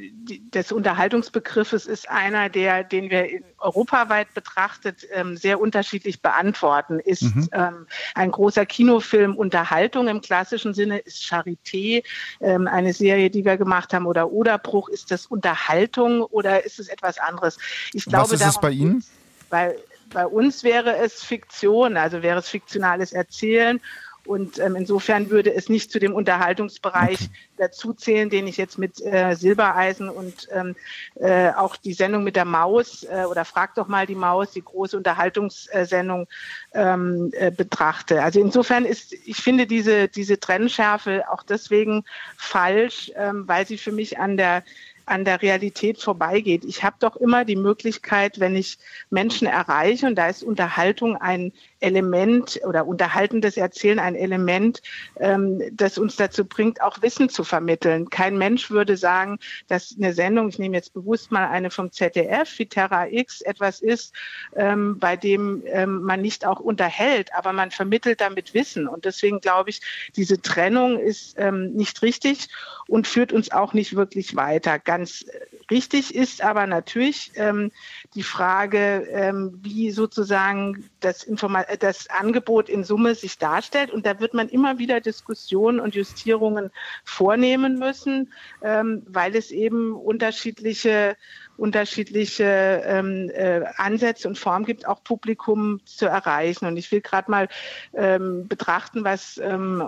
des 0.53 0.71
Unterhaltungsbegriffes 0.71 1.85
ist 1.85 2.09
einer, 2.09 2.49
der, 2.49 2.83
den 2.83 3.09
wir 3.09 3.27
europaweit 3.57 4.33
betrachtet 4.33 5.05
ähm, 5.11 5.37
sehr 5.37 5.59
unterschiedlich 5.59 6.21
beantworten. 6.21 6.99
Ist 6.99 7.23
mhm. 7.23 7.49
ähm, 7.51 7.87
ein 8.13 8.31
großer 8.31 8.65
Kinofilm 8.65 9.35
Unterhaltung 9.35 10.07
im 10.07 10.21
klassischen 10.21 10.73
Sinne? 10.73 10.99
Ist 10.99 11.23
Charité 11.23 12.03
ähm, 12.41 12.67
eine 12.67 12.93
Serie, 12.93 13.29
die 13.29 13.43
wir 13.43 13.57
gemacht 13.57 13.93
haben 13.93 14.05
oder 14.05 14.31
Oderbruch? 14.31 14.89
Ist 14.89 15.11
das 15.11 15.25
Unterhaltung 15.25 16.21
oder 16.21 16.65
ist 16.65 16.79
es 16.79 16.87
etwas 16.87 17.17
anderes? 17.17 17.57
Ich 17.93 18.05
glaube, 18.05 18.31
Was 18.31 18.41
ist 18.41 18.47
es 18.47 18.59
bei 18.59 18.71
Ihnen? 18.71 19.03
Weil 19.49 19.77
bei 20.09 20.25
uns 20.25 20.63
wäre 20.63 20.95
es 20.97 21.23
Fiktion, 21.23 21.97
also 21.97 22.21
wäre 22.21 22.39
es 22.39 22.47
fiktionales 22.47 23.11
Erzählen 23.11 23.81
und 24.25 24.59
ähm, 24.59 24.75
insofern 24.75 25.29
würde 25.29 25.53
es 25.53 25.69
nicht 25.69 25.91
zu 25.91 25.99
dem 25.99 26.13
Unterhaltungsbereich 26.13 27.21
okay. 27.21 27.29
dazuzählen, 27.57 28.29
den 28.29 28.47
ich 28.47 28.57
jetzt 28.57 28.77
mit 28.77 29.01
äh, 29.01 29.35
Silbereisen 29.35 30.09
und 30.09 30.47
ähm, 30.51 30.75
äh, 31.15 31.49
auch 31.51 31.75
die 31.77 31.93
Sendung 31.93 32.23
mit 32.23 32.35
der 32.35 32.45
Maus 32.45 33.03
äh, 33.03 33.25
oder 33.25 33.45
Frag 33.45 33.75
doch 33.75 33.87
mal 33.87 34.05
die 34.05 34.15
Maus, 34.15 34.51
die 34.51 34.63
große 34.63 34.97
Unterhaltungssendung 34.97 36.27
ähm, 36.73 37.31
äh, 37.33 37.51
betrachte. 37.51 38.23
Also 38.23 38.39
insofern 38.39 38.85
ist, 38.85 39.13
ich 39.13 39.37
finde 39.37 39.67
diese, 39.67 40.07
diese 40.07 40.39
Trennschärfe 40.39 41.25
auch 41.29 41.43
deswegen 41.43 42.03
falsch, 42.37 43.11
ähm, 43.15 43.47
weil 43.47 43.65
sie 43.67 43.77
für 43.77 43.91
mich 43.91 44.19
an 44.19 44.37
der 44.37 44.63
an 45.05 45.23
der 45.23 45.41
Realität 45.41 46.01
vorbeigeht. 46.01 46.65
Ich 46.65 46.83
habe 46.83 46.95
doch 46.99 47.15
immer 47.15 47.45
die 47.45 47.55
Möglichkeit, 47.55 48.39
wenn 48.39 48.55
ich 48.55 48.77
Menschen 49.09 49.47
erreiche, 49.47 50.07
und 50.07 50.15
da 50.15 50.27
ist 50.27 50.43
Unterhaltung 50.43 51.15
ein 51.15 51.53
Element 51.85 52.59
oder 52.65 52.87
unterhaltendes 52.87 53.57
Erzählen 53.57 53.99
ein 53.99 54.15
Element, 54.15 54.81
ähm, 55.19 55.61
das 55.71 55.99
uns 55.99 56.15
dazu 56.15 56.43
bringt, 56.43 56.81
auch 56.81 57.03
Wissen 57.03 57.29
zu 57.29 57.43
vermitteln. 57.43 58.09
Kein 58.09 58.39
Mensch 58.39 58.71
würde 58.71 58.97
sagen, 58.97 59.37
dass 59.67 59.95
eine 59.95 60.13
Sendung, 60.13 60.49
ich 60.49 60.57
nehme 60.57 60.75
jetzt 60.75 60.95
bewusst 60.95 61.31
mal 61.31 61.47
eine 61.47 61.69
vom 61.69 61.91
ZDF, 61.91 62.57
wie 62.57 62.65
Terra 62.65 63.07
X, 63.07 63.41
etwas 63.41 63.81
ist, 63.81 64.13
ähm, 64.55 64.97
bei 64.97 65.15
dem 65.15 65.61
ähm, 65.67 66.01
man 66.01 66.21
nicht 66.21 66.45
auch 66.45 66.59
unterhält, 66.59 67.29
aber 67.35 67.53
man 67.53 67.69
vermittelt 67.69 68.19
damit 68.19 68.55
Wissen. 68.55 68.87
Und 68.87 69.05
deswegen 69.05 69.39
glaube 69.39 69.69
ich, 69.69 69.81
diese 70.15 70.41
Trennung 70.41 70.99
ist 70.99 71.35
ähm, 71.37 71.73
nicht 71.73 72.01
richtig 72.01 72.47
und 72.87 73.07
führt 73.07 73.31
uns 73.31 73.51
auch 73.51 73.73
nicht 73.73 73.95
wirklich 73.95 74.35
weiter. 74.35 74.79
Ganz 74.79 75.25
richtig 75.69 76.15
ist 76.15 76.41
aber 76.41 76.65
natürlich 76.65 77.31
ähm, 77.35 77.71
die 78.15 78.23
Frage, 78.23 79.07
ähm, 79.11 79.59
wie 79.61 79.91
sozusagen 79.91 80.89
das, 80.99 81.23
Informa 81.23 81.61
das 81.77 82.09
Angebot 82.09 82.69
in 82.69 82.83
Summe 82.83 83.15
sich 83.15 83.37
darstellt. 83.37 83.91
Und 83.91 84.05
da 84.05 84.19
wird 84.19 84.33
man 84.33 84.49
immer 84.49 84.77
wieder 84.77 85.01
Diskussionen 85.01 85.79
und 85.79 85.95
Justierungen 85.95 86.71
vornehmen 87.03 87.77
müssen, 87.79 88.33
ähm, 88.61 89.03
weil 89.07 89.35
es 89.35 89.51
eben 89.51 89.93
unterschiedliche 89.93 91.15
unterschiedliche 91.57 92.83
ähm, 92.85 93.29
äh, 93.33 93.61
Ansätze 93.77 94.27
und 94.27 94.37
Formen 94.37 94.65
gibt, 94.65 94.87
auch 94.87 95.03
Publikum 95.03 95.79
zu 95.85 96.05
erreichen. 96.05 96.65
Und 96.65 96.77
ich 96.77 96.91
will 96.91 97.01
gerade 97.01 97.29
mal 97.31 97.47
ähm, 97.93 98.47
betrachten, 98.47 99.03
was 99.03 99.37
ähm, 99.37 99.83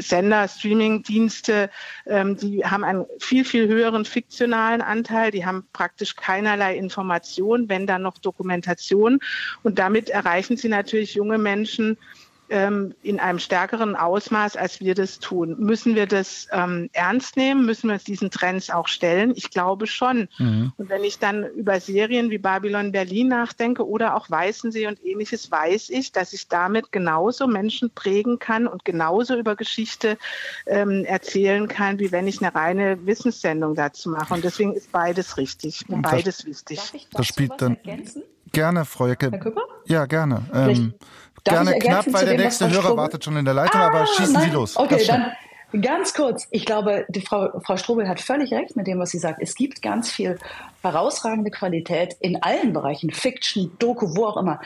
Sender, 0.00 0.48
Streaming-Dienste, 0.48 1.70
ähm, 2.06 2.36
die 2.36 2.64
haben 2.64 2.84
einen 2.84 3.06
viel, 3.18 3.44
viel 3.44 3.68
höheren 3.68 4.04
fiktionalen 4.04 4.80
Anteil, 4.80 5.30
die 5.30 5.44
haben 5.44 5.66
praktisch 5.72 6.16
keinerlei 6.16 6.76
Information, 6.76 7.68
wenn 7.68 7.86
dann 7.86 8.02
noch 8.02 8.18
Dokumentation. 8.18 9.18
Und 9.62 9.78
damit 9.78 10.10
erreichen 10.10 10.56
sie 10.56 10.68
natürlich 10.68 11.14
junge 11.14 11.38
Menschen, 11.38 11.98
ähm, 12.50 12.94
in 13.02 13.20
einem 13.20 13.38
stärkeren 13.38 13.96
Ausmaß, 13.96 14.56
als 14.56 14.80
wir 14.80 14.94
das 14.94 15.18
tun. 15.18 15.56
Müssen 15.58 15.94
wir 15.94 16.06
das 16.06 16.46
ähm, 16.52 16.90
ernst 16.92 17.36
nehmen? 17.36 17.64
Müssen 17.64 17.88
wir 17.88 17.94
uns 17.94 18.04
diesen 18.04 18.30
Trends 18.30 18.70
auch 18.70 18.88
stellen? 18.88 19.32
Ich 19.34 19.50
glaube 19.50 19.86
schon. 19.86 20.28
Mhm. 20.38 20.72
Und 20.76 20.88
wenn 20.88 21.04
ich 21.04 21.18
dann 21.18 21.44
über 21.44 21.80
Serien 21.80 22.30
wie 22.30 22.38
Babylon 22.38 22.92
Berlin 22.92 23.28
nachdenke 23.28 23.86
oder 23.86 24.14
auch 24.14 24.30
Weißensee 24.30 24.86
und 24.86 25.04
ähnliches, 25.04 25.50
weiß 25.50 25.90
ich, 25.90 26.12
dass 26.12 26.32
ich 26.32 26.48
damit 26.48 26.92
genauso 26.92 27.46
Menschen 27.46 27.90
prägen 27.90 28.38
kann 28.38 28.66
und 28.66 28.84
genauso 28.84 29.36
über 29.36 29.56
Geschichte 29.56 30.18
ähm, 30.66 31.04
erzählen 31.04 31.68
kann, 31.68 31.98
wie 31.98 32.12
wenn 32.12 32.26
ich 32.26 32.42
eine 32.42 32.54
reine 32.54 33.06
Wissenssendung 33.06 33.74
dazu 33.74 34.10
mache. 34.10 34.34
Und 34.34 34.44
deswegen 34.44 34.74
ist 34.74 34.92
beides 34.92 35.36
richtig 35.36 35.84
und 35.88 36.02
beides 36.02 36.38
das, 36.38 36.46
wichtig. 36.46 36.78
Darf 36.78 36.94
ich 36.94 37.08
das 37.10 37.26
spielt 37.26 37.52
dann 37.58 37.76
ergänzen? 37.76 38.22
Gerne, 38.52 38.84
Frau 38.84 39.08
Jecke. 39.08 39.30
Herr 39.30 39.38
Küpper? 39.38 39.62
Ja, 39.86 40.06
gerne. 40.06 40.42
Ähm, 40.54 40.94
gerne 41.44 41.78
knapp, 41.78 42.12
weil 42.12 42.26
der 42.26 42.38
nächste 42.38 42.68
Hörer 42.68 42.82
Strobel? 42.82 42.96
wartet 42.96 43.24
schon 43.24 43.36
in 43.36 43.44
der 43.44 43.54
Leitung, 43.54 43.80
ah, 43.80 43.88
aber 43.88 44.06
schießen 44.06 44.32
nein. 44.32 44.44
Sie 44.44 44.50
los. 44.50 44.76
Okay, 44.76 45.04
dann 45.06 45.32
ganz 45.80 46.14
kurz. 46.14 46.46
Ich 46.50 46.64
glaube, 46.64 47.04
die 47.08 47.20
Frau, 47.20 47.60
Frau 47.60 47.76
Strobel 47.76 48.08
hat 48.08 48.20
völlig 48.20 48.52
recht 48.52 48.76
mit 48.76 48.86
dem, 48.86 48.98
was 48.98 49.10
sie 49.10 49.18
sagt. 49.18 49.40
Es 49.42 49.54
gibt 49.54 49.82
ganz 49.82 50.10
viel 50.10 50.38
herausragende 50.82 51.50
Qualität 51.50 52.16
in 52.20 52.42
allen 52.42 52.72
Bereichen, 52.72 53.10
Fiction, 53.10 53.72
Doku, 53.78 54.16
wo 54.16 54.26
auch 54.26 54.36
immer. 54.36 54.60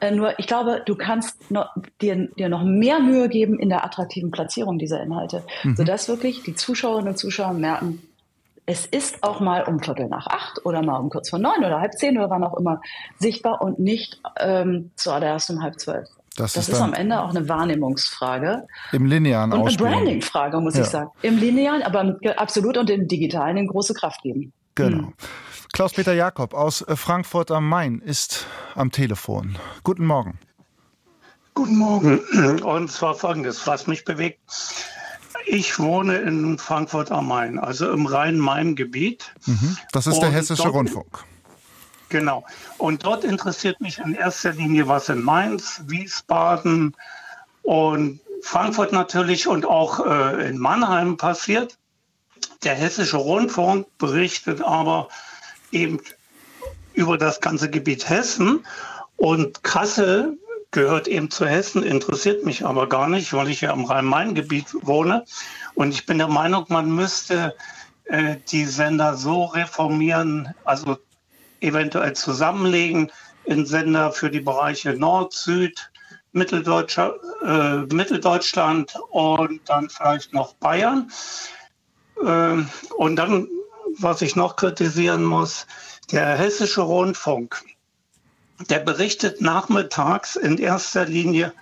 Äh, 0.00 0.12
nur 0.12 0.38
ich 0.38 0.46
glaube, 0.46 0.82
du 0.84 0.96
kannst 0.96 1.50
noch, 1.50 1.68
dir, 2.00 2.28
dir 2.36 2.48
noch 2.48 2.64
mehr 2.64 3.00
Mühe 3.00 3.28
geben 3.28 3.58
in 3.58 3.68
der 3.68 3.84
attraktiven 3.84 4.30
Platzierung 4.30 4.78
dieser 4.78 5.02
Inhalte, 5.02 5.44
mhm. 5.62 5.76
sodass 5.76 6.08
wirklich 6.08 6.42
die 6.42 6.54
Zuschauerinnen 6.54 7.08
und 7.08 7.16
Zuschauer 7.18 7.52
merken, 7.52 8.02
es 8.66 8.86
ist 8.86 9.22
auch 9.22 9.40
mal 9.40 9.64
um 9.64 9.80
Viertel 9.80 10.06
nach 10.08 10.26
acht 10.26 10.64
oder 10.64 10.82
mal 10.82 10.98
um 10.98 11.10
kurz 11.10 11.30
vor 11.30 11.38
neun 11.38 11.58
oder 11.58 11.80
halb 11.80 11.92
zehn 11.94 12.16
oder 12.16 12.30
wann 12.30 12.44
auch 12.44 12.56
immer 12.56 12.80
sichtbar 13.18 13.60
und 13.62 13.78
nicht 13.78 14.20
ähm, 14.38 14.90
zuallererst 14.94 15.50
um 15.50 15.62
halb 15.62 15.80
zwölf. 15.80 16.08
Das, 16.36 16.52
das 16.52 16.68
ist, 16.68 16.74
ist 16.74 16.80
am 16.80 16.94
Ende 16.94 17.20
auch 17.20 17.30
eine 17.30 17.48
Wahrnehmungsfrage. 17.48 18.66
Im 18.92 19.06
linearen 19.06 19.52
Und 19.52 19.66
eine 19.66 19.76
Branding-Frage, 19.76 20.60
muss 20.60 20.74
ja. 20.74 20.82
ich 20.82 20.88
sagen. 20.88 21.10
Im 21.22 21.38
linearen, 21.38 21.82
aber 21.82 22.16
absolut 22.36 22.76
und 22.76 22.88
im 22.88 23.08
digitalen 23.08 23.58
eine 23.58 23.66
große 23.66 23.94
Kraft 23.94 24.22
geben. 24.22 24.52
Genau. 24.74 24.98
Hm. 24.98 25.12
Klaus-Peter 25.72 26.14
Jakob 26.14 26.54
aus 26.54 26.82
äh, 26.82 26.96
Frankfurt 26.96 27.50
am 27.50 27.68
Main 27.68 28.00
ist 28.00 28.46
am 28.74 28.90
Telefon. 28.90 29.56
Guten 29.84 30.06
Morgen. 30.06 30.38
Guten 31.54 31.76
Morgen. 31.76 32.18
Und 32.62 32.90
zwar 32.90 33.14
folgendes, 33.14 33.66
was 33.66 33.86
mich 33.86 34.04
bewegt. 34.04 34.40
Ich 35.46 35.78
wohne 35.78 36.18
in 36.18 36.58
Frankfurt 36.58 37.10
am 37.10 37.28
Main, 37.28 37.58
also 37.58 37.90
im 37.90 38.06
Rhein-Main-Gebiet. 38.06 39.34
Mhm. 39.46 39.76
Das 39.92 40.06
ist 40.06 40.20
der 40.20 40.30
Hessische 40.30 40.68
Rundfunk. 40.68 41.24
Genau. 42.10 42.44
Und 42.76 43.04
dort 43.04 43.24
interessiert 43.24 43.80
mich 43.80 43.98
in 43.98 44.14
erster 44.14 44.52
Linie, 44.52 44.88
was 44.88 45.08
in 45.08 45.22
Mainz, 45.22 45.80
Wiesbaden 45.86 46.94
und 47.62 48.20
Frankfurt 48.42 48.92
natürlich 48.92 49.46
und 49.46 49.64
auch 49.64 50.04
äh, 50.04 50.48
in 50.48 50.58
Mannheim 50.58 51.16
passiert. 51.16 51.78
Der 52.64 52.74
Hessische 52.74 53.16
Rundfunk 53.16 53.86
berichtet 53.96 54.60
aber 54.60 55.08
eben 55.70 56.00
über 56.94 57.16
das 57.16 57.40
ganze 57.40 57.70
Gebiet 57.70 58.08
Hessen 58.08 58.66
und 59.16 59.62
Kassel 59.62 60.36
gehört 60.72 61.06
eben 61.06 61.30
zu 61.30 61.46
Hessen, 61.46 61.82
interessiert 61.82 62.44
mich 62.44 62.66
aber 62.66 62.88
gar 62.88 63.08
nicht, 63.08 63.32
weil 63.32 63.50
ich 63.50 63.60
ja 63.60 63.72
im 63.72 63.84
Rhein-Main-Gebiet 63.84 64.66
wohne. 64.82 65.24
Und 65.74 65.92
ich 65.92 66.06
bin 66.06 66.18
der 66.18 66.28
Meinung, 66.28 66.64
man 66.68 66.90
müsste 66.90 67.54
äh, 68.04 68.36
die 68.48 68.64
Sender 68.64 69.16
so 69.16 69.44
reformieren, 69.44 70.54
also 70.64 70.98
eventuell 71.60 72.14
zusammenlegen 72.14 73.10
in 73.44 73.66
Sender 73.66 74.12
für 74.12 74.30
die 74.30 74.40
Bereiche 74.40 74.94
Nord, 74.94 75.32
Süd, 75.32 75.90
Mitteldeutscher, 76.32 77.14
äh, 77.42 77.94
Mitteldeutschland 77.94 78.94
und 79.10 79.60
dann 79.68 79.90
vielleicht 79.90 80.32
noch 80.32 80.54
Bayern. 80.54 81.10
Äh, 82.22 82.62
und 82.96 83.16
dann, 83.16 83.48
was 83.98 84.22
ich 84.22 84.36
noch 84.36 84.56
kritisieren 84.56 85.24
muss, 85.24 85.66
der 86.12 86.36
hessische 86.36 86.82
Rundfunk, 86.82 87.62
der 88.68 88.80
berichtet 88.80 89.40
nachmittags 89.40 90.36
in 90.36 90.58
erster 90.58 91.06
Linie 91.06 91.52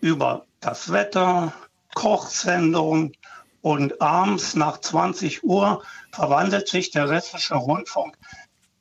über 0.00 0.44
das 0.60 0.92
Wetter, 0.92 1.52
Kochsendungen 1.94 3.16
und 3.62 4.00
abends 4.02 4.54
nach 4.54 4.78
20 4.80 5.44
Uhr 5.44 5.82
verwandelt 6.12 6.68
sich 6.68 6.90
der 6.90 7.10
hessische 7.10 7.54
Rundfunk 7.54 8.16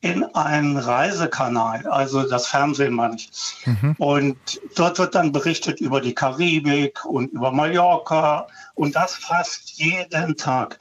in 0.04 0.26
einen 0.36 0.76
Reisekanal, 0.76 1.88
also 1.88 2.28
das 2.28 2.48
Fernsehen 2.48 2.94
meine 2.94 3.16
ich. 3.16 3.32
Mhm. 3.66 3.96
Und 3.98 4.38
dort 4.76 5.00
wird 5.00 5.16
dann 5.16 5.32
berichtet 5.32 5.80
über 5.80 6.02
die 6.02 6.14
Karibik 6.14 7.06
und 7.06 7.32
über 7.32 7.54
Mallorca 7.54 8.48
und 8.76 8.98
das 8.98 9.16
fast 9.16 9.80
jeden 9.80 10.36
Tag. 10.36 10.78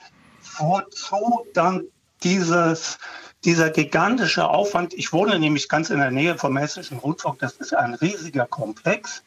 Wozu 0.59 1.47
dann 1.55 1.85
dieses, 2.25 2.99
dieser 3.45 3.71
gigantische 3.71 4.49
Aufwand? 4.49 4.93
Ich 4.95 5.13
wohne 5.13 5.39
nämlich 5.39 5.69
ganz 5.69 5.91
in 5.91 6.01
der 6.01 6.11
Nähe 6.11 6.37
vom 6.37 6.57
Hessischen 6.57 6.99
Rundfunk, 6.99 7.39
das 7.39 7.53
ist 7.53 7.77
ein 7.77 7.95
riesiger 7.95 8.47
Komplex. 8.47 9.23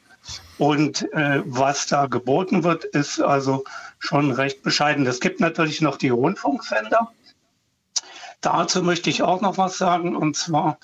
Und 0.58 1.10
äh, 1.14 1.42
was 1.46 1.88
da 1.88 2.08
geboten 2.08 2.66
wird, 2.66 2.84
ist 2.84 3.22
also 3.22 3.64
schon 4.00 4.32
recht 4.32 4.62
bescheiden. 4.62 5.08
Es 5.08 5.22
gibt 5.22 5.40
natürlich 5.40 5.80
noch 5.80 5.96
die 5.96 6.10
Rundfunksender 6.10 7.14
Dazu 8.42 8.84
möchte 8.84 9.10
ich 9.10 9.24
auch 9.24 9.42
noch 9.42 9.58
was 9.58 9.78
sagen 9.78 10.16
und 10.16 10.36
zwar 10.36 10.78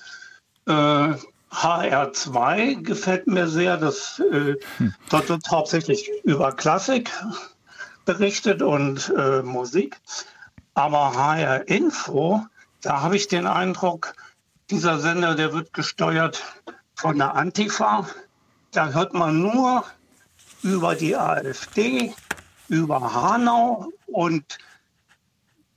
äh, 0.66 1.14
HR2 1.52 2.82
gefällt 2.82 3.26
mir 3.26 3.46
sehr. 3.46 3.76
Das, 3.76 4.20
äh, 4.20 4.56
hm. 4.78 4.94
Dort 5.10 5.28
wird 5.28 5.50
hauptsächlich 5.50 6.10
über 6.24 6.52
Klassik 6.52 7.10
berichtet 8.04 8.62
und 8.62 9.12
äh, 9.16 9.42
Musik. 9.42 9.96
Aber 10.74 11.14
HR 11.14 11.68
Info, 11.68 12.46
da 12.80 13.02
habe 13.02 13.16
ich 13.16 13.28
den 13.28 13.46
Eindruck, 13.46 14.14
dieser 14.70 14.98
Sender, 14.98 15.34
der 15.34 15.52
wird 15.52 15.74
gesteuert 15.74 16.42
von 16.94 17.18
der 17.18 17.34
Antifa. 17.34 18.08
Da 18.70 18.88
hört 18.88 19.12
man 19.12 19.40
nur 19.40 19.84
über 20.62 20.94
die 20.94 21.14
AfD, 21.14 22.14
über 22.68 23.12
Hanau 23.12 23.92
und 24.06 24.58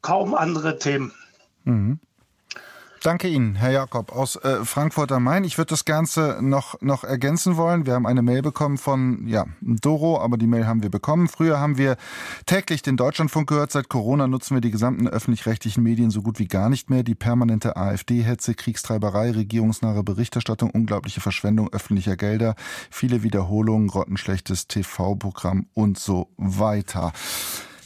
kaum 0.01 0.33
andere 0.33 0.79
Themen. 0.79 1.11
Mhm. 1.65 1.99
Danke 3.05 3.27
Ihnen, 3.27 3.53
Herr 3.53 3.69
Jakob 3.69 4.11
aus 4.11 4.35
äh, 4.37 4.65
Frankfurt 4.65 5.11
am 5.11 5.25
Main. 5.25 5.43
Ich 5.43 5.59
würde 5.59 5.69
das 5.69 5.85
Ganze 5.85 6.39
noch, 6.41 6.81
noch 6.81 7.03
ergänzen 7.03 7.55
wollen. 7.55 7.85
Wir 7.85 7.93
haben 7.93 8.07
eine 8.07 8.23
Mail 8.23 8.41
bekommen 8.41 8.79
von 8.79 9.27
ja, 9.27 9.45
Doro, 9.61 10.19
aber 10.19 10.37
die 10.37 10.47
Mail 10.47 10.65
haben 10.65 10.81
wir 10.81 10.89
bekommen. 10.89 11.27
Früher 11.27 11.59
haben 11.59 11.77
wir 11.77 11.97
täglich 12.47 12.81
den 12.81 12.97
Deutschlandfunk 12.97 13.47
gehört. 13.47 13.71
Seit 13.71 13.89
Corona 13.89 14.25
nutzen 14.27 14.55
wir 14.55 14.61
die 14.61 14.71
gesamten 14.71 15.07
öffentlich-rechtlichen 15.07 15.83
Medien 15.83 16.09
so 16.09 16.23
gut 16.23 16.39
wie 16.39 16.47
gar 16.47 16.67
nicht 16.67 16.89
mehr. 16.89 17.03
Die 17.03 17.13
permanente 17.13 17.77
AfD-Hetze, 17.77 18.55
Kriegstreiberei, 18.55 19.29
regierungsnahe 19.29 20.01
Berichterstattung, 20.01 20.71
unglaubliche 20.71 21.21
Verschwendung 21.21 21.71
öffentlicher 21.71 22.17
Gelder, 22.17 22.55
viele 22.89 23.21
Wiederholungen, 23.21 23.87
grottenschlechtes 23.87 24.67
TV-Programm 24.67 25.67
und 25.75 25.99
so 25.99 26.31
weiter. 26.37 27.13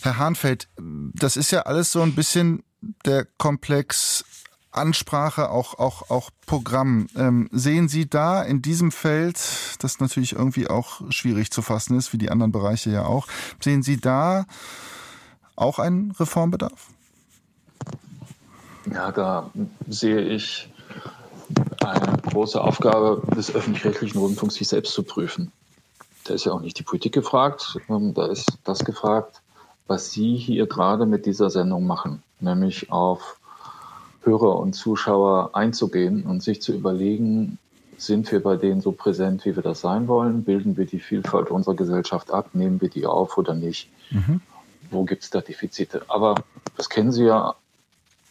Herr 0.02 0.18
Hahnfeld, 0.18 0.70
das 1.14 1.36
ist 1.36 1.52
ja 1.52 1.64
alles 1.64 1.92
so 1.92 2.02
ein 2.02 2.16
bisschen 2.16 2.64
der 2.82 3.26
Komplex 3.38 4.26
Ansprache, 4.72 5.50
auch, 5.50 5.80
auch, 5.80 6.10
auch 6.10 6.30
Programm. 6.46 7.08
Ähm, 7.16 7.50
sehen 7.52 7.90
Sie 7.90 8.08
da 8.08 8.44
in 8.44 8.62
diesem 8.62 8.92
Feld 8.92 9.40
das 9.80 10.00
natürlich 10.00 10.34
irgendwie 10.34 10.68
auch 10.68 11.02
schwierig 11.10 11.52
zu 11.52 11.62
fassen 11.62 11.98
ist, 11.98 12.14
wie 12.14 12.18
die 12.18 12.30
anderen 12.30 12.52
Bereiche 12.52 12.92
ja 12.92 13.06
auch. 13.06 13.28
Sehen 13.60 13.82
Sie 13.82 13.98
da 13.98 14.46
auch 15.56 15.80
einen 15.80 16.12
Reformbedarf? 16.12 16.90
Ja, 18.94 19.12
da 19.12 19.50
sehe 19.88 20.22
ich 20.22 20.72
eine 21.84 22.18
große 22.32 22.62
Aufgabe 22.62 23.22
des 23.36 23.54
öffentlich-rechtlichen 23.54 24.20
Rundfunks, 24.20 24.56
sich 24.56 24.68
selbst 24.68 24.94
zu 24.94 25.04
prüfen. 25.04 25.52
Da 26.26 26.36
ist 26.36 26.46
ja 26.46 26.52
auch 26.52 26.62
nicht 26.62 26.78
die 26.78 26.84
Politik 26.84 27.14
gefragt, 27.14 27.78
da 27.88 28.26
ist 28.28 28.58
das 28.64 28.86
gefragt, 28.86 29.42
was 29.88 30.12
Sie 30.12 30.38
hier 30.38 30.68
gerade 30.68 31.08
mit 31.08 31.26
dieser 31.26 31.50
Sendung 31.50 31.88
machen, 31.88 32.22
nämlich 32.42 32.92
auf 32.92 33.40
Hörer 34.24 34.60
und 34.60 34.74
Zuschauer 34.74 35.52
einzugehen 35.54 36.24
und 36.24 36.44
sich 36.44 36.62
zu 36.62 36.74
überlegen, 36.74 37.58
sind 37.98 38.32
wir 38.32 38.42
bei 38.42 38.56
denen 38.56 38.82
so 38.82 38.92
präsent, 38.92 39.46
wie 39.46 39.56
wir 39.56 39.64
das 39.64 39.82
sein 39.82 40.08
wollen? 40.08 40.44
Bilden 40.44 40.78
wir 40.78 40.86
die 40.86 41.00
Vielfalt 41.00 41.52
unserer 41.52 41.76
Gesellschaft 41.76 42.32
ab? 42.32 42.50
Nehmen 42.54 42.82
wir 42.82 42.90
die 42.90 43.06
auf 43.06 43.38
oder 43.38 43.54
nicht? 43.54 43.90
Mhm. 44.12 44.42
Wo 44.90 45.04
gibt 45.04 45.24
es 45.24 45.30
da 45.30 45.42
Defizite? 45.42 46.04
Aber 46.08 46.36
das 46.78 46.90
kennen 46.90 47.12
Sie 47.12 47.26
ja 47.26 47.56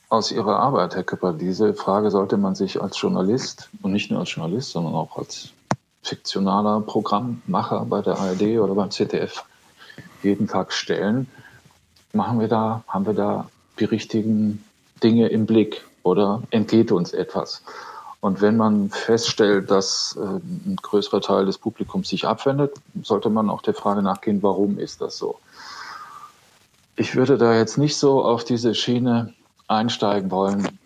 aus 0.09 0.33
Ihrer 0.33 0.59
Arbeit, 0.59 0.95
Herr 0.97 1.05
Köpper. 1.05 1.35
Diese 1.35 1.75
Frage 1.75 2.11
sollte 2.11 2.39
man 2.39 2.55
sich 2.55 2.81
als 2.81 3.01
Journalist 3.01 3.69
und 3.83 3.93
nicht 3.93 4.11
nur 4.11 4.21
als 4.21 4.35
Journalist, 4.35 4.71
sondern 4.71 4.95
auch 4.95 5.19
als 5.19 5.51
fiktionaler 6.03 6.81
Programmmacher 6.81 7.85
bei 7.85 8.01
der 8.01 8.19
ARD 8.19 8.59
oder 8.59 8.75
beim 8.75 8.91
ZDF 8.91 9.45
jeden 10.23 10.49
Tag 10.49 10.73
stellen. 10.73 11.29
Machen 12.15 12.41
wir 12.41 12.49
da, 12.49 12.83
haben 12.89 13.05
wir 13.05 13.13
da 13.13 13.49
die 13.79 13.85
richtigen 13.85 14.65
Dinge 15.03 15.29
im 15.29 15.47
Blick 15.47 15.85
oder 16.03 16.43
entgeht 16.51 16.93
uns 16.93 17.13
etwas? 17.13 17.63
Und 18.21 18.41
wenn 18.41 18.57
man 18.57 18.91
feststellt, 18.91 19.71
dass 19.71 20.19
äh, 20.21 20.25
ein 20.25 20.77
größerer 20.83 21.21
Teil 21.21 21.47
des 21.47 21.59
Publikums 21.59 22.09
sich 22.09 22.27
abwendet, 22.27 22.75
sollte 23.03 23.31
man 23.31 23.49
auch 23.49 23.63
der 23.63 23.75
Frage 23.75 24.03
nachgehen, 24.03 24.43
warum 24.43 24.79
ist 24.79 25.01
das 25.01 25.19
so? 25.19 25.39
Ich 26.97 27.15
würde 27.15 27.39
da 27.39 27.55
jetzt 27.55 27.79
nicht 27.79 27.97
so 27.97 28.25
auf 28.25 28.43
diese 28.45 28.75
Schiene 28.75 29.35
einsteigen 29.69 30.33
wollen, 30.33 30.79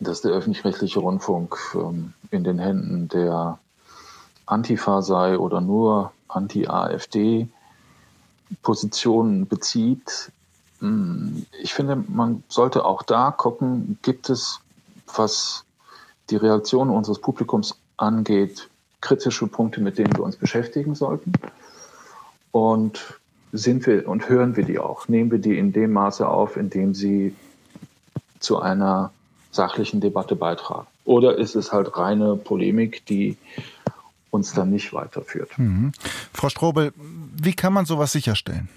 dass 0.00 0.22
der 0.22 0.32
öffentlich-rechtliche 0.32 0.98
Rundfunk 0.98 1.56
ähm, 1.74 2.14
in 2.32 2.42
den 2.42 2.58
Händen 2.58 3.08
der 3.08 3.60
Antifa 4.46 5.02
sei 5.02 5.38
oder 5.38 5.60
nur 5.60 6.12
Anti-AfD 6.28 7.48
Positionen 8.62 9.46
bezieht. 9.46 10.32
Hm, 10.80 11.46
ich 11.60 11.74
finde, 11.74 11.96
man 12.08 12.42
sollte 12.48 12.84
auch 12.84 13.02
da 13.02 13.30
gucken, 13.30 13.98
gibt 14.02 14.30
es, 14.30 14.60
was 15.14 15.64
die 16.30 16.36
Reaktion 16.36 16.90
unseres 16.90 17.20
Publikums 17.20 17.76
angeht, 17.96 18.68
kritische 19.00 19.46
Punkte, 19.46 19.80
mit 19.80 19.98
denen 19.98 20.16
wir 20.16 20.24
uns 20.24 20.36
beschäftigen 20.36 20.94
sollten. 20.94 21.32
Und 22.50 23.18
sind 23.52 23.86
wir 23.86 24.08
und 24.08 24.28
hören 24.28 24.56
wir 24.56 24.64
die 24.64 24.78
auch? 24.78 25.08
Nehmen 25.08 25.30
wir 25.30 25.38
die 25.38 25.58
in 25.58 25.72
dem 25.72 25.92
Maße 25.92 26.26
auf, 26.26 26.56
in 26.56 26.70
dem 26.70 26.94
sie 26.94 27.34
zu 28.40 28.60
einer 28.60 29.12
sachlichen 29.50 30.00
Debatte 30.00 30.36
beitragen? 30.36 30.86
Oder 31.04 31.38
ist 31.38 31.54
es 31.54 31.72
halt 31.72 31.96
reine 31.96 32.36
Polemik, 32.36 33.06
die 33.06 33.36
uns 34.30 34.52
dann 34.52 34.70
nicht 34.70 34.92
weiterführt? 34.92 35.50
Mhm. 35.56 35.92
Frau 36.32 36.48
Strobel, 36.48 36.92
wie 36.96 37.54
kann 37.54 37.72
man 37.72 37.86
sowas 37.86 38.12
sicherstellen? 38.12 38.68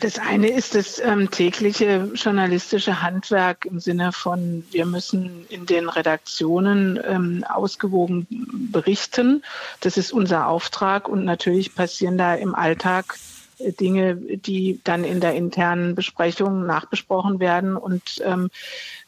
Das 0.00 0.18
eine 0.18 0.48
ist 0.48 0.74
das 0.74 0.98
ähm, 0.98 1.30
tägliche 1.30 2.10
journalistische 2.14 3.00
Handwerk 3.00 3.64
im 3.64 3.80
Sinne 3.80 4.12
von, 4.12 4.64
wir 4.70 4.84
müssen 4.86 5.46
in 5.48 5.66
den 5.66 5.88
Redaktionen 5.88 7.00
ähm, 7.06 7.44
ausgewogen 7.48 8.26
berichten. 8.72 9.44
Das 9.80 9.96
ist 9.96 10.12
unser 10.12 10.48
Auftrag 10.48 11.08
und 11.08 11.24
natürlich 11.24 11.74
passieren 11.74 12.18
da 12.18 12.34
im 12.34 12.54
Alltag 12.54 13.16
Dinge, 13.58 14.16
die 14.16 14.80
dann 14.84 15.04
in 15.04 15.20
der 15.20 15.34
internen 15.34 15.94
Besprechung 15.94 16.66
nachbesprochen 16.66 17.40
werden 17.40 17.76
und, 17.76 18.22
ähm, 18.24 18.50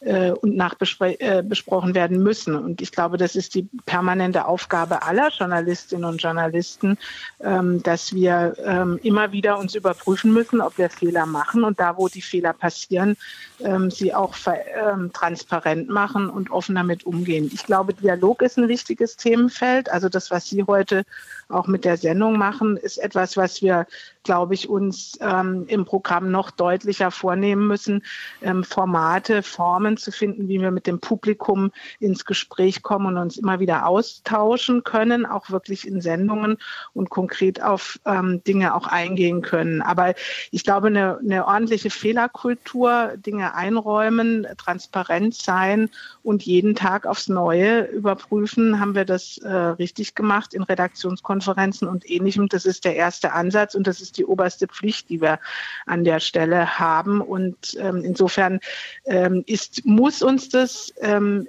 äh, 0.01 0.31
und 0.31 0.55
nachbesprochen 0.55 1.91
äh, 1.91 1.95
werden 1.95 2.21
müssen. 2.21 2.55
Und 2.55 2.81
ich 2.81 2.91
glaube, 2.91 3.17
das 3.17 3.35
ist 3.35 3.55
die 3.55 3.67
permanente 3.85 4.45
Aufgabe 4.45 5.03
aller 5.03 5.29
Journalistinnen 5.29 6.05
und 6.05 6.21
Journalisten, 6.21 6.97
ähm, 7.39 7.81
dass 7.83 8.13
wir 8.13 8.55
ähm, 8.63 8.99
immer 9.03 9.31
wieder 9.31 9.57
uns 9.57 9.75
überprüfen 9.75 10.33
müssen, 10.33 10.61
ob 10.61 10.77
wir 10.77 10.89
Fehler 10.89 11.25
machen 11.25 11.63
und 11.63 11.79
da, 11.79 11.97
wo 11.97 12.07
die 12.07 12.21
Fehler 12.21 12.53
passieren, 12.53 13.17
ähm, 13.59 13.89
sie 13.91 14.13
auch 14.13 14.35
ähm, 14.45 15.11
transparent 15.13 15.89
machen 15.89 16.29
und 16.29 16.51
offen 16.51 16.75
damit 16.75 17.05
umgehen. 17.05 17.49
Ich 17.53 17.65
glaube, 17.65 17.93
Dialog 17.93 18.41
ist 18.41 18.57
ein 18.57 18.67
wichtiges 18.67 19.15
Themenfeld. 19.15 19.89
Also 19.89 20.09
das, 20.09 20.31
was 20.31 20.47
Sie 20.47 20.63
heute 20.63 21.05
auch 21.51 21.67
mit 21.67 21.85
der 21.85 21.97
Sendung 21.97 22.37
machen, 22.37 22.77
ist 22.77 22.97
etwas, 22.97 23.37
was 23.37 23.61
wir, 23.61 23.85
glaube 24.23 24.53
ich, 24.53 24.69
uns 24.69 25.17
ähm, 25.21 25.65
im 25.67 25.85
Programm 25.85 26.31
noch 26.31 26.51
deutlicher 26.51 27.11
vornehmen 27.11 27.67
müssen, 27.67 28.03
ähm, 28.41 28.63
Formate, 28.63 29.43
Formen 29.43 29.97
zu 29.97 30.11
finden, 30.11 30.47
wie 30.47 30.61
wir 30.61 30.71
mit 30.71 30.87
dem 30.87 30.99
Publikum 30.99 31.71
ins 31.99 32.25
Gespräch 32.25 32.83
kommen 32.83 33.07
und 33.07 33.17
uns 33.17 33.37
immer 33.37 33.59
wieder 33.59 33.87
austauschen 33.87 34.83
können, 34.83 35.25
auch 35.25 35.49
wirklich 35.49 35.87
in 35.87 36.01
Sendungen 36.01 36.57
und 36.93 37.09
konkret 37.09 37.61
auf 37.61 37.99
ähm, 38.05 38.43
Dinge 38.43 38.75
auch 38.75 38.87
eingehen 38.87 39.41
können. 39.41 39.81
Aber 39.81 40.13
ich 40.51 40.63
glaube, 40.63 40.87
eine, 40.87 41.19
eine 41.19 41.45
ordentliche 41.45 41.89
Fehlerkultur, 41.89 43.13
Dinge 43.17 43.55
einräumen, 43.55 44.47
transparent 44.57 45.35
sein 45.35 45.89
und 46.23 46.43
jeden 46.43 46.75
Tag 46.75 47.05
aufs 47.05 47.27
Neue 47.27 47.83
überprüfen, 47.85 48.79
haben 48.79 48.95
wir 48.95 49.05
das 49.05 49.37
äh, 49.39 49.49
richtig 49.51 50.15
gemacht 50.15 50.53
in 50.53 50.63
Redaktionskonferenzen 50.63 51.40
Konferenzen 51.41 51.87
und 51.87 52.07
ähnlichem. 52.09 52.47
Das 52.47 52.65
ist 52.65 52.85
der 52.85 52.95
erste 52.95 53.33
Ansatz 53.33 53.73
und 53.73 53.87
das 53.87 53.99
ist 53.99 54.17
die 54.17 54.25
oberste 54.25 54.67
Pflicht, 54.67 55.09
die 55.09 55.21
wir 55.21 55.39
an 55.87 56.03
der 56.03 56.19
Stelle 56.19 56.77
haben. 56.77 57.19
Und 57.19 57.75
ähm, 57.79 58.03
insofern 58.03 58.59
ähm, 59.05 59.43
ist, 59.47 59.83
muss 59.85 60.21
uns 60.21 60.49
das 60.49 60.93
ähm, 61.01 61.47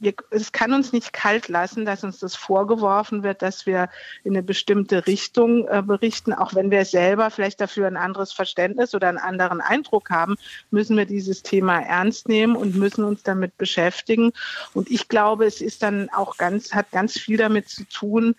wir, 0.00 0.14
es 0.30 0.50
kann 0.52 0.72
uns 0.72 0.92
nicht 0.92 1.12
kalt 1.12 1.48
lassen, 1.48 1.84
dass 1.84 2.02
uns 2.02 2.18
das 2.18 2.34
vorgeworfen 2.34 3.22
wird, 3.22 3.42
dass 3.42 3.66
wir 3.66 3.90
in 4.24 4.32
eine 4.32 4.42
bestimmte 4.42 5.06
Richtung 5.06 5.68
äh, 5.68 5.82
berichten. 5.82 6.32
Auch 6.32 6.54
wenn 6.54 6.70
wir 6.70 6.84
selber 6.86 7.30
vielleicht 7.30 7.60
dafür 7.60 7.86
ein 7.86 7.98
anderes 7.98 8.32
Verständnis 8.32 8.94
oder 8.94 9.08
einen 9.08 9.18
anderen 9.18 9.60
Eindruck 9.60 10.10
haben, 10.10 10.36
müssen 10.70 10.96
wir 10.96 11.04
dieses 11.04 11.42
Thema 11.42 11.80
ernst 11.80 12.28
nehmen 12.28 12.56
und 12.56 12.76
müssen 12.76 13.04
uns 13.04 13.22
damit 13.22 13.56
beschäftigen. 13.58 14.32
Und 14.72 14.90
ich 14.90 15.08
glaube, 15.08 15.44
es 15.44 15.60
ist 15.60 15.82
dann 15.82 16.08
auch 16.08 16.38
ganz, 16.38 16.72
hat 16.72 16.90
ganz 16.90 17.18
viel 17.18 17.36
damit 17.36 17.68
zu 17.68 17.84
tun, 17.84 18.34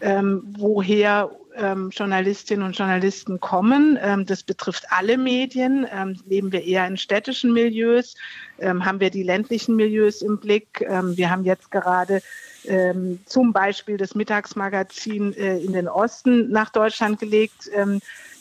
ähm, 0.00 0.54
woher 0.58 1.30
ähm, 1.56 1.90
Journalistinnen 1.90 2.64
und 2.64 2.76
Journalisten 2.76 3.40
kommen. 3.40 3.98
Ähm, 4.00 4.26
das 4.26 4.42
betrifft 4.42 4.84
alle 4.90 5.18
Medien. 5.18 5.86
Ähm, 5.90 6.20
leben 6.26 6.52
wir 6.52 6.62
eher 6.64 6.86
in 6.86 6.96
städtischen 6.96 7.52
Milieus? 7.52 8.14
Ähm, 8.58 8.84
haben 8.84 9.00
wir 9.00 9.10
die 9.10 9.22
ländlichen 9.22 9.76
Milieus 9.76 10.22
im 10.22 10.38
Blick? 10.38 10.82
Ähm, 10.82 11.16
wir 11.16 11.30
haben 11.30 11.44
jetzt 11.44 11.70
gerade 11.70 12.22
ähm, 12.64 13.20
zum 13.26 13.52
Beispiel 13.52 13.96
das 13.96 14.14
Mittagsmagazin 14.14 15.32
äh, 15.34 15.58
in 15.58 15.72
den 15.72 15.88
Osten 15.88 16.50
nach 16.50 16.70
Deutschland 16.70 17.18
gelegt 17.18 17.70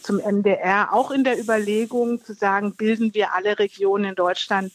zum 0.01 0.18
MDR, 0.18 0.93
auch 0.93 1.10
in 1.10 1.24
der 1.24 1.39
Überlegung 1.39 2.24
zu 2.24 2.34
sagen, 2.34 2.76
bilden 2.76 3.16
wir 3.16 3.34
alle 3.34 3.58
Regionen 3.58 4.06
in 4.06 4.16
Deutschland 4.16 4.72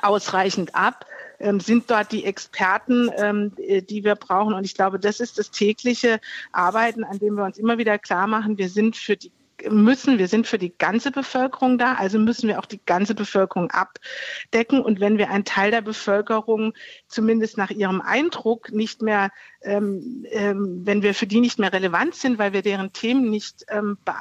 ausreichend 0.00 0.74
ab 0.74 1.06
ähm, 1.38 1.60
sind 1.60 1.90
dort 1.90 2.12
die 2.12 2.24
Experten, 2.24 3.10
ähm, 3.16 3.52
äh, 3.58 3.82
die 3.82 4.04
wir 4.04 4.14
brauchen. 4.14 4.54
Und 4.54 4.64
ich 4.64 4.74
glaube, 4.74 4.98
das 4.98 5.20
ist 5.20 5.38
das 5.38 5.50
tägliche 5.50 6.20
Arbeiten, 6.52 7.04
an 7.04 7.18
dem 7.18 7.34
wir 7.34 7.44
uns 7.44 7.58
immer 7.58 7.78
wieder 7.78 7.98
klar 7.98 8.26
machen, 8.26 8.58
wir 8.58 8.68
sind 8.68 8.96
für 8.96 9.16
die 9.16 9.32
müssen, 9.70 10.18
wir 10.18 10.28
sind 10.28 10.46
für 10.46 10.58
die 10.58 10.76
ganze 10.76 11.10
Bevölkerung 11.10 11.78
da, 11.78 11.94
also 11.94 12.18
müssen 12.18 12.48
wir 12.48 12.58
auch 12.58 12.66
die 12.66 12.80
ganze 12.84 13.14
Bevölkerung 13.14 13.70
abdecken. 13.70 14.82
Und 14.82 15.00
wenn 15.00 15.18
wir 15.18 15.30
einen 15.30 15.44
Teil 15.44 15.70
der 15.70 15.80
Bevölkerung 15.80 16.74
zumindest 17.08 17.58
nach 17.58 17.70
ihrem 17.70 18.00
Eindruck 18.00 18.72
nicht 18.72 19.02
mehr, 19.02 19.30
ähm, 19.62 20.26
ähm, 20.30 20.82
wenn 20.84 21.02
wir 21.02 21.14
für 21.14 21.26
die 21.26 21.40
nicht 21.40 21.58
mehr 21.58 21.72
relevant 21.72 22.14
sind, 22.14 22.38
weil 22.38 22.52
wir 22.52 22.62
deren 22.62 22.92
Themen 22.92 23.30
nicht 23.30 23.64
ähm, 23.68 23.98
be 24.04 24.14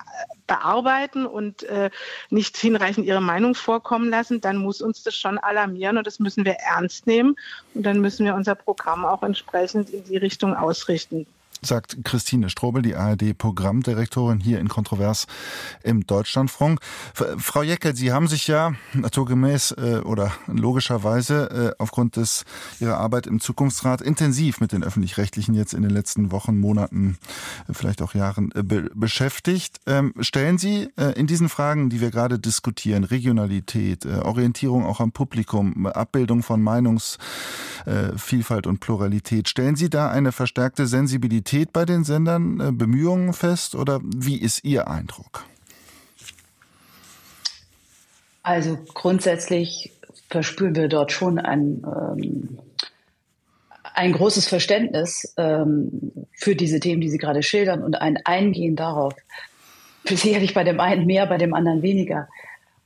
bearbeiten 0.47 1.25
und 1.25 1.63
äh, 1.63 1.89
nicht 2.29 2.57
hinreichend 2.57 3.05
ihre 3.05 3.21
Meinung 3.21 3.55
vorkommen 3.55 4.09
lassen, 4.09 4.41
dann 4.41 4.57
muss 4.57 4.81
uns 4.81 5.01
das 5.01 5.15
schon 5.15 5.37
alarmieren 5.37 5.97
und 5.97 6.05
das 6.05 6.19
müssen 6.19 6.43
wir 6.43 6.55
ernst 6.55 7.07
nehmen. 7.07 7.37
Und 7.73 7.83
dann 7.83 8.01
müssen 8.01 8.25
wir 8.25 8.35
unser 8.35 8.55
Programm 8.55 9.05
auch 9.05 9.23
entsprechend 9.23 9.89
in 9.91 10.03
die 10.03 10.17
Richtung 10.17 10.53
ausrichten. 10.53 11.25
Sagt 11.61 11.99
Christine 12.03 12.49
Strobel, 12.49 12.81
die 12.81 12.95
ARD-Programmdirektorin 12.95 14.39
hier 14.39 14.59
in 14.59 14.67
Kontrovers 14.67 15.27
im 15.83 16.07
Deutschlandfunk. 16.07 16.79
Frau 17.13 17.61
Jeckel, 17.61 17.95
Sie 17.95 18.11
haben 18.11 18.27
sich 18.27 18.47
ja 18.47 18.73
naturgemäß 18.93 19.71
äh, 19.71 20.01
oder 20.03 20.31
logischerweise 20.47 21.75
äh, 21.77 21.81
aufgrund 21.81 22.15
des 22.15 22.45
Ihrer 22.79 22.97
Arbeit 22.97 23.27
im 23.27 23.39
Zukunftsrat 23.39 24.01
intensiv 24.01 24.59
mit 24.59 24.71
den 24.71 24.83
Öffentlich-Rechtlichen 24.83 25.53
jetzt 25.53 25.75
in 25.75 25.83
den 25.83 25.91
letzten 25.91 26.31
Wochen, 26.31 26.57
Monaten, 26.57 27.17
äh, 27.67 27.73
vielleicht 27.73 28.01
auch 28.01 28.15
Jahren 28.15 28.49
be 28.49 28.89
beschäftigt. 28.95 29.79
Ähm, 29.85 30.13
stellen 30.19 30.57
Sie 30.57 30.89
in 31.15 31.27
diesen 31.27 31.49
Fragen, 31.49 31.89
die 31.89 32.01
wir 32.01 32.09
gerade 32.09 32.39
diskutieren, 32.39 33.03
Regionalität, 33.03 34.05
Orientierung 34.05 34.85
auch 34.85 34.99
am 34.99 35.11
Publikum, 35.11 35.85
Abbildung 35.85 36.43
von 36.43 36.61
Meinungsvielfalt 36.61 38.67
und 38.67 38.79
Pluralität, 38.79 39.49
stellen 39.49 39.75
Sie 39.75 39.89
da 39.89 40.09
eine 40.09 40.31
verstärkte 40.31 40.87
Sensibilität 40.87 41.50
bei 41.73 41.85
den 41.85 42.03
Sendern, 42.03 42.59
äh, 42.59 42.71
Bemühungen 42.71 43.33
fest 43.33 43.75
oder 43.75 43.99
wie 44.03 44.37
ist 44.37 44.63
Ihr 44.63 44.87
Eindruck? 44.87 45.45
Also 48.43 48.77
grundsätzlich 48.93 49.91
verspüren 50.29 50.75
wir 50.75 50.87
dort 50.87 51.11
schon 51.11 51.37
ein, 51.37 51.83
ähm, 51.85 52.59
ein 53.93 54.13
großes 54.13 54.47
Verständnis 54.47 55.33
ähm, 55.37 56.11
für 56.31 56.55
diese 56.55 56.79
Themen, 56.79 57.01
die 57.01 57.09
Sie 57.09 57.17
gerade 57.17 57.43
schildern 57.43 57.83
und 57.83 57.95
ein 57.95 58.17
Eingehen 58.25 58.75
darauf. 58.75 59.13
Sicherlich 60.05 60.53
bei 60.53 60.63
dem 60.63 60.79
einen 60.79 61.05
mehr, 61.05 61.27
bei 61.27 61.37
dem 61.37 61.53
anderen 61.53 61.81
weniger. 61.81 62.27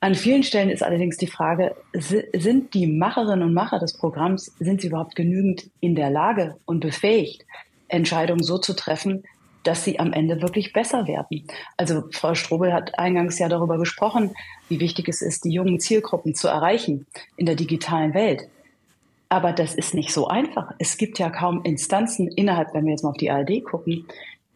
An 0.01 0.15
vielen 0.15 0.43
Stellen 0.43 0.69
ist 0.69 0.83
allerdings 0.83 1.17
die 1.17 1.27
Frage, 1.27 1.75
sind 1.93 2.73
die 2.73 2.85
Macherinnen 2.85 3.43
und 3.43 3.53
Macher 3.53 3.79
des 3.79 3.97
Programms, 3.97 4.51
sind 4.59 4.81
sie 4.81 4.87
überhaupt 4.87 5.15
genügend 5.15 5.69
in 5.79 5.95
der 5.95 6.09
Lage 6.09 6.57
und 6.65 6.81
befähigt, 6.81 7.45
Entscheidungen 7.87 8.43
so 8.43 8.57
zu 8.57 8.75
treffen, 8.75 9.23
dass 9.65 9.83
sie 9.83 9.99
am 9.99 10.13
Ende 10.13 10.41
wirklich 10.41 10.73
besser 10.73 11.07
werden. 11.07 11.47
Also 11.75 12.03
Frau 12.11 12.35
Strobel 12.35 12.71
hat 12.71 12.97
eingangs 12.99 13.39
ja 13.39 13.49
darüber 13.49 13.77
gesprochen, 13.77 14.31
wie 14.69 14.79
wichtig 14.79 15.09
es 15.09 15.21
ist, 15.21 15.43
die 15.43 15.51
jungen 15.51 15.79
Zielgruppen 15.79 16.35
zu 16.35 16.47
erreichen 16.47 17.07
in 17.35 17.45
der 17.45 17.55
digitalen 17.55 18.13
Welt. 18.13 18.43
Aber 19.27 19.53
das 19.53 19.73
ist 19.73 19.95
nicht 19.95 20.13
so 20.13 20.27
einfach. 20.27 20.71
Es 20.77 20.97
gibt 20.97 21.17
ja 21.17 21.29
kaum 21.31 21.63
Instanzen 21.63 22.27
innerhalb, 22.27 22.73
wenn 22.73 22.85
wir 22.85 22.91
jetzt 22.91 23.03
mal 23.03 23.09
auf 23.09 23.17
die 23.17 23.31
ARD 23.31 23.63
gucken, 23.63 24.05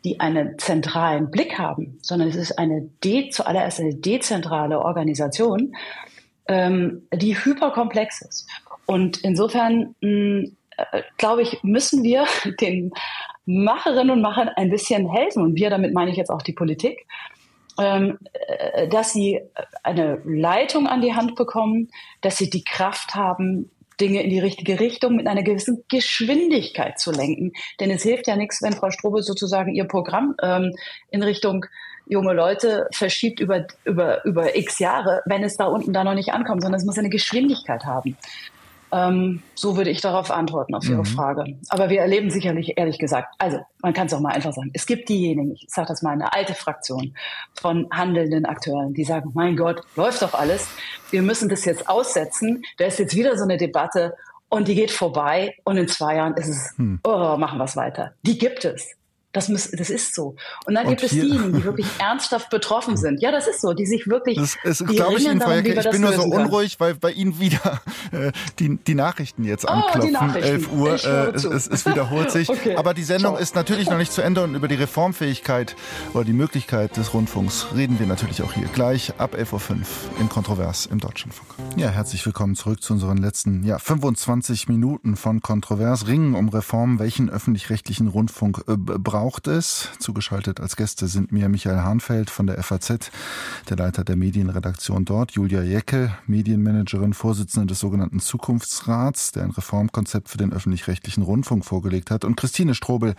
die 0.06 0.20
einen 0.20 0.58
zentralen 0.60 1.32
Blick 1.32 1.58
haben, 1.58 1.98
sondern 2.02 2.30
es 2.30 2.36
ist 2.36 2.58
eine 2.58 2.90
de, 3.04 3.30
zuallererst 3.30 3.80
eine 3.80 3.96
dezentrale 3.96 4.80
Organisation, 4.80 5.76
ähm, 6.48 7.08
die 7.14 7.36
hyperkomplex 7.36 8.22
ist. 8.22 8.48
Und 8.86 9.18
insofern 9.24 9.96
mh, 10.02 10.08
hm, 10.08 10.58
glaube 11.18 11.42
ich, 11.42 11.64
müssen 11.64 12.04
wir 12.04 12.26
den 12.62 12.92
Macherinnen 13.46 14.12
und 14.12 14.22
Machern 14.22 14.50
ein 14.50 14.70
bisschen 14.70 15.10
helfen. 15.10 15.44
Und 15.44 15.56
wir, 15.56 15.70
damit 15.70 15.94
meine 15.94 16.12
ich 16.12 16.18
jetzt 16.18 16.30
auch 16.30 16.42
die 16.42 16.54
Politik, 16.54 17.06
ähm, 17.80 18.20
äh, 18.34 18.88
dass 18.88 19.14
sie 19.14 19.42
eine 19.84 20.22
Leitung 20.26 20.88
an 20.88 21.02
die 21.02 21.14
Hand 21.14 21.36
bekommen, 21.36 21.90
dass 22.22 22.38
sie 22.38 22.50
die 22.50 22.64
Kraft 22.64 23.16
haben, 23.16 23.72
Dinge 24.00 24.24
in 24.24 24.30
die 24.30 24.40
richtige 24.40 24.80
Richtung 24.80 25.16
mit 25.16 25.28
einer 25.28 25.44
gewissen 25.44 25.84
Geschwindigkeit 25.90 27.00
zu 27.00 27.12
lenken. 27.12 27.52
Denn 27.80 27.92
es 27.92 28.04
hilft 28.04 28.28
ja 28.28 28.36
nichts, 28.36 28.62
wenn 28.62 28.74
Frau 28.74 28.92
Strobe 28.92 29.24
sozusagen 29.24 29.74
ihr 29.74 29.86
Programm 29.86 30.36
ähm, 30.42 30.74
in 31.12 31.22
Richtung 31.22 31.66
junge 32.06 32.34
Leute 32.34 32.88
verschiebt 32.92 33.40
über, 33.40 33.68
über, 33.86 34.26
über 34.26 34.56
x 34.56 34.80
Jahre, 34.80 35.22
wenn 35.26 35.44
es 35.44 35.58
da 35.58 35.66
unten 35.66 35.94
da 35.94 36.04
noch 36.04 36.16
nicht 36.16 36.34
ankommt, 36.34 36.64
sondern 36.64 36.80
es 36.80 36.86
muss 36.86 36.98
eine 36.98 37.10
Geschwindigkeit 37.10 37.86
haben. 37.86 38.18
Ähm, 38.92 39.44
so 39.56 39.78
würde 39.78 39.90
ich 39.90 40.02
darauf 40.02 40.32
antworten, 40.32 40.74
auf 40.74 40.88
Ihre 40.88 41.00
mhm. 41.00 41.06
Frage. 41.06 41.58
Aber 41.70 41.90
wir 41.90 42.02
erleben 42.02 42.32
sicherlich, 42.32 42.78
ehrlich 42.78 42.98
gesagt, 42.98 43.36
also 43.38 43.60
man 43.82 43.94
kann 43.94 44.08
es 44.08 44.14
auch 44.14 44.20
mal 44.20 44.34
einfach 44.34 44.54
sagen, 44.54 44.72
es 44.74 44.86
gibt 44.86 45.10
diejenigen, 45.10 45.54
ich 45.54 45.66
sage 45.70 45.88
das 45.88 46.02
mal, 46.02 46.12
eine 46.12 46.34
alte 46.34 46.56
Fraktion 46.56 47.14
von 47.60 47.88
handelnden 47.92 48.46
Akteuren, 48.46 48.94
die 48.94 49.04
sagen, 49.04 49.32
mein 49.34 49.56
Gott, 49.56 49.82
läuft 49.96 50.22
doch 50.22 50.34
alles, 50.34 50.68
wir 51.12 51.22
müssen 51.22 51.50
das 51.50 51.66
jetzt 51.66 51.88
aussetzen, 51.90 52.64
da 52.78 52.86
ist 52.86 53.00
jetzt 53.00 53.16
wieder 53.16 53.38
so 53.38 53.44
eine 53.44 53.58
Debatte 53.58 54.16
und 54.50 54.68
die 54.68 54.76
geht 54.76 54.92
vorbei 54.92 55.56
und 55.64 55.78
in 55.78 55.88
zwei 55.88 56.16
Jahren 56.16 56.34
ist 56.36 56.48
es, 56.48 56.74
hm. 56.78 57.00
oh, 57.04 57.38
machen 57.38 57.60
wir 57.60 57.66
es 57.66 57.76
weiter. 57.76 58.14
Die 58.24 58.38
gibt 58.38 58.66
es. 58.66 58.96
Das, 59.32 59.48
muss, 59.48 59.70
das 59.70 59.92
ist 59.92 60.16
so. 60.16 60.36
Und 60.66 60.74
dann 60.74 60.88
und 60.88 60.90
gibt 60.90 61.04
es 61.04 61.12
diejenigen, 61.12 61.54
die 61.54 61.64
wirklich 61.64 61.86
ernsthaft 62.00 62.50
betroffen 62.50 62.98
sind. 62.98 63.22
Ja, 63.22 63.32
das 63.32 63.48
ist 63.48 63.62
so, 63.62 63.74
die 63.74 63.86
sich 63.86 64.08
wirklich. 64.08 64.38
Das 64.38 64.58
ist, 64.64 64.88
glaube 64.88 65.20
ich, 65.20 65.26
Ihnen, 65.26 65.38
darum, 65.38 65.64
ich 65.64 65.90
bin 65.92 66.02
nur 66.02 66.14
so 66.14 66.24
unruhig, 66.24 66.80
weil 66.80 66.96
bei 66.96 67.12
Ihnen 67.12 67.40
wieder 67.40 67.80
äh, 68.12 68.32
die, 68.58 68.78
die 68.78 68.96
Nachrichten 68.96 69.44
jetzt 69.44 69.66
oh, 69.66 69.68
anklopfen. 69.68 70.14
Nachrichten. 70.14 70.50
11 70.50 70.72
Uhr, 70.72 70.94
äh, 70.94 71.30
es, 71.36 71.44
es, 71.44 71.68
es, 71.68 71.86
wiederholt 71.86 72.32
sich. 72.32 72.50
okay. 72.50 72.76
Aber 72.76 72.96
die 72.96 73.04
Sendung 73.04 73.34
Ciao. 73.34 73.42
ist 73.42 73.54
natürlich 73.54 73.88
noch 73.88 74.00
nicht 74.00 74.12
zu 74.12 74.24
Ende 74.24 74.44
und 74.44 74.56
über 74.56 74.68
die 74.68 74.76
Reformfähigkeit 74.76 75.76
oder 76.16 76.24
die 76.24 76.34
Möglichkeit 76.34 76.98
des 76.98 77.14
Rundfunks 77.14 77.68
reden 77.76 78.00
wir 78.00 78.08
natürlich 78.08 78.42
auch 78.42 78.54
hier 78.54 78.68
gleich 78.74 79.14
ab 79.20 79.36
11.05 79.36 79.52
Uhr 79.54 79.78
in 80.20 80.30
Kontrovers 80.30 80.88
im 80.88 81.00
Deutschlandfunk. 81.00 81.50
Ja, 81.76 81.90
herzlich 81.90 82.26
willkommen 82.26 82.56
zurück 82.56 82.82
zu 82.82 82.94
unseren 82.94 83.18
letzten 83.18 83.64
ja, 83.64 83.78
25 83.78 84.68
Minuten 84.70 85.16
von 85.16 85.42
Kontrovers. 85.42 86.08
Ringen 86.08 86.34
um 86.34 86.50
Reform, 86.50 86.98
welchen 86.98 87.30
öffentlich-rechtlichen 87.30 88.08
Rundfunk 88.08 88.64
äh, 88.68 88.76
braucht 88.76 89.19
braucht 89.20 89.48
es. 89.48 89.90
Zugeschaltet 90.00 90.62
als 90.62 90.78
Gäste 90.78 91.08
sind 91.08 91.34
mir 91.34 91.50
Michael 91.50 91.82
Hahnfeld 91.82 92.30
von 92.30 92.48
der 92.48 92.64
FAZ, 92.64 93.12
der 93.68 93.76
Leiter 93.76 94.06
der 94.06 94.16
Medienredaktion 94.16 95.04
dort, 95.04 95.32
Julia 95.32 95.62
Jeckel, 95.62 96.14
Medienmanagerin, 96.26 97.14
Vorsitzende 97.14 97.68
des 97.68 97.82
sogenannten 97.82 98.22
Zukunftsrats, 98.22 99.34
der 99.34 99.44
ein 99.44 99.52
Reformkonzept 99.52 100.30
für 100.30 100.38
den 100.38 100.54
öffentlich-rechtlichen 100.54 101.22
Rundfunk 101.22 101.66
vorgelegt 101.66 102.12
hat, 102.12 102.24
und 102.24 102.38
Christine 102.38 102.74
Strobel, 102.74 103.14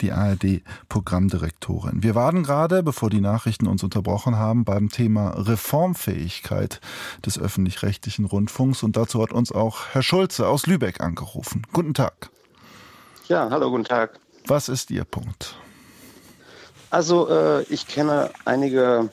die 0.00 0.12
ARD-Programmdirektorin. 0.12 2.02
Wir 2.02 2.14
waren 2.14 2.44
gerade, 2.44 2.82
bevor 2.82 3.10
die 3.10 3.20
Nachrichten 3.20 3.66
uns 3.66 3.84
unterbrochen 3.84 4.36
haben, 4.36 4.64
beim 4.64 4.88
Thema 4.88 5.34
Reformfähigkeit 5.36 6.80
des 7.26 7.38
öffentlich-rechtlichen 7.38 8.24
Rundfunks 8.24 8.82
und 8.82 8.96
dazu 8.96 9.22
hat 9.22 9.34
uns 9.34 9.52
auch 9.52 9.88
Herr 9.92 10.02
Schulze 10.02 10.48
aus 10.48 10.66
Lübeck 10.66 11.02
angerufen. 11.02 11.66
Guten 11.74 11.92
Tag. 11.92 12.30
Ja, 13.28 13.50
hallo, 13.50 13.70
guten 13.70 13.84
Tag. 13.84 14.18
Was 14.46 14.68
ist 14.68 14.90
Ihr 14.90 15.04
Punkt? 15.04 15.56
Also 16.90 17.28
äh, 17.28 17.62
ich 17.64 17.86
kenne 17.86 18.30
einige 18.44 19.10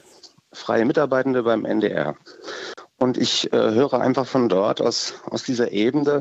freie 0.52 0.84
Mitarbeitende 0.84 1.42
beim 1.42 1.64
NDR 1.64 2.16
und 2.98 3.16
ich 3.16 3.52
äh, 3.52 3.56
höre 3.56 3.94
einfach 3.94 4.26
von 4.26 4.48
dort 4.48 4.80
aus, 4.80 5.14
aus 5.24 5.44
dieser 5.44 5.72
Ebene, 5.72 6.20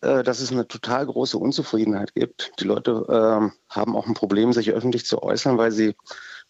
äh, 0.00 0.22
dass 0.22 0.40
es 0.40 0.50
eine 0.50 0.66
total 0.66 1.06
große 1.06 1.36
Unzufriedenheit 1.36 2.14
gibt. 2.14 2.52
Die 2.60 2.64
Leute 2.64 3.04
ähm, 3.10 3.52
haben 3.68 3.96
auch 3.96 4.06
ein 4.06 4.14
Problem, 4.14 4.52
sich 4.52 4.70
öffentlich 4.70 5.04
zu 5.04 5.22
äußern, 5.22 5.58
weil 5.58 5.72
sie 5.72 5.94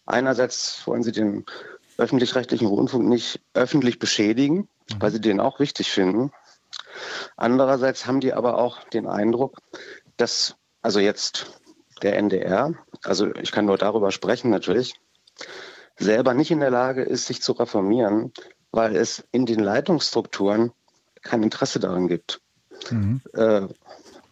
einerseits 0.05 0.85
wollen 0.85 1.03
sie 1.03 1.11
den 1.11 1.45
öffentlich-rechtlichen 1.97 2.67
Rundfunk 2.67 3.07
nicht 3.07 3.41
öffentlich 3.53 3.99
beschädigen, 3.99 4.69
mhm. 4.89 4.95
weil 4.99 5.11
sie 5.11 5.21
den 5.21 5.41
auch 5.41 5.59
wichtig 5.59 5.91
finden. 5.91 6.31
Andererseits 7.35 8.05
haben 8.05 8.21
die 8.21 8.33
aber 8.33 8.57
auch 8.57 8.83
den 8.89 9.07
Eindruck, 9.07 9.57
dass 10.17 10.55
also 10.81 10.99
jetzt 10.99 11.60
der 12.01 12.17
NDR, 12.17 12.73
also 13.03 13.33
ich 13.35 13.51
kann 13.51 13.65
nur 13.65 13.77
darüber 13.77 14.11
sprechen 14.11 14.49
natürlich, 14.49 14.95
selber 15.97 16.33
nicht 16.33 16.51
in 16.51 16.59
der 16.59 16.71
Lage 16.71 17.03
ist, 17.03 17.27
sich 17.27 17.41
zu 17.41 17.53
reformieren, 17.53 18.31
weil 18.71 18.95
es 18.95 19.23
in 19.31 19.45
den 19.45 19.59
Leitungsstrukturen 19.59 20.71
kein 21.21 21.43
Interesse 21.43 21.79
daran 21.79 22.07
gibt. 22.07 22.41
Mhm. 22.89 23.21
Äh, 23.33 23.67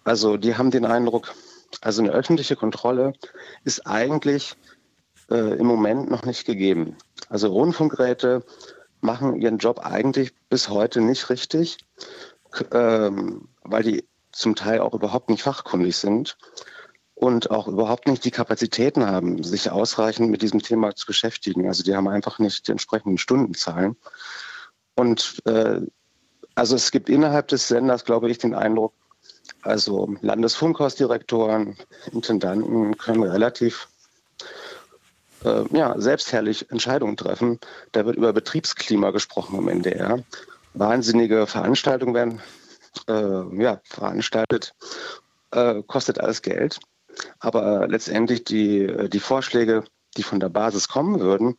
also 0.04 0.38
die 0.38 0.56
haben 0.56 0.72
den 0.72 0.86
Eindruck, 0.86 1.34
also 1.82 2.02
eine 2.02 2.12
öffentliche 2.12 2.56
Kontrolle 2.56 3.14
ist 3.64 3.86
eigentlich 3.86 4.56
äh, 5.30 5.58
im 5.58 5.68
Moment 5.68 6.10
noch 6.10 6.24
nicht 6.24 6.46
gegeben. 6.46 6.96
Also 7.30 7.50
Rundfunkräte 7.50 8.44
machen 9.02 9.40
ihren 9.40 9.60
Job 9.60 9.80
eigentlich 9.80 10.34
bis 10.50 10.70
heute 10.70 11.02
nicht 11.02 11.30
richtig, 11.30 11.78
ähm, 12.72 13.50
weil 13.62 13.84
die 13.84 14.08
zum 14.32 14.56
Teil 14.56 14.80
auch 14.80 14.94
überhaupt 14.94 15.30
nicht 15.30 15.44
fachkundig 15.44 15.96
sind 15.98 16.38
und 17.20 17.52
auch 17.52 17.68
überhaupt 17.68 18.08
nicht 18.08 18.24
die 18.24 18.32
Kapazitäten 18.32 19.06
haben, 19.06 19.44
sich 19.44 19.70
ausreichend 19.70 20.32
mit 20.32 20.42
diesem 20.42 20.62
Thema 20.62 20.96
zu 20.96 21.06
beschäftigen. 21.06 21.68
Also 21.68 21.84
die 21.84 21.94
haben 21.94 22.08
einfach 22.08 22.40
nicht 22.40 22.66
die 22.68 22.72
entsprechenden 22.72 23.18
Stundenzahlen. 23.18 23.98
Und 24.96 25.42
äh, 25.46 25.82
also 26.56 26.76
es 26.78 26.92
gibt 26.92 27.10
innerhalb 27.10 27.50
des 27.50 27.68
Senders, 27.68 28.06
glaube 28.06 28.32
ich, 28.32 28.38
den 28.38 28.56
Eindruck, 28.56 28.94
also 29.64 30.16
Landesfunkhausdirektoren, 30.22 31.76
Intendanten 32.14 32.98
können 32.98 33.24
relativ 33.24 33.90
äh, 35.44 35.66
ja, 35.76 36.00
selbstherrlich 36.00 36.72
Entscheidungen 36.72 37.18
treffen. 37.18 37.60
Da 37.92 38.06
wird 38.06 38.16
über 38.16 38.32
Betriebsklima 38.32 39.12
gesprochen 39.12 39.60
im 39.60 39.68
NDR. 39.68 40.24
Wahnsinnige 40.74 41.48
Veranstaltungen 41.48 42.14
werden 42.14 42.42
äh, 43.10 43.62
ja, 43.62 43.82
veranstaltet, 43.84 44.74
äh, 45.52 45.84
kostet 45.84 46.22
alles 46.22 46.42
Geld. 46.42 46.80
Aber 47.40 47.88
letztendlich 47.88 48.44
die, 48.44 48.84
äh, 48.84 49.10
die 49.10 49.20
Vorschläge, 49.20 49.84
die 50.18 50.24
von 50.24 50.40
der 50.40 50.50
Basis 50.50 50.88
kommen 50.88 51.20
würden, 51.20 51.56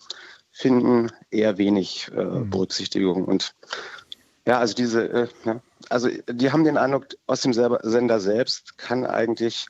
finden 0.50 1.10
eher 1.30 1.58
wenig 1.58 2.10
äh, 2.14 2.22
mhm. 2.22 2.50
Berücksichtigung. 2.50 3.24
Und 3.24 3.54
ja, 4.46 4.58
also 4.58 4.74
diese, 4.74 5.08
äh, 5.08 5.28
ja, 5.44 5.60
also 5.88 6.08
die 6.28 6.52
haben 6.52 6.64
den 6.64 6.76
Eindruck, 6.76 7.06
aus 7.26 7.42
dem 7.42 7.52
Sender 7.52 8.20
selbst 8.20 8.78
kann 8.78 9.06
eigentlich 9.06 9.66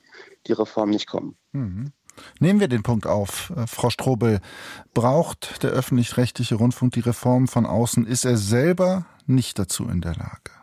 die 0.47 0.53
Reform 0.53 0.91
nicht 0.91 1.07
kommen. 1.07 1.37
Mhm. 1.53 1.93
Nehmen 2.39 2.61
wir 2.61 2.69
den 2.69 2.83
Punkt 2.83 3.07
auf. 3.07 3.53
Äh, 3.57 3.67
Frau 3.67 3.91
Strobel, 3.91 4.41
braucht 4.95 5.63
der 5.63 5.71
öffentlich-rechtliche 5.71 6.55
Rundfunk 6.55 6.93
die 6.93 7.01
Reform 7.01 7.49
von 7.49 7.67
außen? 7.67 8.07
Ist 8.07 8.25
er 8.25 8.37
selber 8.37 9.07
nicht 9.27 9.59
dazu 9.59 9.89
in 9.89 10.01
der 10.01 10.15
Lage? 10.15 10.60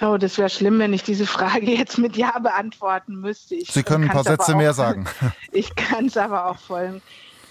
Oh, 0.00 0.16
das 0.16 0.38
wäre 0.38 0.50
schlimm, 0.50 0.78
wenn 0.78 0.92
ich 0.92 1.02
diese 1.02 1.26
Frage 1.26 1.70
jetzt 1.70 1.98
mit 1.98 2.16
Ja 2.16 2.38
beantworten 2.38 3.16
müsste. 3.16 3.54
Ich 3.54 3.70
Sie 3.70 3.82
können 3.82 4.04
ein 4.04 4.10
paar 4.10 4.24
Sätze 4.24 4.52
auch, 4.52 4.58
mehr 4.58 4.74
sagen. 4.74 5.06
Ich 5.52 5.74
kann 5.76 6.06
es 6.06 6.16
aber 6.16 6.46
auch 6.46 6.58
folgen. 6.58 7.00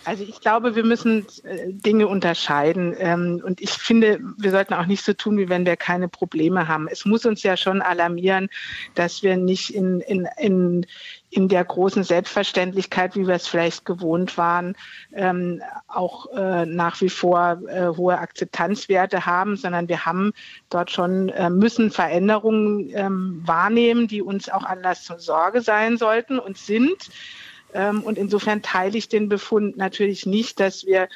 Also 0.05 0.23
ich 0.23 0.41
glaube, 0.41 0.75
wir 0.75 0.83
müssen 0.83 1.25
äh, 1.43 1.71
Dinge 1.71 2.07
unterscheiden. 2.07 2.93
Ähm, 2.97 3.41
und 3.45 3.61
ich 3.61 3.71
finde, 3.71 4.19
wir 4.37 4.51
sollten 4.51 4.73
auch 4.73 4.85
nicht 4.85 5.03
so 5.05 5.13
tun, 5.13 5.37
wie 5.37 5.47
wenn 5.47 5.65
wir 5.65 5.77
keine 5.77 6.09
Probleme 6.09 6.67
haben. 6.67 6.87
Es 6.91 7.05
muss 7.05 7.25
uns 7.25 7.43
ja 7.43 7.55
schon 7.55 7.81
alarmieren, 7.81 8.49
dass 8.95 9.23
wir 9.23 9.37
nicht 9.37 9.73
in, 9.73 10.01
in, 10.01 10.27
in, 10.37 10.85
in 11.33 11.47
der 11.47 11.65
großen 11.65 12.03
Selbstverständlichkeit, 12.03 13.15
wie 13.15 13.27
wir 13.27 13.33
es 13.33 13.47
vielleicht 13.47 13.85
gewohnt 13.85 14.37
waren, 14.37 14.75
ähm, 15.13 15.61
auch 15.87 16.31
äh, 16.31 16.65
nach 16.67 17.01
wie 17.01 17.09
vor 17.09 17.59
äh, 17.67 17.87
hohe 17.87 18.19
Akzeptanzwerte 18.19 19.25
haben, 19.25 19.57
sondern 19.57 19.89
wir 19.89 20.05
haben 20.05 20.33
dort 20.69 20.91
schon, 20.91 21.29
äh, 21.29 21.49
müssen 21.49 21.89
Veränderungen 21.89 22.91
ähm, 22.93 23.41
wahrnehmen, 23.45 24.07
die 24.07 24.21
uns 24.21 24.47
auch 24.47 24.63
Anlass 24.63 25.05
zur 25.05 25.17
Sorge 25.17 25.61
sein 25.61 25.97
sollten 25.97 26.37
und 26.37 26.57
sind. 26.57 27.09
Ähm, 27.73 28.03
und 28.03 28.19
insofern 28.19 28.61
teile 28.61 28.95
ich 28.95 29.09
den 29.09 29.27
Befund 29.27 29.75
natürlich 29.75 30.27
nicht, 30.27 30.59
dass 30.59 30.85
wir 30.85 31.09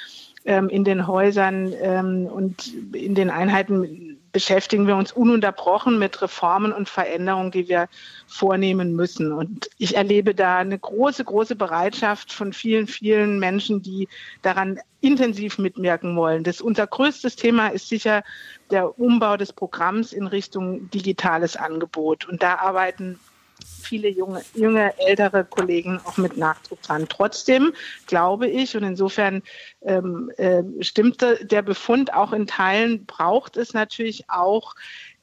ähm, 0.46 0.70
in 0.70 0.84
den 0.84 1.06
Häusern 1.06 1.74
ähm, 1.80 2.26
und 2.26 2.74
in 2.94 3.14
den 3.14 3.30
Einheiten 3.30 4.17
beschäftigen 4.38 4.86
wir 4.86 4.96
uns 4.96 5.12
ununterbrochen 5.12 5.98
mit 5.98 6.22
Reformen 6.22 6.72
und 6.72 6.88
Veränderungen, 6.88 7.50
die 7.50 7.68
wir 7.68 7.90
vornehmen 8.28 8.96
müssen. 8.96 9.32
Und 9.32 9.68
ich 9.80 9.98
erlebe 9.98 10.36
da 10.36 10.60
eine 10.60 10.78
große, 10.78 11.26
große 11.26 11.56
Bereitschaft 11.56 12.32
von 12.32 12.54
vielen, 12.54 12.86
vielen 12.86 13.40
Menschen, 13.40 13.82
die 13.82 14.08
daran 14.44 14.80
intensiv 15.02 15.58
mitwirken 15.58 16.16
wollen. 16.16 16.44
Das 16.44 16.62
unser 16.62 16.86
größtes 16.86 17.36
Thema 17.36 17.70
ist 17.70 17.90
sicher 17.90 18.24
der 18.70 19.00
Umbau 19.00 19.38
des 19.38 19.54
Programms 19.54 20.14
in 20.14 20.28
Richtung 20.28 20.88
digitales 20.92 21.56
Angebot. 21.56 22.30
Und 22.30 22.44
da 22.44 22.60
arbeiten 22.60 23.20
viele 23.66 24.10
junge, 24.10 24.44
junge, 24.54 24.94
ältere 25.00 25.46
Kollegen 25.46 26.00
auch 26.04 26.18
mit 26.18 26.38
Nachdruck 26.38 26.82
dran. 26.82 27.08
Trotzdem 27.10 27.74
glaube 28.06 28.48
ich, 28.48 28.76
und 28.76 28.84
insofern 28.84 29.44
ähm, 29.82 30.32
äh, 30.38 30.64
stimmte 30.82 31.46
der 31.46 31.62
Befund 31.62 32.14
auch 32.14 32.34
in 32.34 32.48
Teilen, 32.48 33.06
braucht 33.06 33.58
es 33.58 33.74
natürlich 33.74 34.30
auch 34.30 34.76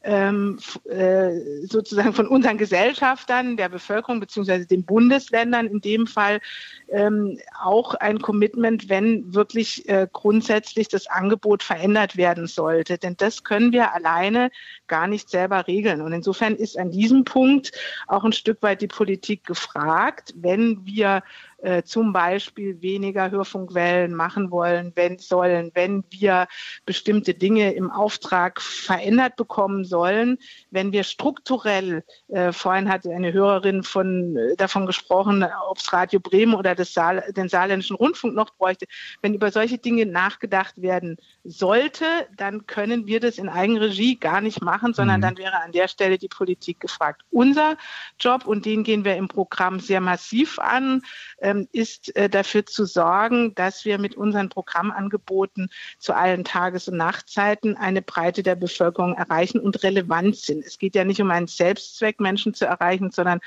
ähm, 0.05 0.59
äh, 0.85 1.31
sozusagen 1.67 2.13
von 2.13 2.29
unseren 2.29 2.59
Gesellschaftern, 2.59 3.57
der 3.57 3.71
Bevölkerung 3.71 4.21
beziehungsweise 4.21 4.67
den 4.67 4.85
Bundesländern 4.85 5.67
in 5.67 5.81
dem 5.81 6.07
Fall 6.07 6.41
ähm, 6.89 7.39
auch 7.63 7.95
ein 7.95 8.21
Commitment, 8.21 8.89
wenn 8.91 9.35
wirklich 9.35 9.89
äh, 9.89 10.07
grundsätzlich 10.13 10.89
das 10.89 11.07
Angebot 11.07 11.63
verändert 11.63 12.17
werden 12.17 12.47
sollte. 12.47 12.99
Denn 12.99 13.17
das 13.17 13.45
können 13.45 13.73
wir 13.73 13.95
alleine 13.95 14.51
gar 14.87 15.07
nicht 15.07 15.31
selber 15.31 15.67
regeln. 15.67 16.03
Und 16.03 16.13
insofern 16.13 16.55
ist 16.55 16.79
an 16.79 16.91
diesem 16.91 17.25
Punkt 17.25 17.73
auch 18.07 18.25
ein 18.25 18.33
Stück 18.33 18.63
weit 18.63 18.83
die 18.83 18.89
Politik 18.89 19.45
gefragt, 19.45 20.35
wenn 20.37 20.85
wir 20.85 21.23
äh, 21.65 21.83
zum 21.83 22.13
Beispiel 22.13 22.83
weniger 22.83 23.31
Hörfunkwellen 23.31 24.15
machen 24.15 24.51
wollen, 24.51 24.93
wenn 24.95 25.19
sollen, 25.19 25.71
wenn 25.75 26.05
wir 26.11 26.47
bestimmte 26.85 27.33
Dinge 27.33 27.73
im 27.73 27.91
Auftrag 27.91 28.61
verändert 28.61 29.37
bekommen 29.37 29.85
sollen, 29.85 30.37
wenn 30.71 30.93
wir 30.93 31.05
strukturell, 31.05 32.05
äh, 32.29 32.53
vorhin 32.53 32.91
hatte 32.91 33.11
eine 33.11 33.33
Hörerin 33.33 33.83
von, 33.83 34.37
äh, 34.37 34.57
davon 34.57 34.85
gesprochen, 34.85 35.45
ob 35.71 35.79
es 35.79 35.91
Radio 35.91 36.21
Bremen 36.21 36.55
oder 36.55 36.75
das 36.75 36.93
Saal, 36.93 37.25
den 37.35 37.49
saarländischen 37.49 37.97
Rundfunk 37.97 38.35
noch 38.35 38.51
bräuchte, 38.51 38.87
wenn 39.23 39.33
über 39.33 39.51
solche 39.51 39.79
Dinge 39.79 40.05
nachgedacht 40.05 40.83
werden 40.83 41.17
sollte, 41.45 42.05
dann 42.37 42.67
können 42.67 43.07
wir 43.07 43.21
das 43.21 43.39
in 43.39 43.49
Eigenregie 43.49 44.17
gar 44.17 44.43
nicht 44.43 44.63
machen, 44.63 44.93
sondern 44.93 45.21
mhm. 45.21 45.23
dann 45.23 45.39
wäre 45.39 45.63
an 45.63 45.73
der 45.73 45.89
Stelle 45.89 46.19
die 46.19 46.29
Politik 46.29 46.81
gefragt. 46.81 47.23
Unser 47.31 47.77
Job, 48.21 48.47
und 48.47 48.67
den 48.67 48.85
gehen 48.85 49.05
wir 49.05 49.17
im 49.17 49.29
Programm 49.29 49.81
sehr 49.81 50.03
massiv 50.03 50.59
an, 50.59 51.01
ähm, 51.41 51.54
ist 51.73 52.15
äh, 52.17 52.29
dafür 52.29 52.67
zu 52.67 52.85
sorgen, 52.85 53.55
dass 53.55 53.85
wir 53.85 53.99
mit 53.99 54.17
unseren 54.17 54.49
Programmangeboten 54.49 55.71
zu 55.99 56.15
allen 56.15 56.45
Tages- 56.45 56.89
und 56.89 56.97
Nachtzeiten 56.97 57.77
eine 57.77 58.03
Breite 58.03 58.43
der 58.43 58.55
Bevölkerung 58.57 59.15
erreichen 59.15 59.61
und 59.61 59.83
relevant 59.83 60.37
sind. 60.37 60.65
Es 60.65 60.79
geht 60.79 60.95
ja 60.95 61.05
nicht 61.05 61.21
um 61.21 61.31
einen 61.31 61.47
Selbstzweck, 61.47 62.21
Menschen 62.21 62.55
zu 62.55 62.67
erreichen, 62.67 63.11
sondern 63.11 63.41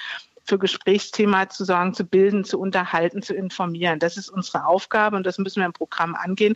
für 0.47 0.58
Gesprächsthema 0.58 1.49
zu 1.49 1.66
sorgen, 1.66 1.93
zu 1.93 2.05
bilden, 2.05 2.45
zu 2.45 2.60
unterhalten, 2.60 3.22
zu 3.22 3.34
informieren. 3.34 3.99
Das 3.99 4.16
ist 4.18 4.30
unsere 4.30 4.66
Aufgabe 4.66 5.18
und 5.18 5.26
das 5.26 5.38
müssen 5.38 5.60
wir 5.60 5.66
im 5.66 5.74
Programm 5.74 6.16
angehen. 6.16 6.55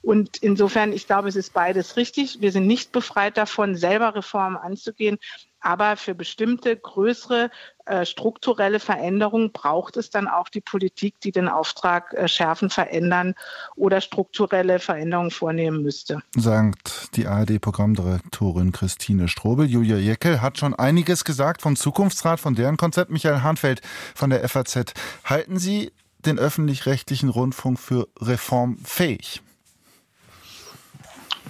Und 0.00 0.38
insofern, 0.38 0.92
ich 0.92 1.06
glaube, 1.06 1.28
es 1.28 1.36
ist 1.36 1.52
beides 1.52 1.96
richtig. 1.96 2.40
Wir 2.40 2.52
sind 2.52 2.66
nicht 2.66 2.92
befreit 2.92 3.36
davon, 3.36 3.74
selber 3.74 4.14
Reformen 4.14 4.56
anzugehen. 4.56 5.18
Aber 5.62 5.96
für 5.96 6.14
bestimmte 6.14 6.76
größere 6.76 7.50
äh, 7.84 8.04
strukturelle 8.04 8.78
Veränderungen 8.78 9.52
braucht 9.52 9.96
es 9.96 10.10
dann 10.10 10.28
auch 10.28 10.48
die 10.48 10.60
Politik, 10.60 11.20
die 11.20 11.32
den 11.32 11.48
Auftrag 11.48 12.12
äh, 12.14 12.28
schärfen, 12.28 12.70
verändern 12.70 13.34
oder 13.74 14.00
strukturelle 14.00 14.78
Veränderungen 14.78 15.30
vornehmen 15.30 15.82
müsste. 15.82 16.22
Sagt 16.36 17.16
die 17.16 17.26
ARD-Programmdirektorin 17.26 18.72
Christine 18.72 19.28
Strobel. 19.28 19.66
Julia 19.66 19.96
Jeckel 19.96 20.40
hat 20.42 20.58
schon 20.58 20.74
einiges 20.74 21.24
gesagt 21.24 21.62
vom 21.62 21.76
Zukunftsrat, 21.76 22.40
von 22.40 22.54
deren 22.54 22.76
Konzept. 22.76 23.10
Michael 23.10 23.42
Hahnfeld 23.42 23.80
von 24.14 24.30
der 24.30 24.48
FAZ. 24.48 24.94
Halten 25.24 25.58
Sie 25.58 25.92
den 26.24 26.38
öffentlich-rechtlichen 26.38 27.28
Rundfunk 27.28 27.78
für 27.78 28.08
reformfähig? 28.20 29.42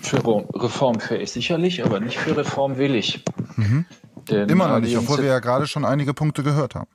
Für 0.00 0.24
reformfähig 0.54 1.30
sicherlich, 1.30 1.84
aber 1.84 2.00
nicht 2.00 2.18
für 2.18 2.36
reformwillig. 2.36 3.22
Mhm. 3.56 3.84
Denn 4.28 4.48
Immer 4.48 4.68
noch 4.68 4.80
nicht, 4.80 4.96
obwohl 4.96 5.18
wir 5.18 5.26
ja 5.26 5.38
gerade 5.40 5.66
schon 5.66 5.84
einige 5.84 6.14
Punkte 6.14 6.42
gehört 6.42 6.74
haben. 6.74 6.88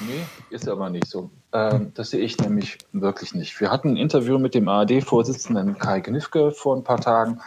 Nee, 0.00 0.24
ist 0.48 0.68
aber 0.68 0.88
nicht 0.88 1.06
so. 1.06 1.30
Ähm, 1.52 1.92
das 1.94 2.10
sehe 2.10 2.20
ich 2.20 2.38
nämlich 2.38 2.78
wirklich 2.92 3.34
nicht. 3.34 3.60
Wir 3.60 3.70
hatten 3.70 3.90
ein 3.90 3.96
Interview 3.96 4.38
mit 4.38 4.54
dem 4.54 4.68
ARD-Vorsitzenden 4.68 5.78
Kai 5.78 6.00
Gnifke 6.00 6.52
vor 6.52 6.76
ein 6.76 6.84
paar 6.84 7.00
Tagen. 7.00 7.40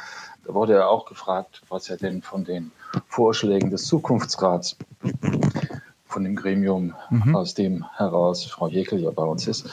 Da 0.46 0.54
wurde 0.54 0.74
er 0.74 0.90
auch 0.90 1.06
gefragt, 1.06 1.62
was 1.70 1.90
er 1.90 1.98
denn 1.98 2.22
von 2.22 2.44
den 2.44 2.72
Vorschlägen 3.08 3.72
des 3.72 3.86
Zukunftsrats, 3.86 4.78
von 6.06 6.24
dem 6.24 6.36
Gremium, 6.36 6.94
mhm. 7.10 7.36
aus 7.36 7.54
dem 7.54 7.86
heraus 7.96 8.46
Frau 8.46 8.68
Jekel 8.68 9.00
ja 9.00 9.10
bei 9.10 9.24
uns 9.24 9.48
ist, 9.48 9.70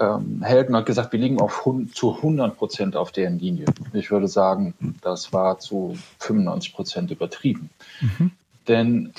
ähm, 0.00 0.42
hält 0.42 0.68
und 0.68 0.76
hat 0.76 0.86
gesagt, 0.86 1.12
wir 1.12 1.20
liegen 1.20 1.40
auf, 1.40 1.66
zu 1.94 2.16
100 2.16 2.56
Prozent 2.56 2.96
auf 2.96 3.12
deren 3.12 3.38
Linie. 3.38 3.66
Ich 3.92 4.10
würde 4.10 4.28
sagen, 4.28 4.74
das 5.00 5.32
war 5.32 5.58
zu 5.58 5.96
95 6.18 6.74
Prozent 6.74 7.10
übertrieben. 7.10 7.70
Mhm. 8.00 8.32
Denn 8.70 9.12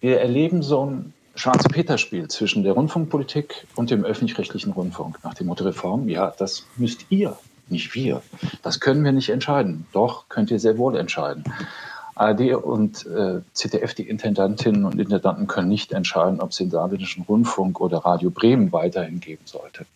wir 0.00 0.20
erleben 0.20 0.60
so 0.64 0.84
ein 0.84 1.14
Schwarze-Peter-Spiel 1.36 2.26
zwischen 2.26 2.64
der 2.64 2.72
Rundfunkpolitik 2.72 3.64
und 3.76 3.90
dem 3.90 4.04
öffentlich-rechtlichen 4.04 4.72
Rundfunk. 4.72 5.20
Nach 5.22 5.34
dem 5.34 5.46
Motto 5.46 5.62
Reform, 5.62 6.08
ja, 6.08 6.34
das 6.36 6.66
müsst 6.76 7.06
ihr, 7.08 7.38
nicht 7.68 7.94
wir. 7.94 8.22
Das 8.62 8.80
können 8.80 9.04
wir 9.04 9.12
nicht 9.12 9.28
entscheiden. 9.28 9.86
Doch 9.92 10.28
könnt 10.28 10.50
ihr 10.50 10.58
sehr 10.58 10.78
wohl 10.78 10.96
entscheiden. 10.96 11.44
ARD 12.16 12.56
und 12.56 13.06
äh, 13.06 13.40
ZDF, 13.52 13.94
die 13.94 14.08
Intendantinnen 14.08 14.84
und 14.84 14.98
Intendanten, 14.98 15.46
können 15.46 15.68
nicht 15.68 15.92
entscheiden, 15.92 16.40
ob 16.40 16.50
es 16.50 16.56
den 16.56 16.70
saarländischen 16.70 17.22
Rundfunk 17.22 17.80
oder 17.80 17.98
Radio 17.98 18.30
Bremen 18.30 18.72
weiterhin 18.72 19.20
geben 19.20 19.42
sollte. 19.44 19.86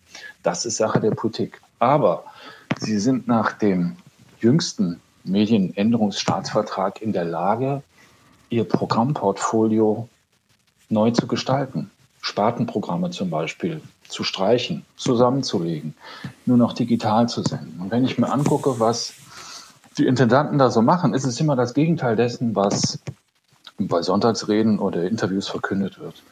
Das 0.44 0.64
ist 0.64 0.76
Sache 0.76 1.00
der 1.00 1.10
Politik. 1.10 1.60
Aber 1.80 2.24
sie 2.78 3.00
sind 3.00 3.26
nach 3.26 3.52
dem 3.52 3.96
jüngsten 4.38 5.00
Medienänderungsstaatsvertrag 5.24 7.02
in 7.02 7.12
der 7.12 7.24
Lage, 7.24 7.82
ihr 8.50 8.64
Programmportfolio 8.64 10.08
neu 10.88 11.10
zu 11.12 11.26
gestalten. 11.26 11.90
Spartenprogramme 12.20 13.10
zum 13.10 13.30
Beispiel 13.30 13.80
zu 14.08 14.24
streichen, 14.24 14.84
zusammenzulegen, 14.96 15.94
nur 16.44 16.58
noch 16.58 16.74
digital 16.74 17.28
zu 17.28 17.42
senden. 17.42 17.80
Und 17.80 17.90
wenn 17.90 18.04
ich 18.04 18.18
mir 18.18 18.30
angucke, 18.30 18.78
was 18.78 19.14
die 19.96 20.06
Intendanten 20.06 20.58
da 20.58 20.70
so 20.70 20.82
machen, 20.82 21.14
ist 21.14 21.24
es 21.24 21.40
immer 21.40 21.56
das 21.56 21.74
Gegenteil 21.74 22.16
dessen, 22.16 22.54
was 22.54 22.98
bei 23.78 24.02
Sonntagsreden 24.02 24.78
oder 24.78 25.04
Interviews 25.04 25.48
verkündet 25.48 25.98
wird. 25.98 26.22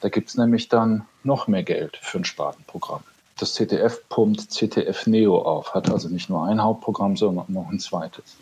Da 0.00 0.08
gibt 0.08 0.28
es 0.28 0.36
nämlich 0.36 0.68
dann 0.68 1.04
noch 1.22 1.46
mehr 1.46 1.62
Geld 1.62 1.98
für 2.00 2.18
ein 2.18 2.24
Spartenprogramm. 2.24 3.02
Das 3.38 3.54
ZDF 3.54 4.08
pumpt 4.08 4.52
ZDF 4.52 5.06
Neo 5.06 5.38
auf, 5.38 5.74
hat 5.74 5.90
also 5.90 6.08
nicht 6.08 6.30
nur 6.30 6.46
ein 6.46 6.62
Hauptprogramm, 6.62 7.16
sondern 7.16 7.46
noch 7.48 7.68
ein 7.70 7.80
zweites. 7.80 8.36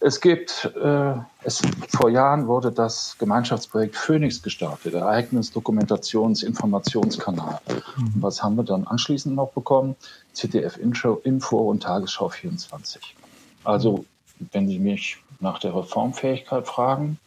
Es 0.00 0.20
gibt, 0.20 0.70
äh, 0.80 1.14
es, 1.42 1.60
vor 1.88 2.08
Jahren 2.10 2.46
wurde 2.46 2.70
das 2.70 3.16
Gemeinschaftsprojekt 3.18 3.96
Phoenix 3.96 4.40
gestartet, 4.40 4.94
Ereignis-, 4.94 5.52
Dokumentations-, 5.52 6.44
Informationskanal. 6.44 7.58
Mhm. 7.96 8.12
Was 8.20 8.42
haben 8.42 8.56
wir 8.56 8.62
dann 8.62 8.86
anschließend 8.86 9.34
noch 9.34 9.50
bekommen? 9.52 9.96
ZDF 10.34 10.76
Info, 10.76 11.14
Info 11.24 11.58
und 11.58 11.82
Tagesschau 11.82 12.28
24. 12.28 13.16
Also, 13.64 14.04
wenn 14.52 14.68
Sie 14.68 14.78
mich 14.78 15.18
nach 15.40 15.58
der 15.58 15.74
Reformfähigkeit 15.74 16.68
fragen, 16.68 17.18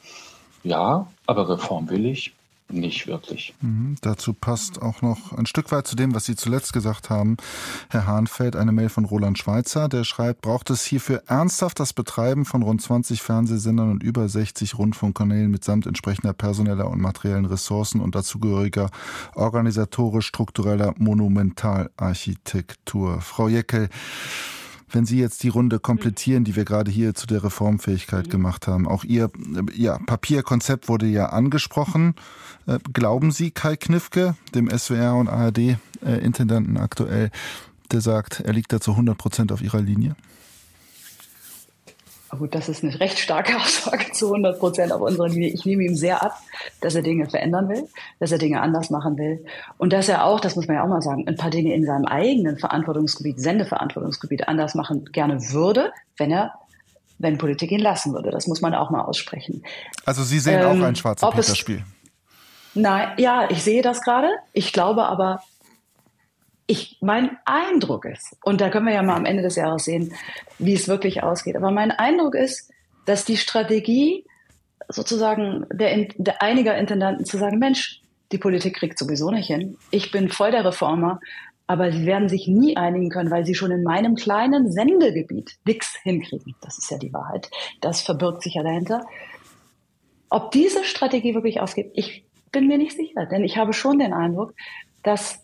ja, 0.63 1.07
aber 1.25 1.49
reformwillig 1.49 2.33
nicht 2.73 3.07
wirklich. 3.07 3.53
Mhm, 3.61 3.95
dazu 4.01 4.33
passt 4.33 4.81
auch 4.81 5.01
noch 5.01 5.31
ein 5.33 5.45
Stück 5.45 5.71
weit 5.71 5.87
zu 5.87 5.95
dem, 5.95 6.13
was 6.15 6.25
Sie 6.25 6.35
zuletzt 6.35 6.73
gesagt 6.73 7.09
haben, 7.09 7.37
Herr 7.89 8.07
Hahnfeld, 8.07 8.55
eine 8.55 8.71
Mail 8.71 8.89
von 8.89 9.05
Roland 9.05 9.37
Schweitzer, 9.37 9.89
der 9.89 10.03
schreibt, 10.03 10.41
braucht 10.41 10.69
es 10.69 10.83
hierfür 10.83 11.23
ernsthaft 11.27 11.79
das 11.79 11.93
Betreiben 11.93 12.45
von 12.45 12.63
rund 12.63 12.81
20 12.81 13.21
Fernsehsendern 13.21 13.91
und 13.91 14.03
über 14.03 14.27
60 14.27 14.77
Rundfunkkanälen 14.77 15.51
mitsamt 15.51 15.85
entsprechender 15.85 16.33
personeller 16.33 16.89
und 16.89 17.01
materiellen 17.01 17.45
Ressourcen 17.45 18.01
und 18.01 18.15
dazugehöriger 18.15 18.89
organisatorisch-struktureller 19.35 20.95
Monumentalarchitektur. 20.97 23.21
Frau 23.21 23.47
Jeckel, 23.47 23.89
wenn 24.91 25.05
Sie 25.05 25.19
jetzt 25.19 25.43
die 25.43 25.49
Runde 25.49 25.79
komplettieren, 25.79 26.43
die 26.43 26.55
wir 26.55 26.65
gerade 26.65 26.91
hier 26.91 27.13
zu 27.13 27.27
der 27.27 27.43
Reformfähigkeit 27.43 28.27
mhm. 28.27 28.31
gemacht 28.31 28.67
haben, 28.67 28.87
auch 28.87 29.03
Ihr 29.03 29.29
ja, 29.73 29.97
Papierkonzept 29.99 30.89
wurde 30.89 31.05
ja 31.05 31.27
angesprochen. 31.27 32.15
Äh, 32.67 32.79
glauben 32.93 33.31
Sie 33.31 33.51
Kai 33.51 33.75
Knifke, 33.75 34.35
dem 34.53 34.69
SWR 34.69 35.15
und 35.15 35.27
ARD-Intendanten 35.27 36.77
aktuell, 36.77 37.31
der 37.91 38.01
sagt, 38.01 38.41
er 38.41 38.53
liegt 38.53 38.71
da 38.73 38.79
zu 38.79 38.91
100 38.91 39.17
Prozent 39.17 39.51
auf 39.51 39.61
Ihrer 39.61 39.81
Linie? 39.81 40.15
Gut, 42.37 42.55
das 42.55 42.69
ist 42.69 42.83
eine 42.83 42.97
recht 42.99 43.19
starke 43.19 43.55
Aussage 43.61 44.11
zu 44.11 44.27
100 44.27 44.59
Prozent 44.59 44.91
auf 44.91 45.01
unserer 45.01 45.27
Linie. 45.27 45.49
Ich 45.49 45.65
nehme 45.65 45.83
ihm 45.83 45.95
sehr 45.95 46.23
ab, 46.23 46.37
dass 46.79 46.95
er 46.95 47.01
Dinge 47.01 47.29
verändern 47.29 47.67
will, 47.69 47.87
dass 48.19 48.31
er 48.31 48.37
Dinge 48.37 48.61
anders 48.61 48.89
machen 48.89 49.17
will 49.17 49.45
und 49.77 49.91
dass 49.91 50.07
er 50.07 50.25
auch, 50.25 50.39
das 50.39 50.55
muss 50.55 50.67
man 50.67 50.77
ja 50.77 50.83
auch 50.83 50.87
mal 50.87 51.01
sagen, 51.01 51.27
ein 51.27 51.35
paar 51.35 51.49
Dinge 51.49 51.73
in 51.73 51.85
seinem 51.85 52.05
eigenen 52.05 52.57
Verantwortungsgebiet, 52.57 53.39
Sendeverantwortungsgebiet 53.39 54.47
anders 54.47 54.75
machen 54.75 55.05
gerne 55.11 55.51
würde, 55.51 55.91
wenn 56.17 56.31
er 56.31 56.53
wenn 57.21 57.37
Politik 57.37 57.71
ihn 57.71 57.81
lassen 57.81 58.13
würde. 58.13 58.31
Das 58.31 58.47
muss 58.47 58.61
man 58.61 58.73
auch 58.73 58.89
mal 58.89 59.01
aussprechen. 59.01 59.63
Also 60.05 60.23
Sie 60.23 60.39
sehen 60.39 60.59
ähm, 60.59 60.81
auch 60.81 60.85
ein 60.87 60.95
schwarzer 60.95 61.29
Peter-Spiel. 61.29 61.83
Nein, 62.73 63.09
ja, 63.17 63.49
ich 63.49 63.63
sehe 63.63 63.81
das 63.81 64.01
gerade. 64.01 64.29
Ich 64.53 64.73
glaube 64.73 65.03
aber, 65.05 65.43
ich, 66.71 66.97
mein 67.01 67.37
Eindruck 67.45 68.05
ist, 68.05 68.37
und 68.43 68.61
da 68.61 68.69
können 68.69 68.87
wir 68.87 68.93
ja 68.93 69.03
mal 69.03 69.17
am 69.17 69.25
Ende 69.25 69.43
des 69.43 69.55
Jahres 69.55 69.83
sehen, 69.83 70.13
wie 70.57 70.73
es 70.73 70.87
wirklich 70.87 71.21
ausgeht, 71.21 71.55
aber 71.57 71.69
mein 71.69 71.91
Eindruck 71.91 72.33
ist, 72.33 72.71
dass 73.05 73.25
die 73.25 73.37
Strategie 73.37 74.25
sozusagen 74.87 75.65
der, 75.71 76.07
der 76.15 76.41
einiger 76.41 76.77
Intendanten 76.77 77.25
zu 77.25 77.37
sagen, 77.37 77.59
Mensch, 77.59 78.01
die 78.31 78.37
Politik 78.37 78.77
kriegt 78.77 78.97
sowieso 78.97 79.31
nicht 79.31 79.47
hin. 79.47 79.77
Ich 79.91 80.11
bin 80.11 80.29
voll 80.29 80.51
der 80.51 80.63
Reformer, 80.63 81.19
aber 81.67 81.91
sie 81.91 82.05
werden 82.05 82.29
sich 82.29 82.47
nie 82.47 82.77
einigen 82.77 83.09
können, 83.09 83.31
weil 83.31 83.45
sie 83.45 83.55
schon 83.55 83.71
in 83.71 83.83
meinem 83.83 84.15
kleinen 84.15 84.71
Sendegebiet 84.71 85.57
nichts 85.65 85.97
hinkriegen. 86.03 86.55
Das 86.61 86.77
ist 86.77 86.89
ja 86.89 86.97
die 86.97 87.13
Wahrheit. 87.13 87.49
Das 87.81 88.01
verbirgt 88.01 88.43
sich 88.43 88.55
ja 88.55 88.63
dahinter. 88.63 89.05
Ob 90.29 90.51
diese 90.51 90.85
Strategie 90.85 91.35
wirklich 91.35 91.59
ausgeht, 91.59 91.91
ich 91.93 92.23
bin 92.51 92.67
mir 92.67 92.77
nicht 92.77 92.95
sicher, 92.95 93.25
denn 93.25 93.43
ich 93.43 93.57
habe 93.57 93.73
schon 93.73 93.99
den 93.99 94.13
Eindruck, 94.13 94.53
dass 95.03 95.39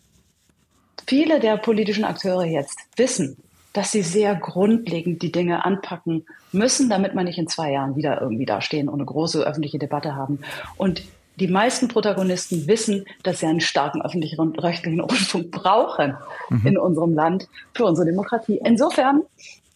viele 1.08 1.40
der 1.40 1.58
politischen 1.58 2.04
Akteure 2.04 2.46
jetzt 2.46 2.80
wissen, 2.96 3.38
dass 3.74 3.92
sie 3.92 4.02
sehr 4.02 4.36
grundlegend 4.36 5.22
die 5.22 5.32
Dinge 5.32 5.66
anpacken 5.66 6.26
müssen, 6.52 6.90
damit 6.90 7.16
man 7.16 7.26
nicht 7.26 7.38
in 7.38 7.48
zwei 7.48 7.72
Jahren 7.72 7.96
wieder 7.96 8.22
irgendwie 8.22 8.46
dastehen 8.46 8.90
und 8.90 8.96
eine 8.96 9.06
große 9.06 9.44
öffentliche 9.44 9.80
Debatte 9.80 10.16
haben. 10.16 10.40
Und 10.78 11.04
die 11.40 11.48
meisten 11.48 11.88
Protagonisten 11.88 12.68
wissen, 12.68 13.06
dass 13.24 13.40
sie 13.40 13.46
einen 13.46 13.62
starken 13.62 14.02
öffentlichen 14.02 14.40
rechtlichen 14.56 15.00
Rundfunk 15.02 15.52
brauchen 15.52 16.18
mhm. 16.50 16.66
in 16.66 16.78
unserem 16.78 17.14
Land 17.14 17.48
für 17.74 17.86
unsere 17.86 18.08
Demokratie. 18.08 18.60
Insofern, 18.64 19.22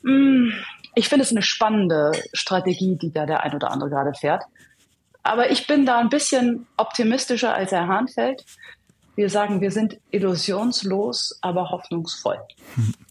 mh, 0.01 0.11
mm, 0.11 0.53
ich 0.95 1.07
finde 1.07 1.23
es 1.23 1.32
eine 1.32 1.41
spannende 1.41 2.11
Strategie, 2.34 2.97
die 2.97 3.13
da 3.13 3.25
der 3.25 3.43
ein 3.43 3.55
oder 3.55 3.71
andere 3.71 3.89
gerade 3.89 4.13
fährt. 4.13 4.43
Aber 5.23 5.51
ich 5.51 5.67
bin 5.67 5.86
da 5.86 5.99
ein 5.99 6.09
bisschen 6.09 6.65
optimistischer 6.77 7.53
als 7.53 7.71
Herr 7.71 7.88
Hahnfeld. 7.88 8.43
Wir 9.16 9.30
sagen, 9.30 9.62
wir 9.62 9.72
sind 9.72 9.99
illusionslos, 10.12 11.38
aber 11.41 11.70
hoffnungsvoll. 11.70 12.39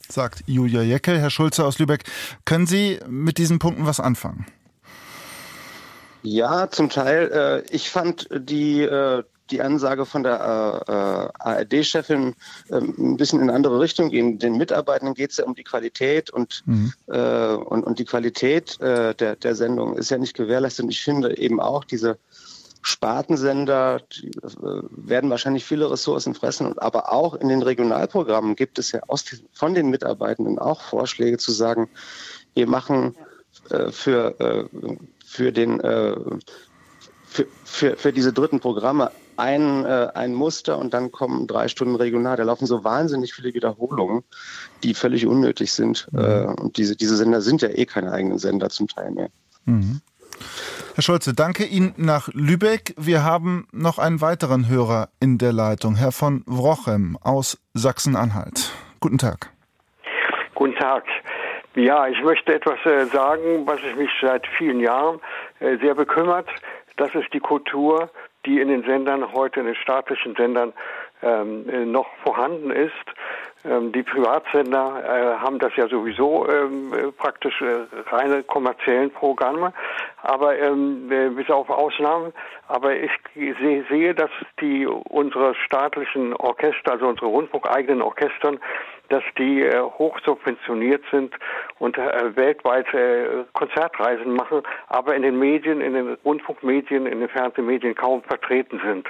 Sagt 0.08 0.42
Julia 0.46 0.82
Jeckel. 0.82 1.18
Herr 1.18 1.30
Schulze 1.30 1.64
aus 1.64 1.78
Lübeck, 1.78 2.04
können 2.44 2.66
Sie 2.66 2.98
mit 3.06 3.38
diesen 3.38 3.58
Punkten 3.58 3.86
was 3.86 4.00
anfangen? 4.00 4.46
Ja, 6.22 6.70
zum 6.70 6.90
Teil. 6.90 7.30
Äh, 7.32 7.74
ich 7.74 7.90
fand 7.90 8.28
die, 8.32 8.82
äh, 8.82 9.22
die 9.50 9.62
Ansage 9.62 10.06
von 10.06 10.22
der 10.22 11.32
äh, 11.36 11.42
ARD-Chefin 11.42 12.34
ein 12.70 13.16
bisschen 13.16 13.40
in 13.40 13.48
eine 13.48 13.56
andere 13.56 13.80
Richtung 13.80 14.10
gehen. 14.10 14.38
Den 14.38 14.56
Mitarbeitenden 14.56 15.14
geht 15.14 15.32
es 15.32 15.38
ja 15.38 15.44
um 15.44 15.54
die 15.54 15.64
Qualität 15.64 16.30
und, 16.30 16.62
mhm. 16.66 16.92
und, 17.06 17.84
und 17.84 17.98
die 17.98 18.04
Qualität 18.04 18.78
der, 18.80 19.14
der 19.14 19.54
Sendung 19.56 19.96
ist 19.96 20.10
ja 20.10 20.18
nicht 20.18 20.36
gewährleistet. 20.36 20.84
Und 20.84 20.90
ich 20.90 21.02
finde 21.02 21.36
eben 21.36 21.58
auch 21.58 21.82
diese 21.82 22.16
Spartensender 22.82 24.00
die, 24.12 24.28
äh, 24.28 24.82
werden 24.90 25.30
wahrscheinlich 25.30 25.64
viele 25.64 25.90
Ressourcen 25.90 26.34
fressen, 26.34 26.78
aber 26.78 27.12
auch 27.12 27.34
in 27.34 27.48
den 27.48 27.62
Regionalprogrammen 27.62 28.56
gibt 28.56 28.78
es 28.78 28.92
ja 28.92 29.00
aus, 29.06 29.24
von 29.52 29.74
den 29.74 29.90
Mitarbeitenden 29.90 30.58
auch 30.58 30.80
Vorschläge 30.80 31.38
zu 31.38 31.52
sagen, 31.52 31.88
wir 32.54 32.66
machen 32.66 33.16
äh, 33.70 33.90
für, 33.90 34.40
äh, 34.40 34.64
für, 35.24 35.52
den, 35.52 35.80
äh, 35.80 36.16
für, 37.26 37.46
für, 37.64 37.96
für 37.96 38.12
diese 38.12 38.32
dritten 38.32 38.60
Programme 38.60 39.10
ein, 39.40 39.84
äh, 39.84 40.08
ein 40.14 40.34
Muster 40.34 40.78
und 40.78 40.92
dann 40.92 41.10
kommen 41.12 41.46
drei 41.46 41.68
Stunden 41.68 41.96
regional. 41.96 42.36
Da 42.36 42.44
laufen 42.44 42.66
so 42.66 42.84
wahnsinnig 42.84 43.32
viele 43.32 43.54
Wiederholungen, 43.54 44.22
die 44.82 44.94
völlig 44.94 45.26
unnötig 45.26 45.72
sind. 45.72 46.08
Mhm. 46.12 46.18
Äh, 46.18 46.44
und 46.60 46.76
diese, 46.76 46.94
diese 46.94 47.16
Sender 47.16 47.40
sind 47.40 47.62
ja 47.62 47.68
eh 47.68 47.86
keine 47.86 48.12
eigenen 48.12 48.38
Sender 48.38 48.68
zum 48.68 48.88
Teil 48.88 49.10
mehr. 49.10 49.30
Mhm. 49.64 50.00
Herr 50.94 51.02
Scholze, 51.02 51.34
danke 51.34 51.64
Ihnen 51.64 51.94
nach 51.96 52.28
Lübeck. 52.32 52.94
Wir 52.96 53.24
haben 53.24 53.66
noch 53.72 53.98
einen 53.98 54.20
weiteren 54.20 54.68
Hörer 54.68 55.08
in 55.20 55.38
der 55.38 55.52
Leitung, 55.52 55.96
Herr 55.96 56.12
von 56.12 56.42
Wrochem 56.46 57.16
aus 57.22 57.58
Sachsen-Anhalt. 57.74 58.72
Guten 59.00 59.18
Tag. 59.18 59.50
Guten 60.54 60.74
Tag. 60.76 61.04
Ja, 61.74 62.08
ich 62.08 62.20
möchte 62.22 62.54
etwas 62.54 62.84
äh, 62.84 63.06
sagen, 63.06 63.66
was 63.66 63.80
mich 63.96 64.10
seit 64.20 64.46
vielen 64.58 64.80
Jahren 64.80 65.20
äh, 65.60 65.76
sehr 65.78 65.94
bekümmert. 65.94 66.48
Das 66.96 67.14
ist 67.14 67.32
die 67.32 67.40
Kultur, 67.40 68.10
die 68.44 68.60
in 68.60 68.68
den 68.68 68.82
Sendern, 68.82 69.32
heute 69.32 69.60
in 69.60 69.66
den 69.66 69.76
staatlichen 69.76 70.34
Sendern, 70.34 70.72
ähm, 71.22 71.68
äh, 71.68 71.84
noch 71.84 72.08
vorhanden 72.24 72.70
ist. 72.70 72.92
Ähm, 73.64 73.92
die 73.92 74.02
Privatsender 74.02 75.02
äh, 75.04 75.38
haben 75.38 75.58
das 75.58 75.76
ja 75.76 75.86
sowieso 75.86 76.48
ähm, 76.48 76.94
äh, 76.94 77.12
praktisch 77.12 77.60
äh, 77.60 77.86
reine 78.10 78.42
kommerziellen 78.42 79.10
Programme, 79.10 79.74
aber 80.22 80.58
ähm, 80.58 81.10
äh, 81.12 81.28
bis 81.28 81.50
auf 81.50 81.68
Ausnahmen. 81.68 82.32
Aber 82.68 82.96
ich 82.96 83.10
sehe, 83.34 83.84
sehe, 83.90 84.14
dass 84.14 84.30
die 84.60 84.86
unsere 84.86 85.54
staatlichen 85.54 86.34
Orchester, 86.34 86.92
also 86.92 87.06
unsere 87.06 87.26
rundfunkeigenen 87.26 88.00
Orchestern, 88.00 88.60
dass 89.10 89.22
die 89.36 89.62
äh, 89.62 89.80
hoch 89.80 90.18
subventioniert 90.24 91.02
sind 91.10 91.34
und 91.78 91.98
äh, 91.98 92.36
weltweit 92.36 92.92
äh, 92.94 93.44
Konzertreisen 93.52 94.32
machen, 94.32 94.62
aber 94.88 95.14
in 95.14 95.22
den 95.22 95.38
Medien, 95.38 95.80
in 95.80 95.94
den 95.94 96.14
Rundfunkmedien, 96.24 97.06
in 97.06 97.20
den 97.20 97.28
Fernsehmedien 97.28 97.94
kaum 97.94 98.22
vertreten 98.22 98.80
sind. 98.84 99.08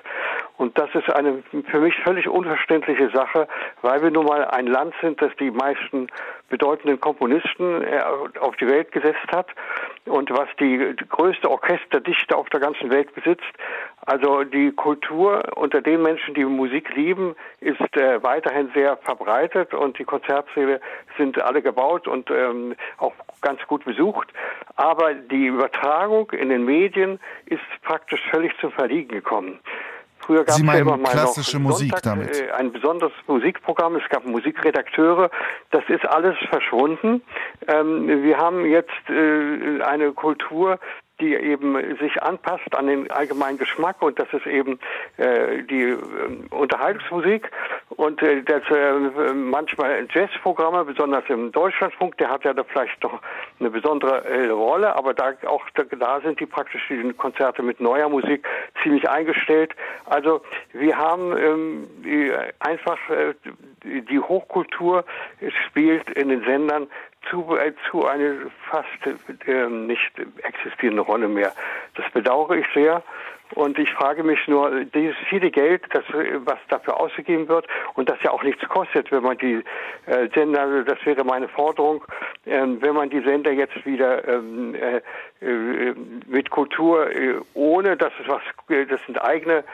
Und 0.56 0.78
das 0.78 0.90
ist 0.94 1.08
eine 1.14 1.42
für 1.70 1.80
mich 1.80 1.94
völlig 2.04 2.28
unverständliche 2.28 3.10
Sache, 3.10 3.48
weil 3.82 4.02
wir 4.02 4.10
nun 4.10 4.26
mal 4.26 4.44
ein 4.44 4.66
Land 4.66 4.94
sind, 5.00 5.22
das 5.22 5.30
die 5.38 5.50
meisten 5.50 6.08
bedeutenden 6.50 7.00
Komponisten 7.00 7.82
äh, 7.82 8.02
auf 8.40 8.56
die 8.56 8.66
Welt 8.66 8.92
gesetzt 8.92 9.26
hat 9.32 9.46
und 10.04 10.30
was 10.30 10.48
die, 10.58 10.96
die 10.96 11.08
größte 11.08 11.50
Orchesterdichte 11.50 12.36
auf 12.36 12.48
der 12.50 12.60
ganzen 12.60 12.90
Welt 12.90 13.14
besitzt. 13.14 13.52
Also 14.04 14.44
die 14.44 14.72
Kultur 14.72 15.42
unter 15.56 15.80
den 15.80 16.02
Menschen, 16.02 16.34
die 16.34 16.44
Musik 16.44 16.94
lieben, 16.94 17.36
ist 17.60 17.80
äh, 17.96 18.22
weiterhin 18.22 18.70
sehr 18.74 18.96
verbreitet 18.98 19.72
und 19.72 19.89
die 19.98 20.04
Konzertsäle 20.04 20.80
sind 21.16 21.40
alle 21.40 21.62
gebaut 21.62 22.06
und 22.06 22.30
ähm, 22.30 22.74
auch 22.98 23.14
ganz 23.40 23.60
gut 23.66 23.84
besucht. 23.84 24.28
Aber 24.76 25.14
die 25.14 25.46
Übertragung 25.46 26.30
in 26.30 26.48
den 26.48 26.64
Medien 26.64 27.20
ist 27.46 27.62
praktisch 27.82 28.20
völlig 28.30 28.52
zum 28.60 28.72
Verliegen 28.72 29.08
gekommen. 29.08 29.58
Früher 30.20 30.44
gab 30.44 30.56
es 30.56 30.62
ja 30.62 30.74
immer 30.74 30.96
mal 30.96 31.10
klassische 31.10 31.58
noch 31.58 31.70
Musik 31.70 31.90
Sonntag, 31.90 32.02
damit. 32.02 32.40
Äh, 32.40 32.50
ein 32.52 32.72
besonderes 32.72 33.12
Musikprogramm, 33.26 33.96
es 33.96 34.08
gab 34.10 34.24
Musikredakteure, 34.26 35.30
das 35.70 35.82
ist 35.88 36.06
alles 36.06 36.36
verschwunden. 36.50 37.22
Ähm, 37.66 38.22
wir 38.22 38.36
haben 38.36 38.64
jetzt 38.66 38.90
äh, 39.08 39.82
eine 39.82 40.12
Kultur, 40.12 40.78
die 41.20 41.34
eben 41.34 41.76
sich 41.98 42.22
anpasst 42.22 42.74
an 42.74 42.86
den 42.86 43.10
allgemeinen 43.10 43.58
Geschmack 43.58 44.02
und 44.02 44.18
das 44.18 44.28
ist 44.32 44.46
eben 44.46 44.78
äh, 45.16 45.62
die 45.62 45.82
äh, 45.82 45.98
Unterhaltungsmusik 46.50 47.50
und 47.90 48.22
äh, 48.22 48.42
das 48.42 48.62
äh, 48.70 49.32
manchmal 49.34 50.06
Jazzprogramme, 50.12 50.84
besonders 50.84 51.24
im 51.28 51.52
Deutschlandfunk, 51.52 52.16
der 52.18 52.30
hat 52.30 52.44
ja 52.44 52.54
da 52.54 52.64
vielleicht 52.64 53.02
doch 53.04 53.20
eine 53.58 53.70
besondere 53.70 54.24
äh, 54.24 54.48
Rolle, 54.48 54.96
aber 54.96 55.14
da 55.14 55.32
auch 55.46 55.64
da, 55.74 56.20
sind 56.20 56.40
die 56.40 56.46
praktisch 56.46 56.82
die 56.88 57.12
Konzerte 57.12 57.62
mit 57.62 57.80
neuer 57.80 58.08
Musik 58.08 58.46
ziemlich 58.82 59.08
eingestellt. 59.08 59.74
Also 60.06 60.40
wir 60.72 60.96
haben 60.96 61.36
ähm, 61.36 61.86
die, 62.04 62.32
einfach 62.60 62.98
äh, 63.10 63.34
die 63.84 64.18
Hochkultur 64.18 65.04
spielt 65.66 66.10
in 66.10 66.28
den 66.28 66.44
Sendern 66.44 66.88
zu, 67.28 67.56
äh, 67.56 67.72
zu 67.90 68.06
eine 68.06 68.50
fast 68.70 69.46
äh, 69.46 69.66
nicht 69.68 70.12
existierende 70.42 71.02
Rolle 71.02 71.28
mehr. 71.28 71.52
Das 71.96 72.10
bedauere 72.12 72.56
ich 72.56 72.66
sehr 72.74 73.02
Und 73.54 73.78
ich 73.78 73.90
frage 73.92 74.22
mich 74.22 74.46
nur, 74.46 74.84
dieses 74.84 75.16
viele 75.28 75.50
Geld, 75.50 75.82
das, 75.92 76.04
was 76.44 76.58
dafür 76.68 77.00
ausgegeben 77.00 77.48
wird 77.48 77.66
und 77.94 78.08
das 78.08 78.18
ja 78.22 78.30
auch 78.30 78.42
nichts 78.42 78.66
kostet, 78.68 79.10
wenn 79.10 79.22
man 79.22 79.38
die 79.38 79.62
äh, 80.06 80.28
Sender, 80.34 80.84
das 80.84 80.98
wäre 81.04 81.24
meine 81.24 81.48
Forderung, 81.48 82.04
äh, 82.44 82.62
wenn 82.80 82.94
man 82.94 83.10
die 83.10 83.20
Sender 83.20 83.50
jetzt 83.50 83.84
wieder 83.84 84.26
ähm, 84.28 84.74
äh, 84.74 85.00
äh, 85.42 85.94
mit 86.26 86.50
Kultur, 86.50 87.10
äh, 87.10 87.34
ohne 87.54 87.96
dass 87.96 88.12
es 88.22 88.28
was, 88.28 88.42
das 88.68 89.00
sind 89.06 89.20
eigene 89.20 89.64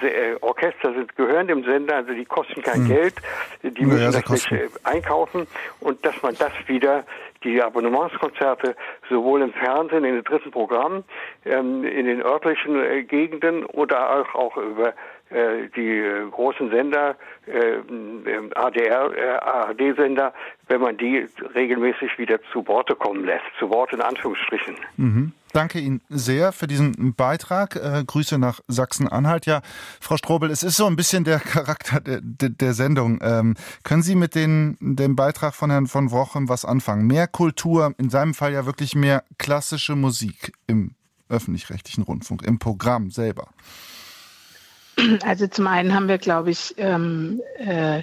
äh, 0.00 0.36
Orchester, 0.40 0.94
sind 0.94 1.16
gehören 1.16 1.48
dem 1.48 1.64
Sender, 1.64 1.96
also 1.96 2.12
die 2.12 2.24
kosten 2.24 2.62
kein 2.62 2.86
hm. 2.86 2.88
Geld, 2.88 3.14
die 3.62 3.84
müssen 3.84 4.12
ja, 4.12 4.20
das 4.20 4.30
nicht 4.30 4.70
einkaufen 4.84 5.46
und 5.80 6.04
dass 6.06 6.22
man 6.22 6.34
das 6.38 6.52
wieder 6.66 7.04
die 7.44 7.62
Abonnementskonzerte 7.62 8.76
sowohl 9.08 9.42
im 9.42 9.52
Fernsehen, 9.52 10.04
in 10.04 10.14
den 10.14 10.24
dritten 10.24 10.50
Programmen, 10.50 11.04
ähm, 11.44 11.84
in 11.84 12.06
den 12.06 12.22
örtlichen 12.22 12.82
äh, 12.82 13.02
Gegenden 13.02 13.64
oder 13.64 14.20
auch, 14.20 14.34
auch 14.34 14.56
über 14.56 14.94
äh, 15.30 15.68
die 15.74 15.98
äh, 15.98 16.30
großen 16.30 16.70
Sender, 16.70 17.16
äh, 17.46 17.78
ADR, 18.54 19.42
ARD-Sender, 19.42 20.32
wenn 20.68 20.80
man 20.80 20.96
die 20.96 21.26
regelmäßig 21.54 22.16
wieder 22.18 22.38
zu 22.52 22.66
Worte 22.68 22.94
kommen 22.94 23.24
lässt, 23.24 23.44
zu 23.58 23.68
Wort 23.70 23.92
in 23.92 24.00
Anführungsstrichen. 24.00 24.76
Mhm. 24.96 25.32
Danke 25.56 25.80
Ihnen 25.80 26.02
sehr 26.10 26.52
für 26.52 26.66
diesen 26.66 27.14
Beitrag. 27.14 27.76
Äh, 27.76 28.04
Grüße 28.06 28.36
nach 28.36 28.60
Sachsen-Anhalt. 28.68 29.46
Ja, 29.46 29.62
Frau 30.02 30.18
Strobel, 30.18 30.50
es 30.50 30.62
ist 30.62 30.76
so 30.76 30.84
ein 30.84 30.96
bisschen 30.96 31.24
der 31.24 31.40
Charakter 31.40 31.98
der, 31.98 32.20
der, 32.20 32.50
der 32.50 32.74
Sendung. 32.74 33.20
Ähm, 33.22 33.54
können 33.82 34.02
Sie 34.02 34.16
mit 34.16 34.34
den, 34.34 34.76
dem 34.82 35.16
Beitrag 35.16 35.54
von 35.54 35.70
Herrn 35.70 35.86
von 35.86 36.10
Wrochem 36.10 36.50
was 36.50 36.66
anfangen? 36.66 37.06
Mehr 37.06 37.26
Kultur, 37.26 37.94
in 37.96 38.10
seinem 38.10 38.34
Fall 38.34 38.52
ja 38.52 38.66
wirklich 38.66 38.94
mehr 38.94 39.24
klassische 39.38 39.96
Musik 39.96 40.52
im 40.66 40.94
öffentlich-rechtlichen 41.30 42.02
Rundfunk, 42.02 42.42
im 42.42 42.58
Programm 42.58 43.10
selber. 43.10 43.48
Also 45.22 45.46
zum 45.46 45.68
einen 45.68 45.94
haben 45.94 46.08
wir, 46.08 46.18
glaube 46.18 46.50
ich, 46.50 46.74
ähm, 46.76 47.40
äh, 47.56 48.02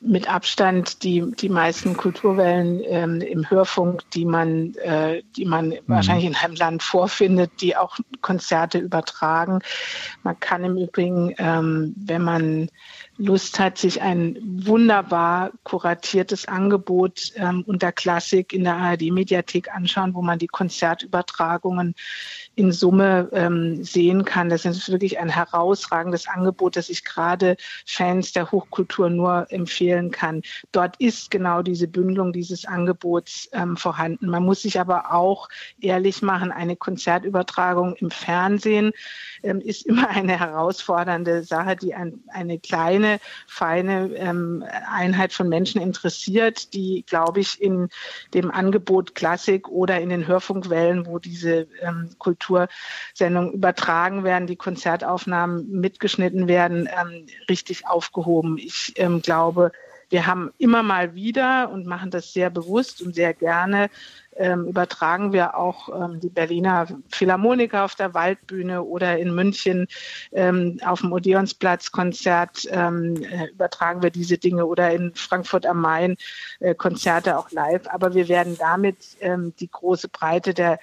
mit 0.00 0.28
Abstand 0.28 1.02
die, 1.02 1.24
die 1.38 1.48
meisten 1.48 1.96
Kulturwellen 1.96 2.82
ähm, 2.84 3.20
im 3.20 3.48
Hörfunk, 3.48 4.02
die 4.10 4.26
man, 4.26 4.74
äh, 4.76 5.22
die 5.36 5.46
man 5.46 5.70
mhm. 5.70 5.78
wahrscheinlich 5.86 6.26
in 6.26 6.36
einem 6.36 6.54
Land 6.54 6.82
vorfindet, 6.82 7.50
die 7.60 7.76
auch 7.76 7.98
Konzerte 8.20 8.78
übertragen. 8.78 9.60
Man 10.22 10.38
kann 10.38 10.64
im 10.64 10.76
Übrigen, 10.76 11.34
ähm, 11.38 11.94
wenn 11.96 12.22
man 12.22 12.68
Lust 13.18 13.58
hat, 13.58 13.78
sich 13.78 14.02
ein 14.02 14.38
wunderbar 14.42 15.52
kuratiertes 15.62 16.48
Angebot 16.48 17.32
ähm, 17.36 17.64
unter 17.66 17.92
Klassik 17.92 18.52
in 18.52 18.64
der 18.64 18.76
ARD-Mediathek 18.76 19.74
anschauen, 19.74 20.14
wo 20.14 20.22
man 20.22 20.38
die 20.38 20.46
Konzertübertragungen 20.46 21.94
in 22.56 22.72
Summe 22.72 23.28
ähm, 23.32 23.84
sehen 23.84 24.24
kann. 24.24 24.48
Das 24.48 24.64
ist 24.64 24.90
wirklich 24.90 25.18
ein 25.18 25.28
herausragendes 25.28 26.26
Angebot, 26.28 26.76
das 26.76 26.88
ich 26.88 27.04
gerade 27.04 27.56
Fans 27.86 28.32
der 28.32 28.50
Hochkultur 28.50 29.08
nur 29.10 29.46
empfehlen 29.50 30.10
kann. 30.10 30.42
Dort 30.72 30.96
ist 30.98 31.30
genau 31.30 31.62
diese 31.62 31.88
Bündelung 31.88 32.32
dieses 32.32 32.64
Angebots 32.64 33.48
ähm, 33.52 33.76
vorhanden. 33.76 34.28
Man 34.28 34.44
muss 34.44 34.62
sich 34.62 34.80
aber 34.80 35.12
auch 35.12 35.48
ehrlich 35.80 36.22
machen, 36.22 36.52
eine 36.52 36.76
Konzertübertragung 36.76 37.94
im 37.96 38.10
Fernsehen 38.10 38.92
ähm, 39.42 39.60
ist 39.60 39.86
immer 39.86 40.08
eine 40.08 40.38
herausfordernde 40.38 41.42
Sache, 41.42 41.76
die 41.76 41.94
ein, 41.94 42.20
eine 42.28 42.58
kleine, 42.58 43.05
feine 43.46 44.14
ähm, 44.14 44.64
Einheit 44.90 45.32
von 45.32 45.48
Menschen 45.48 45.80
interessiert, 45.80 46.74
die, 46.74 47.04
glaube 47.06 47.40
ich, 47.40 47.60
in 47.60 47.88
dem 48.34 48.50
Angebot 48.50 49.14
Klassik 49.14 49.68
oder 49.68 50.00
in 50.00 50.08
den 50.08 50.26
Hörfunkwellen, 50.26 51.06
wo 51.06 51.18
diese 51.18 51.66
ähm, 51.82 52.10
Kultur 52.18 52.46
Kultursendungen 52.46 53.52
übertragen 53.52 54.24
werden, 54.24 54.46
die 54.46 54.56
Konzertaufnahmen 54.56 55.70
mitgeschnitten 55.70 56.48
werden, 56.48 56.88
ähm, 56.88 57.26
richtig 57.48 57.86
aufgehoben. 57.86 58.58
Ich 58.58 58.92
ähm, 58.96 59.22
glaube, 59.22 59.72
wir 60.08 60.26
haben 60.26 60.52
immer 60.58 60.82
mal 60.82 61.14
wieder 61.14 61.70
und 61.70 61.86
machen 61.86 62.10
das 62.10 62.32
sehr 62.32 62.50
bewusst 62.50 63.02
und 63.02 63.14
sehr 63.14 63.34
gerne 63.34 63.90
ähm, 64.38 64.66
übertragen 64.66 65.32
wir 65.32 65.56
auch 65.56 65.88
ähm, 65.88 66.20
die 66.20 66.28
Berliner 66.28 66.86
Philharmoniker 67.08 67.84
auf 67.84 67.94
der 67.94 68.14
Waldbühne 68.14 68.82
oder 68.82 69.18
in 69.18 69.34
München 69.34 69.86
ähm, 70.32 70.78
auf 70.84 71.00
dem 71.00 71.12
Odeonsplatz 71.12 71.92
Konzert 71.92 72.66
ähm, 72.70 73.16
äh, 73.22 73.46
übertragen 73.50 74.02
wir 74.02 74.10
diese 74.10 74.38
Dinge 74.38 74.66
oder 74.66 74.90
in 74.90 75.14
Frankfurt 75.14 75.66
am 75.66 75.80
Main 75.80 76.16
äh, 76.60 76.74
Konzerte 76.74 77.38
auch 77.38 77.50
live. 77.50 77.86
Aber 77.88 78.14
wir 78.14 78.28
werden 78.28 78.56
damit 78.58 78.96
ähm, 79.20 79.52
die 79.58 79.70
große 79.70 80.08
Breite 80.08 80.54
der 80.54 80.78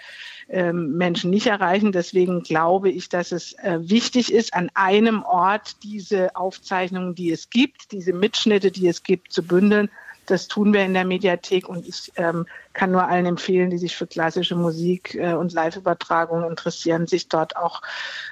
ähm, 0.49 0.97
Menschen 0.97 1.29
nicht 1.29 1.47
erreichen. 1.47 1.91
Deswegen 1.91 2.43
glaube 2.43 2.89
ich, 2.89 3.09
dass 3.09 3.31
es 3.31 3.53
äh, 3.59 3.79
wichtig 3.81 4.33
ist, 4.33 4.53
an 4.53 4.69
einem 4.73 5.23
Ort 5.23 5.83
diese 5.83 6.35
Aufzeichnungen, 6.35 7.15
die 7.15 7.31
es 7.31 7.49
gibt, 7.49 7.91
diese 7.91 8.13
Mitschnitte, 8.13 8.71
die 8.71 8.87
es 8.87 9.03
gibt, 9.03 9.31
zu 9.31 9.43
bündeln. 9.43 9.89
Das 10.25 10.47
tun 10.47 10.73
wir 10.73 10.85
in 10.85 10.93
der 10.93 11.05
Mediathek 11.05 11.67
und 11.67 11.87
ich 11.87 12.11
ähm, 12.15 12.45
kann 12.73 12.91
nur 12.91 13.07
allen 13.07 13.25
empfehlen, 13.25 13.69
die 13.69 13.77
sich 13.77 13.95
für 13.95 14.07
klassische 14.07 14.55
Musik 14.55 15.15
äh, 15.15 15.33
und 15.33 15.53
Live-Übertragungen 15.53 16.49
interessieren, 16.49 17.07
sich 17.07 17.29
dort 17.29 17.55
auch 17.55 17.81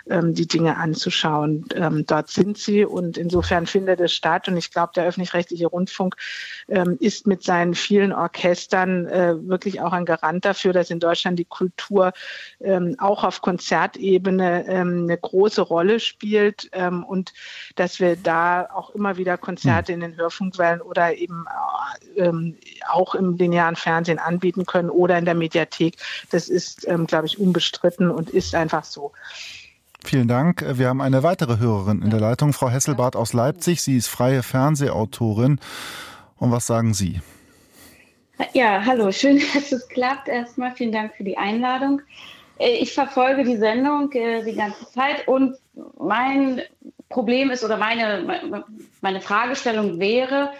ähm, 0.10 0.34
die 0.34 0.48
Dinge 0.48 0.78
anzuschauen. 0.78 1.66
Ähm, 1.76 2.06
dort 2.06 2.30
sind 2.30 2.58
sie 2.58 2.84
und 2.86 3.18
insofern 3.18 3.68
findet 3.68 4.00
es 4.00 4.14
statt. 4.14 4.48
Und 4.48 4.58
ich 4.58 4.72
glaube, 4.72 4.94
der 4.96 5.06
öffentlich-rechtliche 5.06 5.68
Rundfunk 5.68 6.16
ähm, 6.68 6.98
ist 7.00 7.28
mit 7.28 7.44
seinen 7.44 7.76
vielen 7.76 8.14
Orchestern 8.14 9.08
äh, 9.08 9.36
wirklich 9.48 9.82
auch 9.82 9.94
ein 9.94 10.06
Garant 10.06 10.44
dafür, 10.44 10.74
dass 10.74 10.90
in 10.90 11.00
Deutschland 11.00 11.38
die 11.38 11.46
Kultur 11.46 12.12
ähm, 12.60 12.96
auch 13.00 13.24
auf 13.24 13.42
Konzertebene 13.42 14.66
ähm, 14.68 15.04
eine 15.04 15.18
große 15.18 15.62
Rolle 15.62 16.00
spielt 16.00 16.70
ähm, 16.74 17.04
und 17.04 17.34
dass 17.76 18.00
wir 18.00 18.16
da 18.16 18.68
auch 18.74 18.90
immer 18.92 19.18
wieder 19.18 19.38
Konzerte 19.38 19.94
hm. 19.94 20.02
in 20.02 20.12
den 20.12 20.18
Hörfunkwellen 20.18 20.82
oder 20.82 21.16
eben 21.16 21.46
äh, 22.16 22.32
auch 22.90 23.16
im 23.16 23.38
linearen 23.38 23.76
Fernsehen 23.76 24.20
anbieten 24.32 24.66
können 24.66 24.90
oder 24.90 25.18
in 25.18 25.26
der 25.26 25.36
Mediathek. 25.36 25.98
Das 26.32 26.50
ist, 26.50 26.88
ähm, 26.88 27.08
glaube 27.08 27.28
ich, 27.28 27.40
unbestritten 27.40 28.10
und 28.10 28.30
ist 28.30 28.56
einfach 28.56 28.84
so. 28.84 29.12
Vielen 30.04 30.28
Dank. 30.28 30.66
Wir 30.68 30.88
haben 30.88 31.02
eine 31.02 31.22
weitere 31.22 31.60
Hörerin 31.60 32.02
in 32.02 32.10
der 32.10 32.20
Leitung, 32.20 32.54
Frau 32.54 32.70
Hesselbart 32.70 33.16
aus 33.16 33.34
Leipzig. 33.34 33.82
Sie 33.84 33.98
ist 33.98 34.08
freie 34.08 34.42
Fernsehautorin. 34.42 35.60
Und 36.38 36.52
was 36.52 36.66
sagen 36.66 36.96
Sie? 36.96 37.22
Ja, 38.54 38.84
hallo, 38.84 39.12
schön, 39.12 39.40
dass 39.54 39.72
es 39.72 39.88
klappt. 39.90 40.28
Erstmal 40.28 40.72
vielen 40.72 40.92
Dank 40.92 41.14
für 41.16 41.24
die 41.24 41.38
Einladung. 41.38 42.02
Äh, 42.58 42.78
ich 42.78 42.94
verfolge 42.94 43.44
die 43.44 43.58
Sendung 43.58 44.12
äh, 44.14 44.44
die 44.44 44.56
ganze 44.56 44.90
Zeit 44.92 45.28
und 45.28 45.56
mein 46.00 46.62
Problem 47.10 47.52
ist 47.52 47.64
oder 47.64 47.78
meine, 47.78 48.66
meine 49.02 49.22
Fragestellung 49.22 50.00
wäre, 50.00 50.52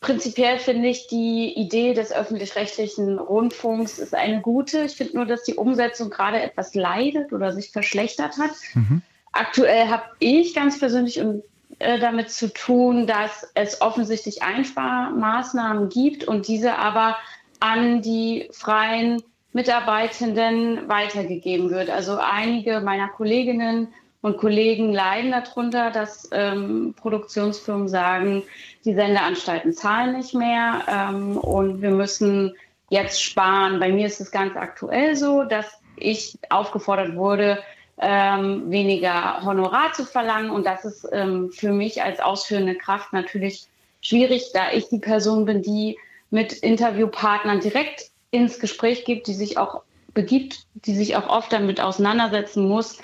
Prinzipiell 0.00 0.58
finde 0.58 0.88
ich 0.88 1.08
die 1.08 1.52
Idee 1.54 1.92
des 1.92 2.10
öffentlich-rechtlichen 2.10 3.18
Rundfunks 3.18 3.98
ist 3.98 4.14
eine 4.14 4.40
gute. 4.40 4.84
Ich 4.84 4.96
finde 4.96 5.16
nur, 5.16 5.26
dass 5.26 5.42
die 5.42 5.54
Umsetzung 5.54 6.08
gerade 6.08 6.40
etwas 6.40 6.74
leidet 6.74 7.34
oder 7.34 7.52
sich 7.52 7.70
verschlechtert 7.70 8.38
hat. 8.38 8.52
Mhm. 8.74 9.02
Aktuell 9.32 9.88
habe 9.88 10.04
ich 10.18 10.54
ganz 10.54 10.78
persönlich 10.78 11.20
und 11.20 11.42
äh, 11.80 11.98
damit 11.98 12.30
zu 12.30 12.52
tun, 12.52 13.06
dass 13.06 13.50
es 13.54 13.82
offensichtlich 13.82 14.42
Einsparmaßnahmen 14.42 15.90
gibt 15.90 16.24
und 16.24 16.48
diese 16.48 16.76
aber 16.76 17.16
an 17.60 18.00
die 18.00 18.48
freien 18.52 19.22
Mitarbeitenden 19.52 20.88
weitergegeben 20.88 21.70
wird. 21.70 21.90
Also 21.90 22.18
einige 22.18 22.80
meiner 22.80 23.08
Kolleginnen 23.08 23.88
und 24.22 24.36
Kollegen 24.38 24.92
leiden 24.92 25.30
darunter, 25.30 25.90
dass 25.90 26.28
ähm, 26.32 26.94
Produktionsfirmen 26.96 27.88
sagen, 27.88 28.42
die 28.84 28.94
Sendeanstalten 28.94 29.72
zahlen 29.72 30.16
nicht 30.16 30.34
mehr 30.34 30.82
ähm, 30.88 31.36
und 31.36 31.82
wir 31.82 31.90
müssen 31.90 32.54
jetzt 32.88 33.22
sparen. 33.22 33.78
Bei 33.78 33.90
mir 33.90 34.06
ist 34.06 34.20
es 34.20 34.30
ganz 34.30 34.56
aktuell 34.56 35.16
so, 35.16 35.44
dass 35.44 35.66
ich 35.96 36.38
aufgefordert 36.48 37.14
wurde, 37.14 37.62
ähm, 37.98 38.70
weniger 38.70 39.44
Honorar 39.44 39.92
zu 39.92 40.04
verlangen 40.04 40.50
und 40.50 40.64
das 40.64 40.84
ist 40.84 41.06
ähm, 41.12 41.50
für 41.52 41.72
mich 41.72 42.02
als 42.02 42.20
ausführende 42.20 42.74
Kraft 42.74 43.12
natürlich 43.12 43.66
schwierig, 44.00 44.50
da 44.54 44.72
ich 44.72 44.88
die 44.88 44.98
Person 44.98 45.44
bin, 45.44 45.62
die 45.62 45.98
mit 46.30 46.52
Interviewpartnern 46.52 47.60
direkt 47.60 48.10
ins 48.30 48.58
Gespräch 48.58 49.04
gibt, 49.04 49.26
die 49.26 49.34
sich 49.34 49.58
auch 49.58 49.82
begibt, 50.14 50.64
die 50.74 50.94
sich 50.94 51.16
auch 51.16 51.28
oft 51.28 51.52
damit 51.52 51.80
auseinandersetzen 51.80 52.66
muss, 52.66 52.98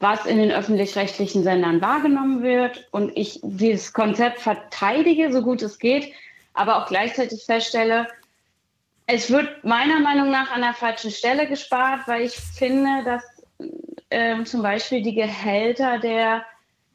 was 0.00 0.24
in 0.24 0.38
den 0.38 0.50
öffentlich-rechtlichen 0.50 1.42
Sendern 1.42 1.80
wahrgenommen 1.82 2.42
wird 2.42 2.88
und 2.90 3.16
ich 3.16 3.38
dieses 3.42 3.92
Konzept 3.92 4.40
verteidige, 4.40 5.30
so 5.30 5.42
gut 5.42 5.62
es 5.62 5.78
geht, 5.78 6.12
aber 6.54 6.78
auch 6.78 6.88
gleichzeitig 6.88 7.44
feststelle, 7.44 8.08
es 9.06 9.30
wird 9.30 9.62
meiner 9.62 10.00
Meinung 10.00 10.30
nach 10.30 10.50
an 10.52 10.62
der 10.62 10.72
falschen 10.72 11.10
Stelle 11.10 11.46
gespart, 11.46 12.06
weil 12.06 12.22
ich 12.22 12.36
finde, 12.36 13.04
dass 13.04 13.24
äh, 14.08 14.42
zum 14.44 14.62
Beispiel 14.62 15.02
die 15.02 15.14
Gehälter 15.14 15.98
der 15.98 16.44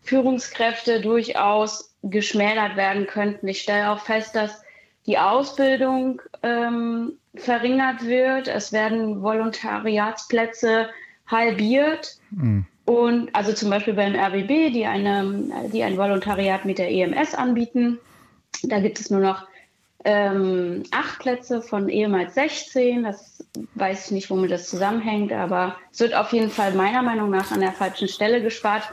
Führungskräfte 0.01 1.01
durchaus 1.01 1.93
geschmälert 2.03 2.76
werden 2.76 3.06
könnten. 3.06 3.47
Ich 3.47 3.62
stelle 3.62 3.91
auch 3.91 3.99
fest, 3.99 4.36
dass 4.36 4.64
die 5.06 5.18
Ausbildung 5.18 6.22
ähm, 6.41 7.14
verringert 7.36 8.06
wird. 8.06 8.47
Es 8.47 8.72
werden 8.72 9.22
Volontariatsplätze 9.22 10.89
halbiert. 11.28 12.18
Mhm. 12.32 12.66
Und 12.86 13.34
also 13.34 13.52
zum 13.52 13.72
Beispiel 13.72 13.96
beim 13.96 14.16
RBB, 14.16 14.72
die, 14.72 14.86
eine, 14.86 15.70
die 15.74 15.84
ein 15.84 15.98
Volontariat 15.98 16.66
mit 16.66 16.78
der 16.78 16.92
EMS 16.92 17.34
anbieten, 17.34 18.00
da 18.64 18.80
gibt 18.80 19.00
es 19.00 19.10
nur 19.10 19.22
noch 19.22 19.48
ähm, 20.04 20.84
acht 20.92 21.20
Plätze 21.20 21.64
von 21.64 21.90
ehemals 21.90 22.36
16. 22.36 23.04
Das 23.04 23.44
weiß 23.74 24.06
ich 24.06 24.12
nicht, 24.12 24.30
womit 24.30 24.52
das 24.52 24.70
zusammenhängt, 24.70 25.34
aber 25.34 25.78
es 25.92 26.00
wird 26.00 26.14
auf 26.14 26.32
jeden 26.32 26.52
Fall 26.52 26.74
meiner 26.74 27.02
Meinung 27.02 27.32
nach 27.32 27.52
an 27.52 27.60
der 27.60 27.74
falschen 27.74 28.08
Stelle 28.08 28.42
gespart. 28.42 28.84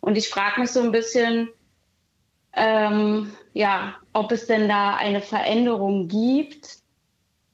Und 0.00 0.16
ich 0.16 0.28
frage 0.28 0.60
mich 0.60 0.70
so 0.70 0.80
ein 0.80 0.92
bisschen, 0.92 1.48
ähm, 2.54 3.32
ja, 3.54 3.94
ob 4.12 4.32
es 4.32 4.46
denn 4.46 4.68
da 4.68 4.96
eine 4.96 5.22
Veränderung 5.22 6.08
gibt, 6.08 6.78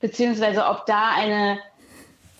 beziehungsweise 0.00 0.66
ob 0.66 0.84
da 0.86 1.10
eine, 1.14 1.58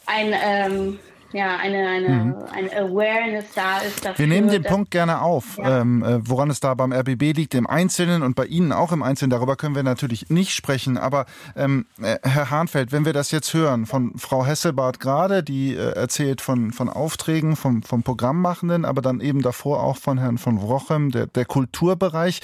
ein, 0.06 0.34
ähm, 0.34 0.98
ja, 1.32 1.56
eine, 1.56 1.88
eine, 1.88 2.08
mhm. 2.08 2.34
eine 2.52 2.72
Awareness 2.72 3.46
da 3.54 3.78
ist 3.78 4.04
dafür. 4.04 4.18
Wir 4.18 4.26
nehmen 4.26 4.48
den 4.48 4.62
Punkt 4.62 4.90
gerne 4.90 5.20
auf, 5.20 5.58
ja. 5.58 5.80
ähm, 5.80 6.02
äh, 6.02 6.28
woran 6.28 6.50
es 6.50 6.60
da 6.60 6.74
beim 6.74 6.92
RBB 6.92 7.36
liegt, 7.36 7.54
im 7.54 7.66
Einzelnen 7.66 8.22
und 8.22 8.36
bei 8.36 8.46
Ihnen 8.46 8.72
auch 8.72 8.92
im 8.92 9.02
Einzelnen. 9.02 9.30
Darüber 9.30 9.56
können 9.56 9.74
wir 9.74 9.82
natürlich 9.82 10.30
nicht 10.30 10.52
sprechen. 10.52 10.98
Aber 10.98 11.26
ähm, 11.56 11.86
äh, 12.00 12.18
Herr 12.22 12.50
Hahnfeld, 12.50 12.92
wenn 12.92 13.04
wir 13.04 13.12
das 13.12 13.30
jetzt 13.30 13.52
hören 13.54 13.86
von 13.86 14.12
Frau 14.16 14.46
Hesselbart 14.46 15.00
gerade, 15.00 15.42
die 15.42 15.74
äh, 15.74 15.92
erzählt 15.92 16.40
von, 16.40 16.72
von 16.72 16.88
Aufträgen 16.88 17.56
vom, 17.56 17.82
vom 17.82 18.02
Programmmachenden, 18.02 18.84
aber 18.84 19.02
dann 19.02 19.20
eben 19.20 19.42
davor 19.42 19.82
auch 19.82 19.96
von 19.96 20.18
Herrn 20.18 20.38
von 20.38 20.60
Wrochem, 20.60 21.10
der, 21.10 21.26
der 21.26 21.44
Kulturbereich, 21.44 22.40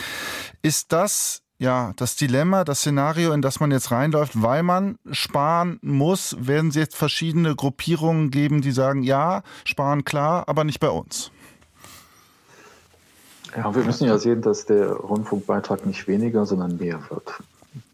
ist 0.62 0.92
das 0.92 1.42
ja, 1.62 1.92
das 1.94 2.16
Dilemma, 2.16 2.64
das 2.64 2.80
Szenario, 2.80 3.30
in 3.30 3.40
das 3.40 3.60
man 3.60 3.70
jetzt 3.70 3.92
reinläuft, 3.92 4.42
weil 4.42 4.64
man 4.64 4.98
sparen 5.12 5.78
muss, 5.80 6.36
werden 6.40 6.70
es 6.70 6.74
jetzt 6.74 6.96
verschiedene 6.96 7.54
Gruppierungen 7.54 8.32
geben, 8.32 8.62
die 8.62 8.72
sagen, 8.72 9.04
ja, 9.04 9.42
sparen 9.64 10.04
klar, 10.04 10.48
aber 10.48 10.64
nicht 10.64 10.80
bei 10.80 10.90
uns. 10.90 11.30
Ja, 13.56 13.72
wir 13.72 13.84
müssen 13.84 14.08
ja 14.08 14.18
sehen, 14.18 14.42
dass 14.42 14.66
der 14.66 14.90
Rundfunkbeitrag 14.90 15.86
nicht 15.86 16.08
weniger, 16.08 16.46
sondern 16.46 16.78
mehr 16.78 16.98
wird. 17.10 17.32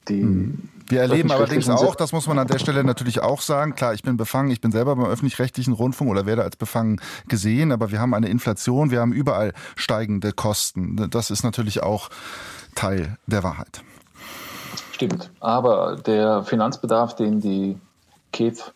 Die 0.09 0.23
hm. 0.23 0.71
wir 0.87 1.03
erleben 1.03 1.31
allerdings 1.31 1.69
auch, 1.69 1.95
das 1.95 2.13
muss 2.13 2.27
man 2.27 2.39
an 2.39 2.47
der 2.47 2.59
Stelle 2.59 2.85
natürlich 2.85 3.21
auch 3.21 3.43
sagen, 3.43 3.75
klar, 3.75 3.93
ich 3.93 4.03
bin 4.03 4.17
befangen, 4.17 4.51
ich 4.51 4.63
bin 4.63 4.73
selber 4.73 4.97
beim 4.97 5.05
öffentlich-rechtlichen 5.05 5.75
Rundfunk 5.75 6.11
oder 6.11 6.25
werde 6.25 6.43
als 6.43 6.57
befangen 6.57 7.03
gesehen, 7.27 7.71
aber 7.73 7.91
wir 7.91 8.01
haben 8.01 8.15
eine 8.15 8.31
Inflation, 8.31 8.91
wir 8.91 9.01
haben 9.01 9.13
überall 9.13 9.53
steigende 9.77 10.33
Kosten. 10.33 11.11
Das 11.11 11.31
ist 11.31 11.43
natürlich 11.43 11.83
auch 11.83 12.09
Teil 12.75 13.17
der 13.27 13.43
Wahrheit. 13.43 13.83
Stimmt. 14.93 15.31
Aber 15.41 15.97
der 15.97 16.43
Finanzbedarf, 16.45 17.15
den 17.17 17.41
die 17.41 17.77
KEF 18.33 18.73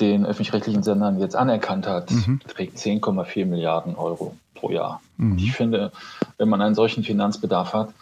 den 0.00 0.26
öffentlich-rechtlichen 0.26 0.82
Sendern 0.82 1.18
jetzt 1.18 1.36
anerkannt 1.36 1.86
hat, 1.86 2.10
mhm. 2.10 2.40
trägt 2.46 2.76
10,4 2.76 3.46
Milliarden 3.46 3.94
Euro 3.96 4.36
pro 4.54 4.70
Jahr. 4.70 5.00
Mhm. 5.16 5.38
Ich 5.38 5.52
finde, 5.52 5.92
wenn 6.36 6.48
man 6.48 6.60
einen 6.60 6.74
solchen 6.74 7.02
Finanzbedarf 7.02 7.72
hat, 7.72 7.94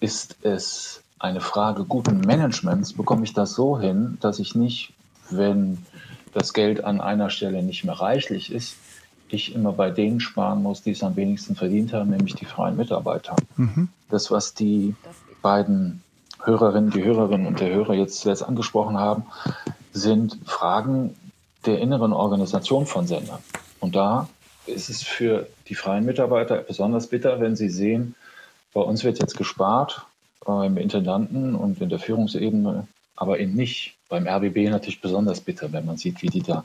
ist 0.00 0.36
es 0.42 1.02
eine 1.18 1.40
Frage 1.40 1.84
guten 1.84 2.20
Managements. 2.20 2.92
Bekomme 2.92 3.24
ich 3.24 3.34
das 3.34 3.54
so 3.54 3.78
hin, 3.78 4.18
dass 4.20 4.38
ich 4.38 4.54
nicht, 4.54 4.92
wenn 5.30 5.84
das 6.32 6.52
Geld 6.52 6.84
an 6.84 7.00
einer 7.00 7.30
Stelle 7.30 7.62
nicht 7.62 7.84
mehr 7.84 8.00
reichlich 8.00 8.52
ist, 8.52 8.76
ich 9.28 9.54
immer 9.54 9.72
bei 9.72 9.90
denen 9.90 10.20
sparen 10.20 10.62
muss, 10.62 10.82
die 10.82 10.92
es 10.92 11.02
am 11.02 11.16
wenigsten 11.16 11.56
verdient 11.56 11.92
haben, 11.92 12.10
nämlich 12.10 12.34
die 12.34 12.44
freien 12.44 12.76
Mitarbeiter. 12.76 13.36
Mhm. 13.56 13.88
Das, 14.08 14.30
was 14.30 14.54
die 14.54 14.94
beiden 15.42 16.02
Hörerinnen, 16.42 16.90
die 16.90 17.02
Hörerinnen 17.02 17.46
und 17.46 17.60
der 17.60 17.72
Hörer 17.72 17.94
jetzt 17.94 18.20
zuletzt 18.20 18.42
angesprochen 18.44 18.98
haben, 18.98 19.24
sind 19.92 20.38
Fragen 20.44 21.14
der 21.64 21.80
inneren 21.80 22.12
Organisation 22.12 22.86
von 22.86 23.06
Sendern. 23.06 23.40
Und 23.80 23.96
da 23.96 24.28
ist 24.66 24.88
es 24.88 25.02
für 25.02 25.46
die 25.68 25.74
freien 25.74 26.04
Mitarbeiter 26.04 26.58
besonders 26.58 27.08
bitter, 27.08 27.40
wenn 27.40 27.56
sie 27.56 27.68
sehen, 27.68 28.14
bei 28.72 28.80
uns 28.80 29.04
wird 29.04 29.18
jetzt 29.18 29.36
gespart, 29.36 30.06
beim 30.44 30.76
Intendanten 30.76 31.54
und 31.54 31.80
in 31.80 31.88
der 31.88 31.98
Führungsebene, 31.98 32.86
aber 33.16 33.40
eben 33.40 33.54
nicht. 33.54 33.94
Beim 34.08 34.28
RBB 34.28 34.70
natürlich 34.70 35.00
besonders 35.00 35.40
bitter, 35.40 35.72
wenn 35.72 35.84
man 35.84 35.96
sieht, 35.96 36.22
wie 36.22 36.28
die 36.28 36.42
da 36.42 36.64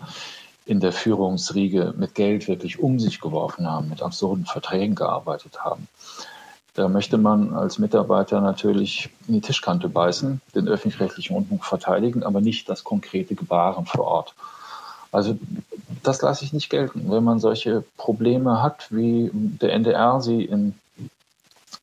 in 0.66 0.80
der 0.80 0.92
Führungsriege 0.92 1.94
mit 1.98 2.16
Geld 2.16 2.48
wirklich 2.48 2.80
um 2.80 3.00
sich 3.00 3.20
geworfen 3.20 3.70
haben, 3.70 3.90
mit 3.90 4.02
absurden 4.02 4.46
Verträgen 4.46 4.96
gearbeitet 4.96 5.64
haben. 5.64 5.88
Da 6.74 6.88
möchte 6.88 7.18
man 7.18 7.54
als 7.54 7.80
Mitarbeiter 7.80 8.40
natürlich 8.40 9.10
in 9.28 9.34
die 9.34 9.42
Tischkante 9.42 9.90
beißen, 9.90 10.40
den 10.56 10.68
öffentlich-rechtlichen 10.68 11.36
Rundfunk 11.36 11.66
verteidigen, 11.66 12.24
aber 12.24 12.40
nicht 12.40 12.70
das 12.70 12.84
konkrete 12.84 13.36
Gebaren 13.36 13.86
vor 13.86 14.06
Ort. 14.06 14.34
Also 15.12 15.38
das 16.04 16.22
lasse 16.22 16.46
ich 16.46 16.54
nicht 16.54 16.70
gelten. 16.70 17.12
Wenn 17.12 17.24
man 17.24 17.40
solche 17.40 17.84
Probleme 17.98 18.64
hat, 18.64 18.88
wie 18.90 19.30
der 19.34 19.74
NDR 19.74 20.22
sie 20.22 20.46
in 20.46 20.74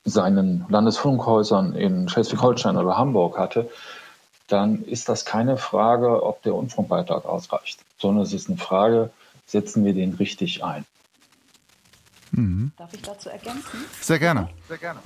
seinen 0.05 0.65
Landesfunkhäusern 0.69 1.75
in 1.75 2.09
Schleswig-Holstein 2.09 2.77
oder 2.77 2.97
Hamburg 2.97 3.37
hatte, 3.37 3.69
dann 4.49 4.83
ist 4.83 5.09
das 5.09 5.25
keine 5.25 5.57
Frage, 5.57 6.23
ob 6.23 6.41
der 6.43 6.53
Rundfunkbeitrag 6.53 7.25
ausreicht, 7.25 7.79
sondern 7.97 8.23
es 8.23 8.33
ist 8.33 8.49
eine 8.49 8.57
Frage, 8.57 9.11
setzen 9.45 9.85
wir 9.85 9.93
den 9.93 10.13
richtig 10.15 10.63
ein. 10.63 10.85
Mhm. 12.31 12.71
Darf 12.77 12.93
ich 12.93 13.01
dazu 13.01 13.29
ergänzen? 13.29 13.85
Sehr 14.01 14.19
gerne. 14.19 14.49
Sehr 14.67 14.77
gerne. 14.77 14.99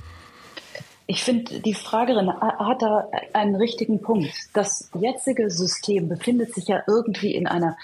Ich 1.06 1.22
finde, 1.22 1.60
die 1.60 1.74
Fragerin 1.74 2.32
hat 2.32 2.80
da 2.80 3.08
einen 3.34 3.56
richtigen 3.56 4.00
Punkt. 4.00 4.32
Das 4.54 4.90
jetzige 4.98 5.50
System 5.50 6.08
befindet 6.08 6.54
sich 6.54 6.66
ja 6.66 6.82
irgendwie 6.86 7.34
in 7.34 7.46
einer, 7.46 7.76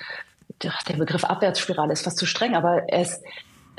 der 0.62 0.96
Begriff 0.96 1.24
Abwärtsspirale 1.24 1.92
ist 1.92 2.02
fast 2.02 2.16
zu 2.16 2.24
streng, 2.24 2.54
aber 2.54 2.84
es, 2.88 3.20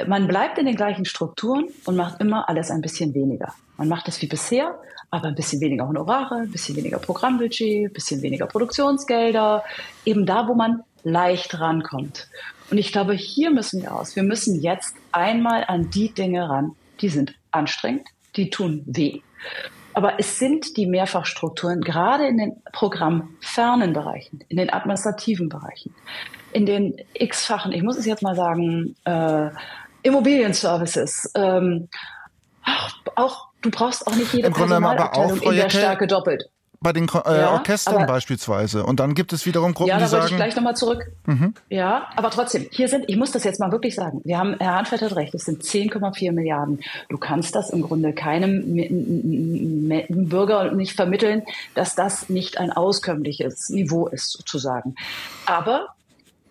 man 0.08 0.28
bleibt 0.28 0.58
in 0.58 0.66
den 0.66 0.76
gleichen 0.76 1.06
Strukturen 1.06 1.66
und 1.86 1.96
macht 1.96 2.20
immer 2.22 2.50
alles 2.50 2.72
ein 2.72 2.82
bisschen 2.82 3.14
weniger. 3.14 3.54
Man 3.78 3.88
macht 3.88 4.08
es 4.08 4.22
wie 4.22 4.28
bisher, 4.28 4.80
aber 5.10 5.28
ein 5.28 5.36
bisschen 5.36 5.62
weniger 5.62 5.88
Honorare, 5.88 6.36
ein 6.36 6.52
bisschen 6.52 6.76
weniger 6.76 7.00
Programmbudget, 7.00 7.90
ein 7.90 7.94
bisschen 7.94 8.22
weniger 8.22 8.48
Produktionsgelder, 8.48 9.64
eben 10.06 10.26
da, 10.26 10.48
wo 10.48 10.56
man 10.56 10.84
leicht 11.04 11.60
rankommt. 11.60 12.28
Und 12.70 12.78
ich 12.78 12.92
glaube, 12.92 13.14
hier 13.14 13.52
müssen 13.52 13.82
wir 13.82 13.94
aus. 13.94 14.16
Wir 14.16 14.24
müssen 14.24 14.62
jetzt 14.62 14.96
einmal 15.12 15.66
an 15.68 15.90
die 15.90 16.14
Dinge 16.14 16.48
ran, 16.48 16.76
die 17.02 17.10
sind 17.10 17.36
anstrengend, 17.52 18.08
die 18.36 18.50
tun 18.50 18.84
weh. 18.86 19.22
Aber 19.94 20.20
es 20.20 20.40
sind 20.40 20.78
die 20.78 20.86
Mehrfachstrukturen, 20.86 21.82
gerade 21.82 22.28
in 22.28 22.38
den 22.38 22.62
programmfernen 22.72 23.92
Bereichen, 23.92 24.44
in 24.48 24.56
den 24.56 24.72
administrativen 24.72 25.50
Bereichen, 25.50 25.94
in 26.54 26.66
den 26.66 26.96
x-fachen, 27.14 27.74
ich 27.74 27.84
muss 27.84 27.98
es 27.98 28.06
jetzt 28.06 28.24
mal 28.24 28.36
sagen, 28.36 28.96
äh, 29.04 29.50
Immobilienservices, 30.04 31.32
ähm, 31.36 31.90
auch, 32.64 33.16
auch 33.16 33.52
Du 33.62 33.70
brauchst 33.70 34.08
auch 34.08 34.16
nicht 34.16 34.34
jede 34.34 34.48
Im 34.48 34.54
aber 34.56 35.16
auch 35.16 35.42
in 35.42 35.56
der 35.56 35.70
Stärke 35.70 36.08
doppelt. 36.08 36.50
Bei 36.84 36.94
den 36.94 37.08
äh, 37.08 37.38
ja, 37.38 37.52
Orchestern 37.52 38.08
beispielsweise. 38.08 38.84
Und 38.84 39.00
dann 39.00 39.14
gibt 39.14 39.34
es 39.34 39.46
wiederum 39.46 39.76
Gruppen, 39.76 39.90
ja, 39.90 40.00
die 40.00 40.06
sagen... 40.08 40.14
Ja, 40.14 40.20
da 40.22 40.26
ich 40.30 40.36
gleich 40.36 40.56
nochmal 40.56 40.76
zurück. 40.76 41.12
Mhm. 41.28 41.54
Ja, 41.70 42.08
aber 42.16 42.32
trotzdem, 42.32 42.66
hier 42.72 42.88
sind, 42.88 43.06
ich 43.08 43.18
muss 43.18 43.32
das 43.32 43.44
jetzt 43.44 43.60
mal 43.60 43.72
wirklich 43.72 43.94
sagen, 43.94 44.22
wir 44.24 44.40
haben, 44.40 44.56
Herr 44.60 44.78
Hanfeld 44.78 45.04
hat 45.04 45.16
recht, 45.16 45.36
es 45.36 45.46
sind 45.46 45.62
10,4 45.62 46.32
Milliarden. 46.32 46.80
Du 47.10 47.20
kannst 47.20 47.54
das 47.54 47.70
im 47.70 47.84
Grunde 47.84 48.14
keinem 48.14 48.64
Bürger 50.10 50.72
nicht 50.72 50.96
vermitteln, 50.96 51.44
dass 51.76 51.94
das 51.94 52.30
nicht 52.30 52.58
ein 52.58 52.72
auskömmliches 52.72 53.70
Niveau 53.70 54.08
ist, 54.08 54.32
sozusagen. 54.32 54.96
Aber 55.46 55.90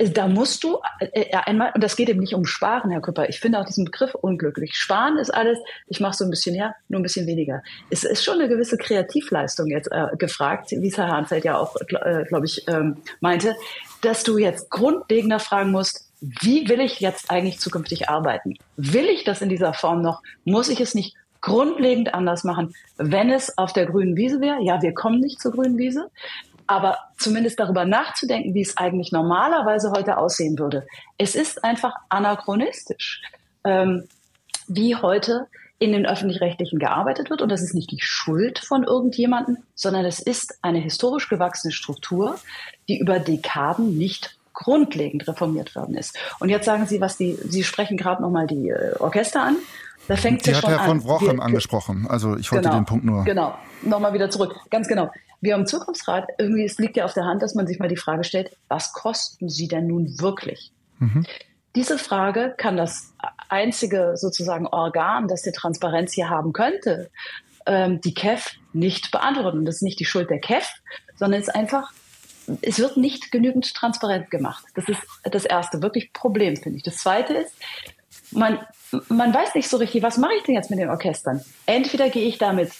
da 0.09 0.28
musst 0.28 0.64
du 0.64 0.78
äh, 1.01 1.22
äh, 1.22 1.36
einmal, 1.36 1.72
und 1.74 1.82
das 1.84 1.96
geht 1.96 2.09
eben 2.09 2.20
nicht 2.20 2.34
um 2.34 2.46
Sparen, 2.46 2.90
Herr 2.90 3.01
Küpper. 3.01 3.28
Ich 3.28 3.40
finde 3.40 3.61
auch 3.61 3.66
diesen 3.66 3.84
Begriff 3.84 4.14
unglücklich. 4.14 4.74
Sparen 4.74 5.18
ist 5.18 5.30
alles, 5.30 5.59
ich 5.86 6.01
mache 6.01 6.14
so 6.14 6.24
ein 6.24 6.30
bisschen 6.30 6.55
her, 6.55 6.74
nur 6.88 7.01
ein 7.01 7.03
bisschen 7.03 7.26
weniger. 7.26 7.62
Es 7.90 8.05
ist 8.05 8.24
schon 8.24 8.34
eine 8.34 8.48
gewisse 8.48 8.78
Kreativleistung 8.78 9.66
jetzt 9.68 9.90
äh, 9.92 10.16
gefragt, 10.16 10.70
wie 10.70 10.88
es 10.88 10.96
Herr 10.96 11.09
Hahnfeld 11.09 11.44
ja 11.44 11.59
auch, 11.59 11.76
äh, 11.76 12.24
glaube 12.24 12.46
ich, 12.46 12.66
ähm, 12.68 12.96
meinte, 13.20 13.57
dass 14.01 14.22
du 14.22 14.38
jetzt 14.38 14.70
grundlegender 14.70 15.38
fragen 15.38 15.70
musst, 15.70 16.11
wie 16.20 16.68
will 16.68 16.80
ich 16.80 17.01
jetzt 17.01 17.30
eigentlich 17.30 17.61
zukünftig 17.61 18.09
arbeiten? 18.09 18.55
Will 18.76 19.07
ich 19.07 19.24
das 19.24 19.40
in 19.40 19.48
dieser 19.48 19.72
Form 19.72 20.03
noch? 20.03 20.22
Muss 20.44 20.68
ich 20.68 20.80
es 20.80 20.94
nicht 20.94 21.16
grundlegend 21.40 22.14
anders 22.14 22.44
machen, 22.44 22.74
wenn 22.96 23.30
es 23.30 23.57
auf 23.57 23.72
der 23.72 23.86
grünen 23.86 24.16
Wiese 24.16 24.40
wäre? 24.40 24.62
Ja, 24.62 24.82
wir 24.82 24.92
kommen 24.92 25.20
nicht 25.20 25.40
zur 25.40 25.53
grünen 25.53 25.78
Wiese 25.78 26.11
aber 26.70 26.98
zumindest 27.18 27.58
darüber 27.58 27.84
nachzudenken, 27.84 28.54
wie 28.54 28.60
es 28.60 28.76
eigentlich 28.76 29.10
normalerweise 29.10 29.90
heute 29.90 30.16
aussehen 30.18 30.56
würde. 30.56 30.86
Es 31.18 31.34
ist 31.34 31.64
einfach 31.64 31.94
anachronistisch, 32.08 33.22
ähm, 33.64 34.06
wie 34.68 34.95
heute 34.95 35.49
in 35.80 35.90
den 35.90 36.07
öffentlich-rechtlichen 36.07 36.78
gearbeitet 36.78 37.28
wird. 37.28 37.42
Und 37.42 37.49
das 37.49 37.61
ist 37.61 37.74
nicht 37.74 37.90
die 37.90 38.00
Schuld 38.00 38.61
von 38.61 38.84
irgendjemandem, 38.84 39.57
sondern 39.74 40.04
es 40.04 40.20
ist 40.20 40.58
eine 40.62 40.78
historisch 40.78 41.28
gewachsene 41.28 41.72
Struktur, 41.72 42.38
die 42.88 43.00
über 43.00 43.18
Dekaden 43.18 43.99
nicht 43.99 44.36
grundlegend 44.53 45.26
reformiert 45.26 45.74
worden 45.74 45.96
ist. 45.96 46.16
Und 46.38 46.50
jetzt 46.50 46.66
sagen 46.66 46.86
Sie, 46.86 47.00
was 47.00 47.16
die, 47.16 47.32
Sie 47.32 47.64
sprechen 47.64 47.96
gerade 47.96 48.22
nochmal 48.22 48.46
die 48.46 48.68
äh, 48.68 48.95
Orchester 49.00 49.42
an. 49.42 49.57
Da 50.11 50.16
fängt 50.16 50.42
Sie 50.42 50.53
hat 50.53 50.66
Herr 50.66 50.80
von 50.80 51.04
Wrochem 51.04 51.38
angesprochen. 51.38 52.08
Also 52.08 52.37
ich 52.37 52.50
wollte 52.50 52.64
genau, 52.64 52.80
den 52.80 52.84
Punkt 52.84 53.04
nur. 53.04 53.22
Genau. 53.22 53.57
Nochmal 53.82 54.12
wieder 54.12 54.28
zurück. 54.28 54.57
Ganz 54.68 54.88
genau. 54.88 55.12
Wir 55.41 55.54
haben 55.54 55.68
Zukunftsrat, 55.68 56.26
irgendwie, 56.37 56.64
es 56.64 56.78
liegt 56.78 56.96
ja 56.96 57.04
auf 57.04 57.14
der 57.14 57.26
Hand, 57.26 57.42
dass 57.42 57.54
man 57.54 57.68
sich 57.68 57.78
mal 57.78 57.87
die 57.87 57.96
Frage 57.96 58.24
stellt, 58.24 58.57
was 58.66 58.92
kosten 58.92 59.49
sie 59.49 59.68
denn 59.68 59.87
nun 59.87 60.18
wirklich? 60.20 60.72
Mhm. 60.99 61.24
diese 61.76 61.96
Frage 61.96 62.54
kann 62.58 62.76
das 62.76 63.14
einzige 63.49 64.16
sozusagen 64.16 64.66
Organ, 64.66 65.28
das 65.28 65.42
die 65.42 65.53
Transparenz 65.53 66.12
hier 66.12 66.28
haben 66.28 66.53
könnte, 66.53 67.08
ähm, 67.64 68.00
die 68.00 68.12
KEF 68.12 68.57
nicht 68.72 69.12
beantworten. 69.12 69.64
Das 69.64 69.76
ist 69.76 69.82
nicht 69.82 70.00
die 70.00 70.04
Schuld 70.04 70.28
der 70.28 70.41
KEF, 70.41 70.68
sondern 71.14 71.41
es 71.41 71.46
ist 71.46 71.54
einfach, 71.54 71.92
es 72.62 72.80
wird 72.80 72.96
nicht 72.96 73.30
genügend 73.30 73.72
transparent 73.72 74.30
gemacht. 74.30 74.64
Das 74.74 74.88
ist 74.88 75.00
das 75.22 75.45
erste 75.45 75.80
wirklich 75.80 76.12
Problem, 76.12 76.57
finde 76.57 76.78
ich. 76.78 76.82
Das 76.82 76.96
zweite 76.96 77.34
ist, 77.34 77.54
man, 78.32 78.58
man 79.08 79.33
weiß 79.33 79.54
nicht 79.54 79.68
so 79.68 79.76
richtig, 79.76 80.03
was 80.03 80.18
mache 80.18 80.34
ich 80.37 80.42
denn 80.45 80.54
jetzt 80.54 80.71
mit 80.71 80.79
den 80.79 80.91
Orchestern? 80.91 81.42
Entweder 81.67 82.08
gehe 82.08 82.26
ich 82.26 82.38
damit 82.38 82.72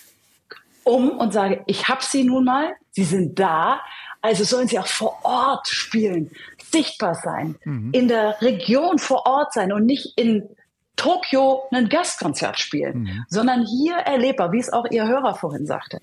um 0.85 1.11
und 1.11 1.32
sage, 1.32 1.62
ich 1.66 1.89
habe 1.89 2.03
sie 2.03 2.24
nun 2.24 2.45
mal, 2.45 2.74
sie 2.91 3.05
sind 3.05 3.39
da, 3.39 3.81
also 4.23 4.45
sollen 4.45 4.69
sie 4.69 4.78
auch 4.78 4.87
vor 4.87 5.19
Ort 5.23 5.69
spielen, 5.69 6.31
sichtbar 6.70 7.15
sein, 7.15 7.57
mhm. 7.65 7.91
in 7.93 8.09
der 8.09 8.41
Region 8.41 8.99
vor 8.99 9.27
Ort 9.27 9.53
sein 9.53 9.73
und 9.73 9.87
nicht 9.87 10.16
in 10.16 10.49
Tokio 10.97 11.62
ein 11.73 11.89
Gastkonzert 11.89 12.59
spielen, 12.59 13.03
mhm. 13.03 13.25
sondern 13.29 13.65
hier 13.65 13.97
erlebbar, 13.97 14.53
wie 14.53 14.59
es 14.59 14.71
auch 14.71 14.85
Ihr 14.91 15.07
Hörer 15.07 15.35
vorhin 15.35 15.65
sagte. 15.67 16.01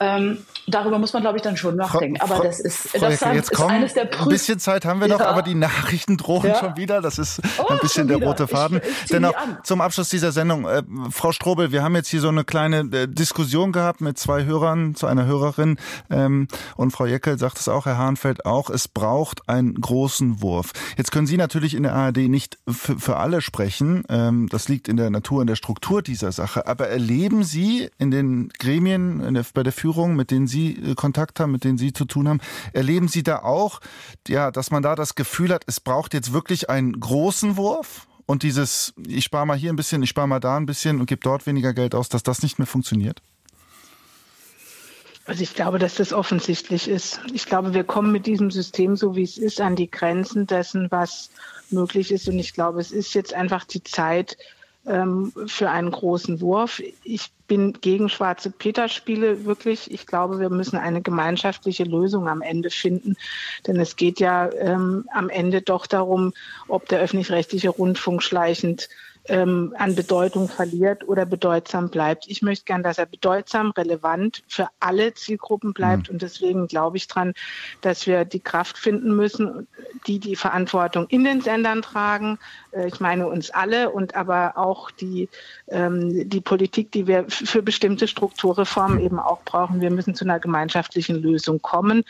Ähm, 0.00 0.38
darüber 0.66 0.98
muss 0.98 1.12
man, 1.12 1.22
glaube 1.22 1.36
ich, 1.36 1.42
dann 1.42 1.56
schon 1.56 1.76
nachdenken. 1.76 2.16
Frau, 2.16 2.36
aber 2.36 2.44
das 2.44 2.58
ist, 2.58 2.88
Frau 2.88 2.98
das 3.00 3.20
Ecke, 3.20 3.34
jetzt 3.34 3.52
ist 3.52 3.56
kommen, 3.56 3.70
eines 3.70 3.94
der 3.94 4.06
Prüf 4.06 4.22
Ein 4.22 4.28
bisschen 4.30 4.58
Zeit 4.58 4.86
haben 4.86 5.00
wir 5.00 5.08
noch, 5.08 5.20
ja. 5.20 5.26
aber 5.26 5.42
die 5.42 5.54
Nachrichten 5.54 6.16
drohen 6.16 6.48
ja. 6.48 6.58
schon 6.58 6.76
wieder. 6.76 7.02
Das 7.02 7.18
ist 7.18 7.40
oh, 7.58 7.66
ein 7.68 7.78
bisschen 7.80 8.08
der 8.08 8.16
rote 8.16 8.48
Faden. 8.48 8.80
Ich, 8.82 9.02
ich 9.04 9.08
Dennoch 9.10 9.34
zum 9.62 9.82
Abschluss 9.82 10.08
dieser 10.08 10.32
Sendung, 10.32 10.66
äh, 10.66 10.82
Frau 11.10 11.32
Strobel, 11.32 11.70
wir 11.70 11.82
haben 11.82 11.94
jetzt 11.94 12.08
hier 12.08 12.20
so 12.20 12.28
eine 12.28 12.44
kleine 12.44 12.80
äh, 12.96 13.06
Diskussion 13.06 13.72
gehabt 13.72 14.00
mit 14.00 14.18
zwei 14.18 14.44
Hörern, 14.44 14.94
zu 14.94 15.06
einer 15.06 15.26
Hörerin. 15.26 15.76
Ähm, 16.08 16.48
und 16.76 16.92
Frau 16.92 17.04
Jeckel 17.04 17.38
sagt 17.38 17.58
es 17.58 17.68
auch, 17.68 17.84
Herr 17.84 17.98
Hahnfeld 17.98 18.46
auch, 18.46 18.70
es 18.70 18.88
braucht 18.88 19.48
einen 19.50 19.74
großen 19.74 20.40
Wurf. 20.40 20.72
Jetzt 20.96 21.12
können 21.12 21.26
Sie 21.26 21.36
natürlich 21.36 21.74
in 21.74 21.82
der 21.82 21.94
ARD 21.94 22.16
nicht 22.28 22.58
für 22.66 23.18
alle 23.18 23.42
sprechen. 23.42 24.04
Ähm, 24.08 24.39
das 24.48 24.68
liegt 24.68 24.88
in 24.88 24.96
der 24.96 25.10
Natur, 25.10 25.40
in 25.40 25.46
der 25.46 25.56
Struktur 25.56 26.02
dieser 26.02 26.32
Sache. 26.32 26.66
Aber 26.66 26.88
erleben 26.88 27.44
Sie 27.44 27.90
in 27.98 28.10
den 28.10 28.50
Gremien, 28.58 29.34
der, 29.34 29.44
bei 29.54 29.62
der 29.62 29.72
Führung, 29.72 30.16
mit 30.16 30.30
denen 30.30 30.46
Sie 30.46 30.72
äh, 30.74 30.94
Kontakt 30.94 31.40
haben, 31.40 31.52
mit 31.52 31.64
denen 31.64 31.78
Sie 31.78 31.92
zu 31.92 32.04
tun 32.04 32.28
haben, 32.28 32.40
erleben 32.72 33.08
Sie 33.08 33.22
da 33.22 33.40
auch, 33.40 33.80
ja, 34.28 34.50
dass 34.50 34.70
man 34.70 34.82
da 34.82 34.94
das 34.94 35.14
Gefühl 35.14 35.52
hat, 35.52 35.64
es 35.66 35.80
braucht 35.80 36.14
jetzt 36.14 36.32
wirklich 36.32 36.70
einen 36.70 36.98
großen 36.98 37.56
Wurf? 37.56 38.06
Und 38.26 38.44
dieses, 38.44 38.94
ich 39.08 39.24
spare 39.24 39.44
mal 39.44 39.56
hier 39.56 39.72
ein 39.72 39.76
bisschen, 39.76 40.04
ich 40.04 40.10
spare 40.10 40.28
mal 40.28 40.38
da 40.38 40.56
ein 40.56 40.66
bisschen 40.66 41.00
und 41.00 41.06
gebe 41.06 41.20
dort 41.20 41.46
weniger 41.46 41.74
Geld 41.74 41.96
aus, 41.96 42.08
dass 42.08 42.22
das 42.22 42.44
nicht 42.44 42.58
mehr 42.58 42.66
funktioniert? 42.66 43.22
Also 45.26 45.42
ich 45.42 45.54
glaube, 45.54 45.78
dass 45.78 45.96
das 45.96 46.12
offensichtlich 46.12 46.88
ist. 46.88 47.20
Ich 47.32 47.46
glaube, 47.46 47.74
wir 47.74 47.84
kommen 47.84 48.10
mit 48.10 48.26
diesem 48.26 48.50
System, 48.50 48.96
so 48.96 49.16
wie 49.16 49.22
es 49.22 49.36
ist, 49.38 49.60
an 49.60 49.76
die 49.76 49.90
Grenzen 49.90 50.46
dessen, 50.46 50.88
was 50.90 51.30
möglich 51.72 52.12
ist. 52.12 52.28
Und 52.28 52.38
ich 52.38 52.52
glaube, 52.52 52.80
es 52.80 52.92
ist 52.92 53.14
jetzt 53.14 53.34
einfach 53.34 53.64
die 53.64 53.82
Zeit, 53.82 54.36
ähm, 54.86 55.32
für 55.46 55.70
einen 55.70 55.90
großen 55.90 56.40
Wurf. 56.40 56.82
Ich 57.04 57.30
bin 57.46 57.74
gegen 57.80 58.08
schwarze 58.08 58.50
Peter-Spiele 58.50 59.44
wirklich. 59.44 59.90
Ich 59.90 60.06
glaube, 60.06 60.40
wir 60.40 60.50
müssen 60.50 60.76
eine 60.76 61.02
gemeinschaftliche 61.02 61.84
Lösung 61.84 62.28
am 62.28 62.40
Ende 62.40 62.70
finden. 62.70 63.16
Denn 63.66 63.78
es 63.78 63.96
geht 63.96 64.20
ja 64.20 64.50
ähm, 64.54 65.06
am 65.12 65.28
Ende 65.28 65.60
doch 65.60 65.86
darum, 65.86 66.32
ob 66.68 66.88
der 66.88 67.00
öffentlich-rechtliche 67.00 67.70
Rundfunk 67.70 68.22
schleichend 68.22 68.88
ähm, 69.30 69.74
an 69.78 69.94
Bedeutung 69.94 70.48
verliert 70.48 71.06
oder 71.06 71.24
bedeutsam 71.24 71.88
bleibt. 71.88 72.26
Ich 72.28 72.42
möchte 72.42 72.64
gern, 72.64 72.82
dass 72.82 72.98
er 72.98 73.06
bedeutsam, 73.06 73.70
relevant 73.70 74.42
für 74.48 74.68
alle 74.80 75.14
Zielgruppen 75.14 75.72
bleibt. 75.72 76.08
Mhm. 76.08 76.14
Und 76.14 76.22
deswegen 76.22 76.66
glaube 76.66 76.96
ich 76.96 77.06
dran, 77.06 77.34
dass 77.80 78.06
wir 78.06 78.24
die 78.24 78.40
Kraft 78.40 78.76
finden 78.76 79.14
müssen, 79.14 79.68
die 80.06 80.18
die 80.18 80.34
Verantwortung 80.34 81.06
in 81.08 81.22
den 81.22 81.40
Sendern 81.40 81.82
tragen. 81.82 82.38
Äh, 82.72 82.88
ich 82.88 82.98
meine 82.98 83.28
uns 83.28 83.50
alle 83.50 83.90
und 83.90 84.16
aber 84.16 84.58
auch 84.58 84.90
die, 84.90 85.28
ähm, 85.68 86.28
die 86.28 86.40
Politik, 86.40 86.90
die 86.90 87.06
wir 87.06 87.24
für 87.28 87.62
bestimmte 87.62 88.08
Strukturreformen 88.08 89.00
eben 89.00 89.20
auch 89.20 89.42
brauchen. 89.44 89.80
Wir 89.80 89.90
müssen 89.90 90.16
zu 90.16 90.24
einer 90.24 90.40
gemeinschaftlichen 90.40 91.16
Lösung 91.22 91.62
kommen. 91.62 92.04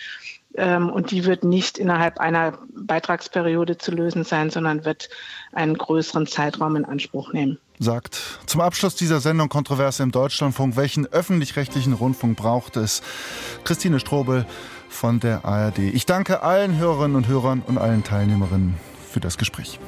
Ähm, 0.56 0.90
und 0.90 1.10
die 1.10 1.24
wird 1.24 1.44
nicht 1.44 1.78
innerhalb 1.78 2.18
einer 2.18 2.59
Beitragsperiode 2.74 3.78
zu 3.78 3.93
lösen 3.93 4.24
sein, 4.24 4.51
sondern 4.51 4.85
wird 4.85 5.09
einen 5.52 5.77
größeren 5.77 6.27
Zeitraum 6.27 6.77
in 6.77 6.85
Anspruch 6.85 7.32
nehmen. 7.32 7.59
Sagt 7.78 8.20
zum 8.47 8.60
Abschluss 8.60 8.94
dieser 8.94 9.20
Sendung 9.20 9.48
Kontroverse 9.48 10.02
im 10.02 10.10
Deutschlandfunk, 10.12 10.77
welchen 10.77 11.06
öffentlich-rechtlichen 11.06 11.94
Rundfunk 11.94 12.36
braucht 12.36 12.77
es? 12.77 13.01
Christine 13.64 14.01
Strobel 14.01 14.44
von 14.89 15.20
der 15.20 15.44
ARD. 15.44 15.78
Ich 15.78 16.05
danke 16.05 16.43
allen 16.43 16.77
Hörerinnen 16.77 17.16
und 17.16 17.28
Hörern 17.28 17.62
und 17.66 17.78
allen 17.78 18.05
Teilnehmerinnen 18.05 18.74
für 19.10 19.20
das 19.20 19.39
Gespräch. 19.39 19.78